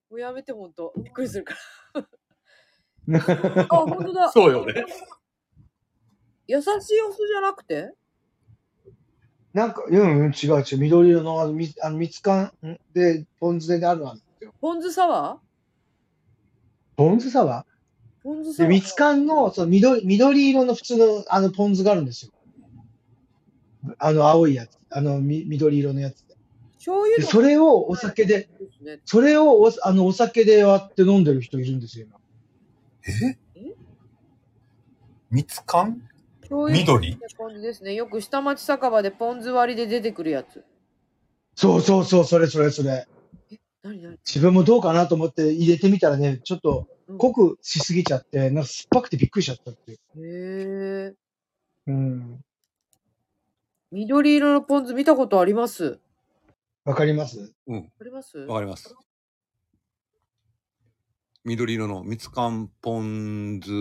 [0.10, 0.94] もうやめてほんと。
[0.98, 1.56] びっくりするか
[1.94, 2.08] ら。
[3.70, 4.32] あ、ほんとだ。
[4.32, 4.86] そうよね。
[6.48, 6.72] 優しい
[7.02, 7.94] お酢じゃなくて？
[9.54, 10.78] なんか、うん、うん、違う違う。
[10.80, 12.54] 緑色の、あの、みあの蜜缶
[12.94, 14.54] で、ポン酢であるんですよ。
[14.62, 15.40] ポン酢サワ
[16.96, 18.24] ポン酢サワー？
[18.24, 22.32] ポン酢ーで、サワー蜜缶の、その緑、緑色の普通の、あの、ポン酢があるんですよ。
[24.00, 24.80] あの、青いやつ。
[24.90, 26.36] あの、み緑色のやつで。
[26.36, 26.40] で、
[26.78, 29.00] 醤油のそれをお酒で、ですね。
[29.06, 32.18] それをお、あの、お酒で割って飲んでる人いるんですよ、今。
[33.08, 33.38] え？
[36.42, 37.14] 醤油緑？
[37.14, 37.94] って感じですね。
[37.94, 40.64] よく下町酒場でポン酢割りで出てくるやつ。
[41.56, 43.08] そうそうそう、それそれそれ。
[44.26, 50.00] 自分もどうかなと思って入れてみたらね、ちょっとうん濃くしすぎちゃって、なんか酸っぱくてびっくりしちゃったっていう。
[50.18, 51.14] へえ。
[51.88, 52.44] うん。
[53.92, 56.00] 緑色のポン酢見たことあります？
[56.84, 57.54] わかります？
[57.68, 57.92] うん。
[58.00, 58.40] あります？
[58.40, 58.96] わかります。
[61.44, 63.72] 緑色の蜜缶ポン酢、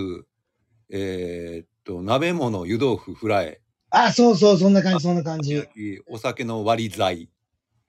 [0.91, 5.67] えーっと、鍋物、湯豆腐、フライ、あ、そうそう、そんな感じ、そんな感じ。
[6.07, 7.31] お酒の割り剤。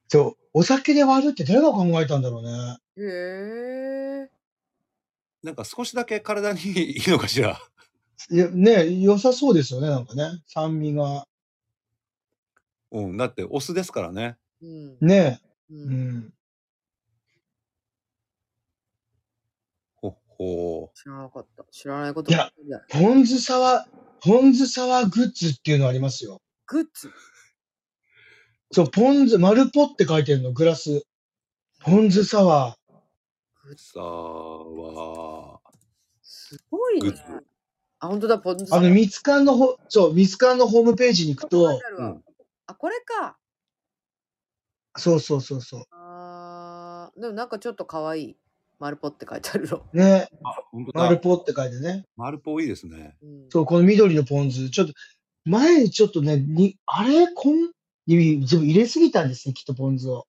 [0.08, 0.45] そう。
[0.57, 2.77] お酒で割るって誰が考えたんだろうね。
[2.98, 3.02] へ
[4.23, 4.30] え。
[5.44, 7.60] なんか少しだけ体にいいのかしら。
[8.32, 10.41] いや、ね、良さそうですよね、なんかね。
[10.48, 11.27] 酸味が。
[12.94, 13.18] うん。
[13.18, 14.38] だってお酢ですからね。
[14.61, 14.98] うん。
[15.02, 15.41] ね。
[15.69, 15.76] う。
[15.76, 16.34] うんん。
[19.98, 21.65] ほ、ほ知らなかった。
[21.69, 22.49] 知らないこといや。
[22.88, 26.41] ポン酢サワー、ポン酢サワーグッズっていうのありますよ。
[26.65, 27.11] グッズ？
[28.72, 31.06] そう、ポン酢、丸ポって書いてるの、グラス。
[31.84, 32.78] ポン酢サワ
[33.64, 33.78] グッう。
[33.78, 35.60] さあは、
[36.22, 37.14] すごいね。
[38.00, 38.76] あ、本当だ、ポン酢ー。
[38.76, 42.24] あの、ミツカンのほ、そう、ミツカンのホームページに行くと、うん
[42.68, 43.38] あ、これか。
[44.98, 48.36] そうそうそうそあーでもなんかちょっと可愛い。
[48.78, 49.86] 丸ポって書いてあるの。
[49.94, 49.98] う。
[49.98, 51.04] ね、あ、本当だ。
[51.06, 52.06] 丸ポって書いてね。
[52.18, 53.16] 丸ポいいですね。
[53.22, 54.70] うんそう、この緑のポン酢。
[54.70, 54.94] ちょっと、
[55.46, 57.72] 前にちょっとね、に、あれこん、
[58.07, 60.27] に自分入れすぎたんですね、きっとポン酢を。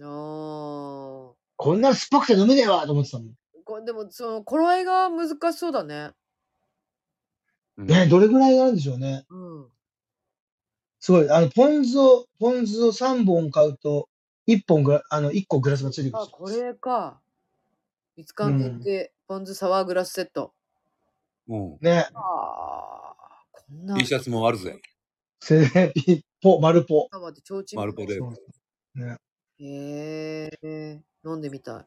[0.00, 3.32] あーこんなの酸っぱくて飲めねえわと思ってたもん。
[3.64, 6.10] これでもその頃合いが難しそうだね。
[7.78, 9.24] うんね、どれぐらいあるんでしょうね。
[9.30, 9.68] うん。
[11.00, 11.30] すごい。
[11.30, 14.08] あの、ポン酢を、ポン酢を3本買うと、
[14.46, 16.36] 1本グラ、あの、1個グラスがついてくるんあ、ですよ。
[16.38, 17.20] これか。
[18.16, 20.52] ミツカン限定、ポン酢サワーグラスセット。
[21.48, 21.78] うん。
[21.80, 22.06] ね。
[22.14, 23.96] ああ、こんな。
[23.96, 24.80] T シャツもあるぜ。
[26.42, 27.08] ポ、丸ポ。
[27.12, 27.78] あ待って、ちょうちん。
[27.78, 28.20] 丸ポで。
[28.94, 29.16] ね。
[29.58, 31.86] へえ、飲んでみたい。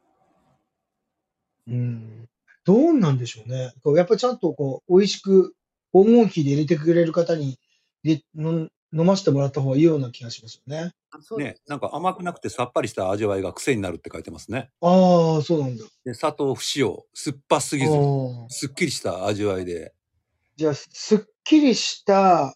[1.67, 2.29] うん。
[2.63, 3.73] どうなんでしょうね。
[3.83, 5.53] こうやっぱちゃんとこう、美味しく、
[5.93, 7.59] 黄金比で入れてくれる方に、
[8.03, 10.93] で、の飲ませてもらった方がいいような気がしますよね。
[11.11, 14.69] あ、そうだね、なんか甘くなくてさっぱりした味わいが癖になるって書いてますね。
[14.81, 15.83] ああ、そうなんだ。
[16.05, 17.91] で、砂糖不使用、酸っぱすぎず、
[18.49, 19.93] すっきりした味わいで。
[20.55, 22.53] じゃあ、すっきりしたうん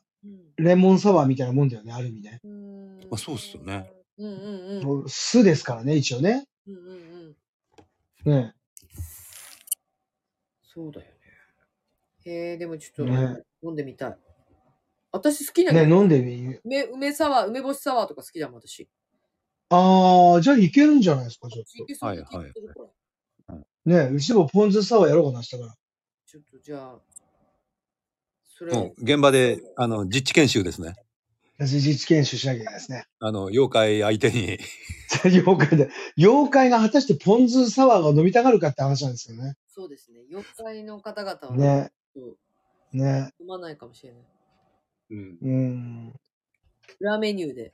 [0.58, 2.41] レモンサワーみたいなもんだよね、ある意味ね。
[3.10, 3.91] まあそうっすよね。
[4.18, 4.84] うんうんうん。
[4.84, 6.48] もう酢ですからね、一応ね。
[6.68, 7.36] うんうん
[8.26, 8.32] うん。
[8.32, 8.54] ね。
[10.64, 11.12] そうだよね。
[12.26, 14.18] へえ、でもちょっとね飲んでみたい。
[15.12, 15.98] 私好きなね、の。
[15.98, 16.62] 飲んでみる。
[16.64, 18.88] 梅梅サワー、梅干しサワーとか好きだもん、私。
[19.70, 22.74] ああ、じゃあいけるんじゃないですか、ちょっいけそうなはいはい気がするか
[23.48, 23.68] らと。
[23.86, 25.76] ね、うちでもポン酢サワーやろうかな、したから。
[26.26, 27.00] ちょっとじゃあ、
[28.60, 30.95] それもう現場で、あの、実地研修ですね。
[31.57, 33.06] 私実研修しなきゃいけないですね。
[33.19, 34.57] あの、妖怪相手に。
[35.23, 35.90] 妖怪で。
[36.18, 39.56] 妖怪が果たしてポン酢サワーが飲みたがるかって話なんですけどね。
[39.69, 40.19] そうですね。
[40.30, 41.91] 妖怪の方々はね、
[42.91, 43.31] ね。
[43.38, 44.22] と飲まないかもしれない。
[45.11, 45.38] うん。
[45.41, 46.14] うん。
[46.99, 47.73] 裏メニューで。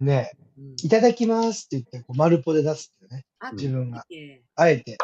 [0.00, 0.32] ね。
[0.58, 3.24] うんいただきますって言って、こう丸ポで出すってね。
[3.38, 4.04] あ自分が。
[4.56, 4.92] あえて。
[4.92, 4.96] い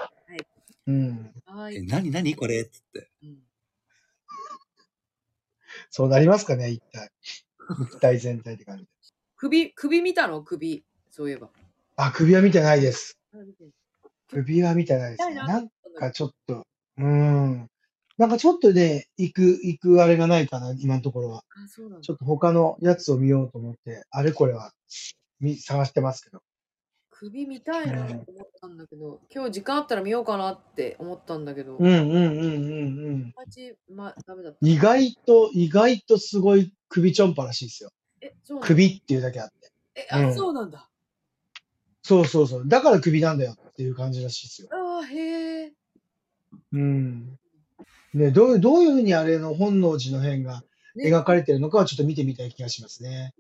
[0.89, 1.33] うん。
[1.47, 1.83] はいえ、。
[1.83, 3.10] なになにこれっつって。
[5.91, 7.11] うんそうなりますかね、一体。
[7.91, 8.91] 一体全体って感じで。
[9.37, 10.43] 首、首見たの？
[10.43, 10.85] 首。
[11.11, 11.51] そういえば。
[11.97, 13.19] あ、首は見てないです。
[14.29, 15.35] 首は見てないですね。
[15.35, 15.69] ななん
[15.99, 16.67] かちょっと、
[16.99, 17.67] うーん。
[18.19, 21.43] なんかちょっとね、行く、行くあれがないかな、今のところは。
[22.03, 22.15] ちょ。
[22.15, 24.73] っと他のやつを見ようと思って、あれこれは、
[25.41, 26.43] み、探してますけど。
[27.21, 33.35] 首見たいなと思ったんだけど、今日時間あったら見ようかなって思ったんだけど、うんうんうんうんうん。
[33.95, 34.59] ま、ダメだった。
[34.63, 37.91] 意外と、意外とすごい首ちょんぱらしいですよ。
[38.23, 38.61] え、そう。
[38.61, 39.71] 首っていうだけあって。
[39.97, 40.89] え、あ、うんそうなんだ。
[42.03, 42.63] そうそうそう。
[42.67, 44.69] だから首なんだよっていう感じらしいですよ。
[44.73, 45.73] ああ、へえ。
[46.73, 47.39] うん。
[48.15, 50.63] ね、どういう、どういうふうにあれの本能寺の変が
[50.97, 53.35] ね描かれてるのかはちょっと見てみたい気がしますね。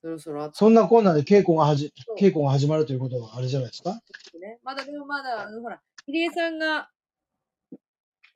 [0.00, 4.00] そろそろそんなこんなで稽古がはじ、稽古が始まるということはあれじゃないですか？
[4.40, 4.58] ね。
[4.62, 6.90] まだでもまだ、あのほら、入江さんが、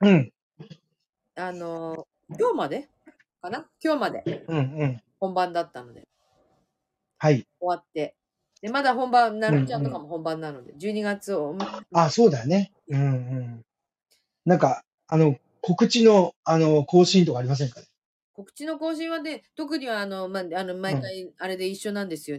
[0.00, 0.32] うん。
[1.36, 2.06] あの、
[2.38, 2.88] 今日まで？
[3.40, 3.66] かな？
[3.82, 5.02] 今日までうんうん。
[5.20, 6.08] 本番だったので、
[7.18, 7.46] はい。
[7.60, 8.16] 終わって。
[8.60, 11.56] で、まだ本番、なるちゃんとかも本番なので、12月を、
[11.92, 12.72] あ、そうだよね。
[12.88, 13.06] うんう
[13.40, 13.64] ん。
[14.44, 17.86] なんか、あの、告知の、あの、更新とかありませんかね？
[18.42, 22.38] 告知の更新はね、特にはあの、まあ、あの毎回あれで一緒なんですよ。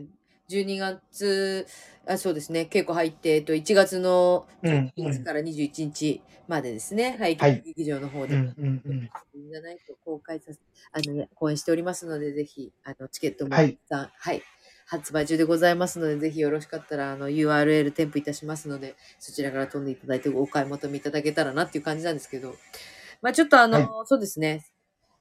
[0.49, 1.65] 12月、
[2.05, 7.63] あそうですね、稽古入って、えっと、1月のうん1日から21日までですね、はい、はい。
[7.65, 9.09] 劇場の方で、うんうんうん。
[9.33, 10.59] いいんじゃないと公開させ、
[10.91, 13.79] あの、ね、公演しておりますので、ぜひ、あの、チケットも、はい。
[13.87, 14.43] さんはい、
[14.85, 22.55] 発売中でございますので、ぜひよろしかったら、あの、URL 添付いたしますので、そちらから飛んでいただいてお買い求めいただけたらなっていう感じなんですけど、
[23.21, 23.87] まあちょっとあの、はい。
[24.05, 24.65] そうですね、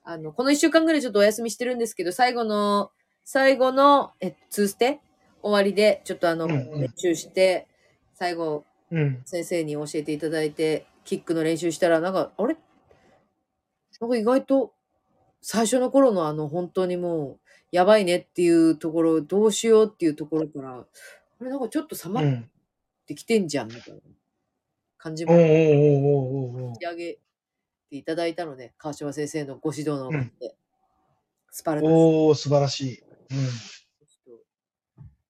[0.04, 2.90] あの、この一週間ぐらいちょっとお休みしてるんですけど、最後の、
[3.24, 5.00] 最後の、え、ツーステ
[5.42, 6.80] 終わりで、ちょっとあの、うんうん。
[6.80, 7.68] 練習して、
[8.14, 9.24] 最後、うん。
[9.24, 12.56] 先生に教えていただいて、キックの練習したら、なんか、あれ？
[14.00, 14.74] なんか意外と、
[15.42, 20.86] 最初の頃のあの、本当にもう、やばいねっていうところ、どうしようっていうところから、
[21.40, 22.50] あれなんかちょっと冷まっうん。
[23.06, 24.00] てきてんじゃん、みたいな
[24.98, 25.50] 感じも。
[26.80, 27.18] 仕上げ
[27.92, 30.56] ていただいたので、川島先生のご指導のおかげで、
[31.50, 33.00] スパルタスおー、素晴らしい。
[33.00, 33.06] うん。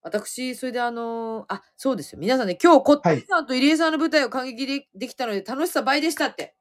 [0.04, 2.18] 私、それであのーあ、そうですよ。
[2.20, 6.54] 皆さんね、今日、こってはいさんと入江さんの舞台を感激でできたので、楽しさ倍でしたって。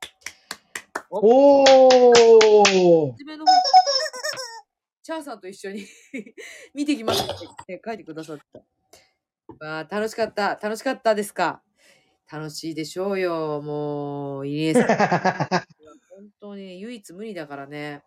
[1.11, 3.51] おー初めの方、
[5.03, 5.85] チャーさんと一緒に
[6.73, 7.37] 見てきましたっ
[7.67, 8.59] て書いてくださった。
[9.65, 10.55] わあ、楽しかった。
[10.61, 11.61] 楽しかったですか。
[12.31, 13.61] 楽しいでしょうよ。
[13.61, 14.87] もう、入江さん。
[16.21, 18.03] 本当に唯一無二だからね。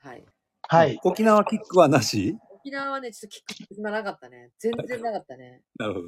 [0.00, 0.24] はい。
[0.68, 0.98] はい。
[1.04, 2.38] 沖縄キックはなし？
[2.50, 4.52] 沖縄はね、ちょっとキック暇なかったね。
[4.58, 5.60] 全然なかったね。
[5.78, 6.06] なるほど。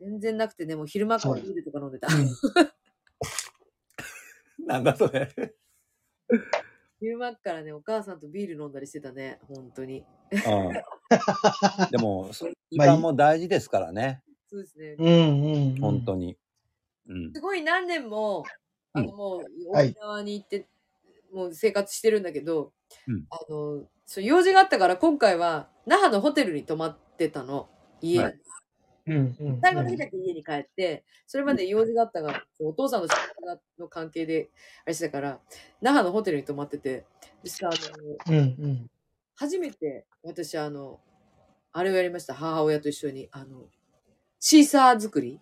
[0.00, 2.08] うん、全然なくてね、もう昼間からビールとか飲んでた。
[4.66, 5.30] なんだそれ。
[7.00, 9.40] 昼間からね、お母さんとビール飲んだりしてたね。
[9.48, 10.04] 本当に。
[10.32, 10.72] うん。
[11.90, 14.22] でも、 そういう時間も大事ですからね。
[14.50, 14.96] そうですね。
[14.98, 15.80] うんうんうん。
[15.80, 16.36] 本当に。
[17.08, 17.40] うんす。
[17.40, 18.44] ごい何年も、
[18.92, 20.68] あの、うんもう、はい沖縄に行って、
[21.32, 22.72] もう生活してるんだけど、
[23.08, 27.68] うんあの、そう、用事があったから、今回は、那覇のホテルに泊まってたの。
[28.00, 28.24] 家に。
[28.24, 28.40] はい
[29.06, 29.60] うんうん。
[29.60, 34.50] 最後の日だけ家に帰って、それまで用事があったから、お父さんの仕事がの関係で、
[34.84, 35.40] あれしてたから、
[35.80, 37.04] 那覇のホテルに泊まってて、
[37.44, 37.76] そしあの、
[38.28, 38.90] うんうん。
[39.34, 41.00] 初めて、私、あの、
[41.72, 42.34] あれをやりました。
[42.34, 43.28] 母親と一緒に。
[43.32, 43.66] あの、
[44.38, 45.40] シーサー作り。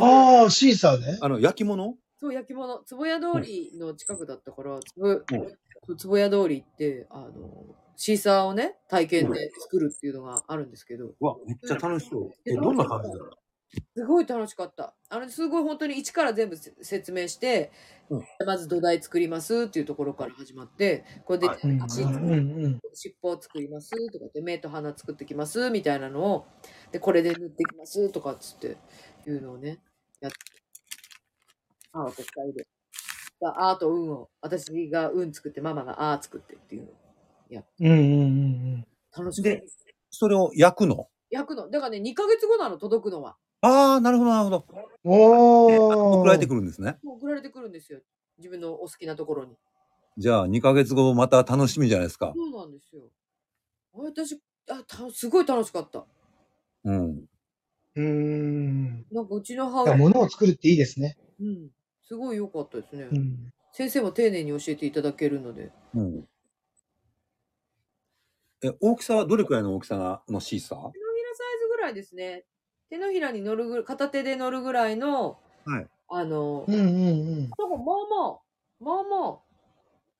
[0.00, 1.18] ああ、シーサーね。
[1.20, 1.96] あの、焼き物？
[2.18, 2.82] そう、焼き物。
[2.84, 5.56] 坪屋通りの近くだったから、坪うん。
[5.86, 7.64] そう坪屋通り行って、あの、
[7.96, 12.30] シーサーをね、体験で作るっていうのがあるんですけど、うわ、めっちゃ楽しそう。
[12.46, 13.30] ええ、どんな感じだろ
[13.96, 14.96] すごい楽しかった。
[15.10, 17.72] あの、すごい本当に一から全部せ説明して、
[18.10, 18.26] うん。
[18.46, 21.60] まず土台作りますっていうところから始まって、これではい。
[21.64, 22.64] うんうん足うん。
[22.64, 22.82] うん。
[22.94, 26.46] 尻尾を作りますとか言って目と鼻作ってきますみたいなのを
[26.92, 28.78] でこれで塗ってきますとかっつって
[29.30, 29.78] いうのをね
[30.20, 30.38] やって
[31.92, 32.66] あーと二人で
[33.44, 38.24] あーと運を私が運作ってママがあー作ってっていうのをうんうんう
[38.78, 38.86] ん
[39.16, 39.64] 楽しくで
[40.10, 41.08] それを焼くの？
[41.30, 44.66] 焼くのだからね2ヶ月後なの届くのはああ、なるほど、なるほど。
[45.04, 45.12] うん。
[45.12, 45.80] おえー。
[45.80, 46.98] 送られてくるんですね。
[47.04, 48.00] もう送られてくるんですよ
[48.38, 49.56] 自分のお好きなところに
[50.18, 52.32] じゃあ、2ヶ月後また楽しみじゃないですか。
[52.34, 53.02] そうなんですよ
[53.94, 56.04] 私あたすごい楽しかった
[56.84, 57.24] うん。
[57.96, 59.06] うーん。
[59.10, 61.16] なんかうちの母親、物を作るっていいですね。
[61.40, 61.70] うん、
[62.02, 63.52] すごい良かったですね、うん。
[63.72, 66.28] 先生も丁寧に教えていただけるのでうん。
[68.64, 70.78] え、大きさはどれくらいの大きさがのシーサー？
[70.78, 72.44] 手のひらサイズぐらいですね。
[72.90, 75.86] 手のひらに乗るぐらい、片手で乗るぐらいの、はい。
[76.08, 77.38] あの、うんうんうん。
[77.40, 77.82] なんかまあま
[78.28, 78.40] あ、
[78.80, 79.40] まあまあ、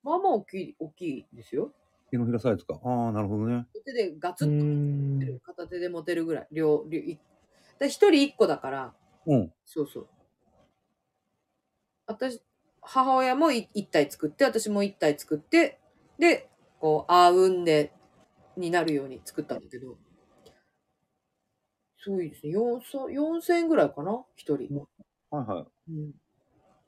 [0.03, 1.73] まあまあ大きい、大きいですよ。
[2.11, 2.79] 手のひらサイズか。
[2.83, 3.65] ああ、なるほどね。
[3.85, 4.71] 手でガツうッと持
[5.15, 7.21] んてる、片手で持てるぐらい、両、両、いで
[7.81, 8.93] 一人一個だから、
[9.25, 9.53] うん。
[9.65, 10.07] そうそう。
[12.05, 12.41] 私、
[12.81, 15.79] 母親もい一体作って、私も一体作って、
[16.19, 17.93] で、こう、あーうんで、
[18.57, 19.97] になるように作ったんだけど、
[21.97, 22.51] すごいですね。
[22.51, 24.23] 4000 4000円ぐらいかな？
[24.35, 24.69] 一人。
[25.31, 25.65] はいはい。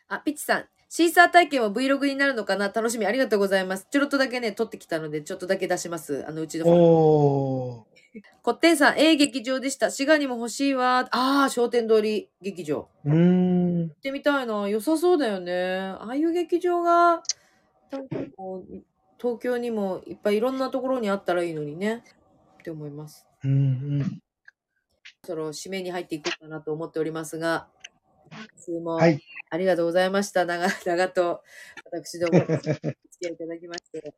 [0.07, 0.65] あ、ピッチさん。
[0.89, 2.69] シーサー体験は Vlog になるのかな？
[2.69, 3.05] 楽しみ。
[3.05, 3.87] ありがとうございます。
[3.91, 6.25] ちょろっとだけね、撮ってきたので、ちょっとだけ出します。
[6.27, 6.65] あの、うちの。
[6.67, 7.94] おー。
[8.41, 9.91] こってんさん、ええ劇場でした。
[9.91, 11.07] 滋賀にも欲しいわ。
[11.11, 12.89] ああ、商店通り劇場。
[13.03, 13.79] うーん。
[13.87, 14.67] 行ってみたいな。
[14.67, 15.79] 良さそうだよね。
[15.79, 17.23] ああいう劇場が、
[17.91, 18.83] なんかこう
[19.19, 22.03] 東京にもいっぱいいろんなところにあったらいいのにね。
[22.59, 23.27] って思います。
[23.43, 23.55] うんう
[24.03, 24.21] ん。
[25.23, 27.67] そろ締めに入っていこうかなと思っておりますが、
[28.31, 30.45] 今週もはいありがとうございました。
[30.45, 31.43] 長 々と
[31.91, 34.13] 私どもお付き合いいただきまして。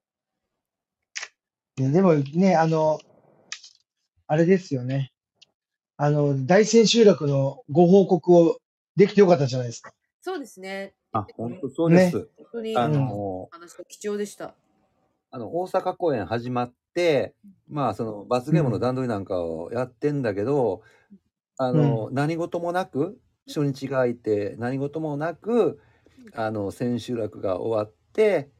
[1.77, 2.99] ねでもね、あの、
[4.27, 5.13] あれですよね。
[5.95, 8.57] あの、大千秋楽のご報告を
[8.97, 9.93] できてよかったじゃないですか。
[10.21, 10.93] そうですね。
[11.13, 12.29] あ、本当そうです。
[12.35, 14.53] 本当にあおの、話が貴重でした。
[15.31, 17.33] あの、大阪公演始まって、
[17.69, 20.83] まあ、その、罰ゲームの段取りなんかをやってんだけど、
[21.57, 25.79] あの、何事もなく、初日が空いて、何事もなく、
[26.33, 28.51] あの、千秋楽が終わって、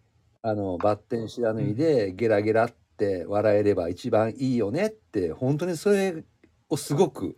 [0.42, 6.24] あの、バッテン知らぬいで、ゲラゲラって笑えれば一番いいよねって、本当にそれ
[6.70, 7.38] をすごく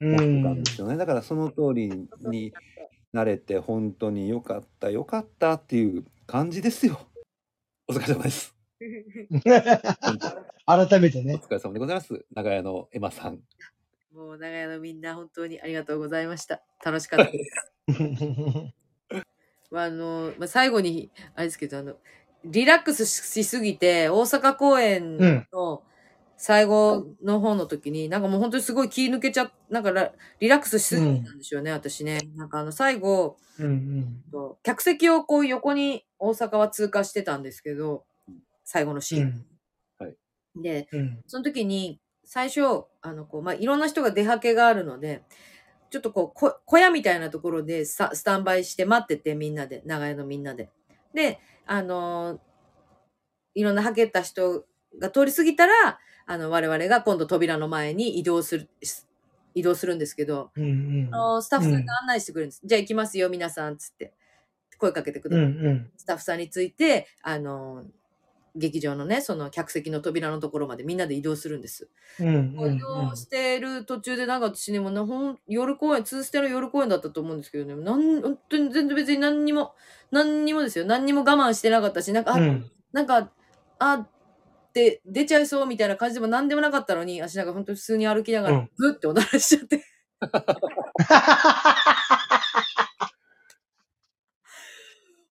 [0.00, 0.70] う思ってたんんで。
[0.70, 0.96] すよね。
[0.96, 2.52] だからその通りに
[3.12, 7.00] なれて、本当によかった、よかったっていう感じですよ。
[7.88, 8.54] お疲れ様です。
[10.66, 11.36] 改めてね。
[11.36, 12.24] 疲れ様でございます。
[12.34, 13.40] 長屋のエマさん。
[14.12, 16.62] もう長屋のみんな本当にありがとうございました。
[16.84, 17.70] 楽しかったです。
[19.70, 21.98] まあ、あの、まあ、最後に、あれですけど、あの、
[22.44, 25.82] リラックスしすぎて、大阪公演うんの
[26.36, 32.20] 最後の方の時に、なんかもう本当にすごい気抜けちゃっなんかラリラックスしすぎたんですよね、私ね。
[32.36, 38.04] なんかあの、最後、うんうんと客席をこう横に大阪は通過してたんですけど、
[38.64, 39.22] 最後のシーン。
[39.22, 39.46] うん
[40.56, 41.20] で、うん。
[41.26, 45.22] その時に、最初、あの、こう、まあ、いろんな人が出はけがあるので、
[45.90, 50.70] ちょっとこう、こ小屋みたいなところでスタンバイして待ってて、みんなで、長屋のみんなで。
[51.14, 52.38] で、あのー
[53.54, 54.64] いろんなはけた人
[54.98, 59.04] が通り過ぎたら、あの、我々が今度扉の前に移動する、し
[59.54, 60.66] 移動するんですけど、うんう
[61.10, 61.14] ん。
[61.14, 62.62] あのスタッフさんが案内してくれるんです。
[62.64, 64.12] じゃあ行きますよ、皆さん、つって。
[64.78, 65.64] 声かけてくだうんさい。
[65.66, 65.90] うん。
[65.96, 67.84] スタッフさんについて、あの、
[68.56, 71.88] 劇場のね、その客席の扉のところまでみんなで移動するんです。
[72.20, 79.74] うんうん移動してる途中でなんか私ね、もうなほん夜公演、ツーステの夜公演だったと思うんですけどね、なん本当に全然別に何にも、
[80.10, 80.84] 何にもですよ。
[80.84, 82.70] 何にも我慢してなかったし、なんか、あ、うん。
[82.92, 83.30] なんか、
[83.78, 84.08] あっ
[84.72, 89.84] て出ちゃいそうみたいな感じでも何でもなかったのに、私なんか本当に普通に歩きながらうん、ずっておならしちゃって。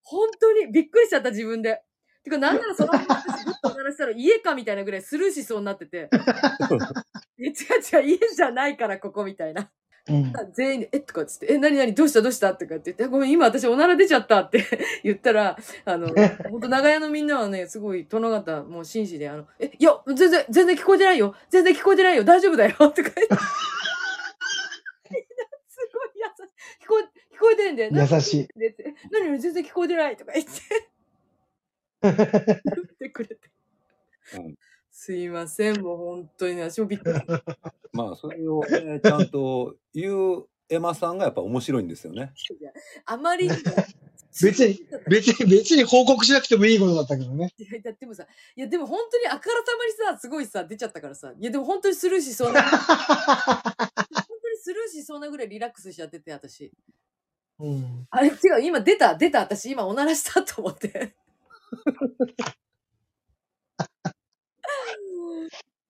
[0.03, 1.81] 本当にびっくりしちゃった自分で。
[2.23, 3.15] てか、なんならそのまま
[3.63, 6.09] 私らしたら家かみたいなぐらいスルーしそうになってて。
[7.39, 7.53] え、違う
[8.01, 9.69] 違う、家じゃないからここみたいな。
[10.09, 10.33] うん。
[10.53, 11.93] 全員で、えとかっつって、え、何何？
[11.93, 12.53] どうしたどうした？
[12.55, 14.63] とかって言って、ごめん、今私おなら出ちゃったって
[15.03, 16.07] 言ったら、あの、
[16.51, 23.13] 本当長屋のみんなはね、すごい殿方、もう紳士で、あの、え、いや、全然、全然聞こえてないよ全然聞こえてないよ大丈夫だよとか言って。
[23.21, 23.37] みんな
[25.67, 26.85] すごい優しい。
[26.85, 27.03] 聞こえ、
[27.35, 27.91] 聞こえてんだよ。
[27.93, 28.47] 優しい。
[29.09, 30.51] 何々全然聞こえてないとか言って。
[32.03, 33.39] 言ってくれて。
[34.37, 34.55] うん
[34.95, 37.19] すいません、もう本当にね、私もびっくり。
[37.91, 42.31] まあ、それを、ね、ちゃんと言うエマさんがやっぱ面白いんですよね。
[43.05, 43.57] あまりにも
[44.41, 47.53] 別に、 別に、別に報告しなくてもいいことだったけどね。
[47.57, 48.25] いや、だってもさ、
[48.55, 52.77] いや、でも本当にあからさまにさ、すごいさ、出ちゃったからさ、いや、でも本当にスルーしそうな、本
[54.41, 56.71] 当にスルーしそうなぐらいリラックスしちゃってて、私。
[57.59, 58.07] うん。
[58.09, 61.15] あれ、違う、今出た、出た、私今おならしたと思って。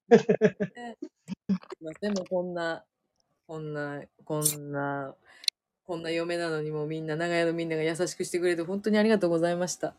[0.09, 0.25] ねす
[1.81, 2.83] いません、もうこんな、
[3.47, 5.15] こんな、こんな、
[5.85, 9.95] こんな嫁なのにもうみんな、長屋のみんなが優しくしてくれて、本当にありがとうございました。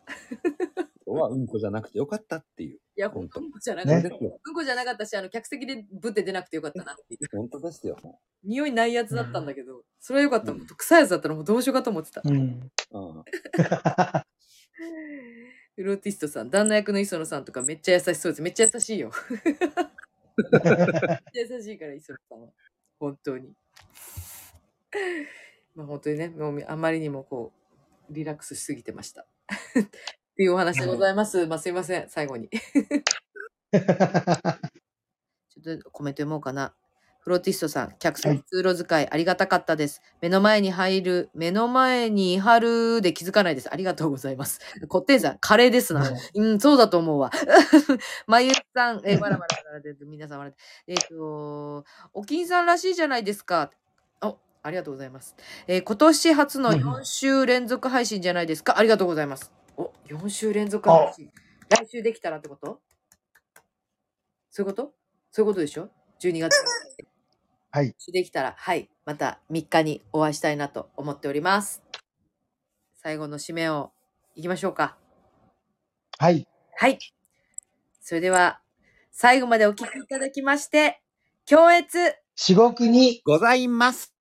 [1.05, 2.77] 今日はうんこじゃなくてよかったっていう。
[2.77, 3.97] いや、本当うんこじゃなかった。
[3.97, 4.39] ねですよ。
[4.43, 7.37] うんこじゃなかったし、あの、客席でぶって出なくてよかったなっていう。
[7.37, 7.97] 本当ですよ。
[8.43, 10.53] 匂いないやつだったんだけど、それはよかった。
[10.53, 12.21] もっと臭いやつだったらもうどうしようかと思ってた。
[12.25, 12.33] うん。
[12.33, 12.71] うん。
[15.75, 18.41] フローティストさん、旦那役の磯野さんとかめっちゃ優しそうです。
[18.41, 19.11] めっちゃ優しいよ。
[19.37, 19.53] めっ
[21.33, 22.47] ちゃ優しいから、磯野さんは。
[22.97, 23.53] 本当に。
[25.75, 27.51] まあ本当にね、もうあまりにもこ
[28.09, 29.23] う、リラックスしすぎてました。
[29.23, 29.25] っ
[30.35, 31.45] ていうお話でございます。
[31.45, 32.49] まあすいません、最後に。
[32.49, 36.73] ちょっとコメント読もうかな。
[37.25, 40.03] フローティストさん、客席通路使いありがたかったです。
[40.21, 43.73] 目の前に入る、目の前に貼るで気づかないです。
[43.73, 44.59] ありがとうございます。
[44.87, 46.07] こってんさん、カレーですな。
[46.35, 47.31] うん、そうだと思うわ。
[48.27, 50.53] まゆさん、えー、わらわらわらで、皆さん
[50.85, 51.83] えっ、と、
[52.13, 53.71] おきんさんらしいじゃないですか。
[54.21, 55.35] お、ありがとうございます。
[55.65, 58.77] えー今年初のうん4週連続配信じゃないですか。
[58.77, 59.51] ありがとうございます。
[59.77, 61.31] お、4週連続配信。
[61.69, 62.81] 来週できたらってこと？
[64.51, 64.93] そういうこと？
[65.31, 65.89] そういうことでしょ
[66.21, 66.55] ?12 月。
[67.75, 67.93] はい。
[68.13, 68.89] できたら、はい。
[69.03, 71.83] また3日にお会いしたいなと思っております。
[72.95, 73.91] 最後の締めを
[74.33, 74.95] いきましょうか。
[76.17, 76.47] はい。
[76.77, 76.97] はい。
[77.99, 78.61] それでは、
[79.11, 81.01] 最後までお聞きいただきまして、
[81.45, 84.14] 強越至極にございます。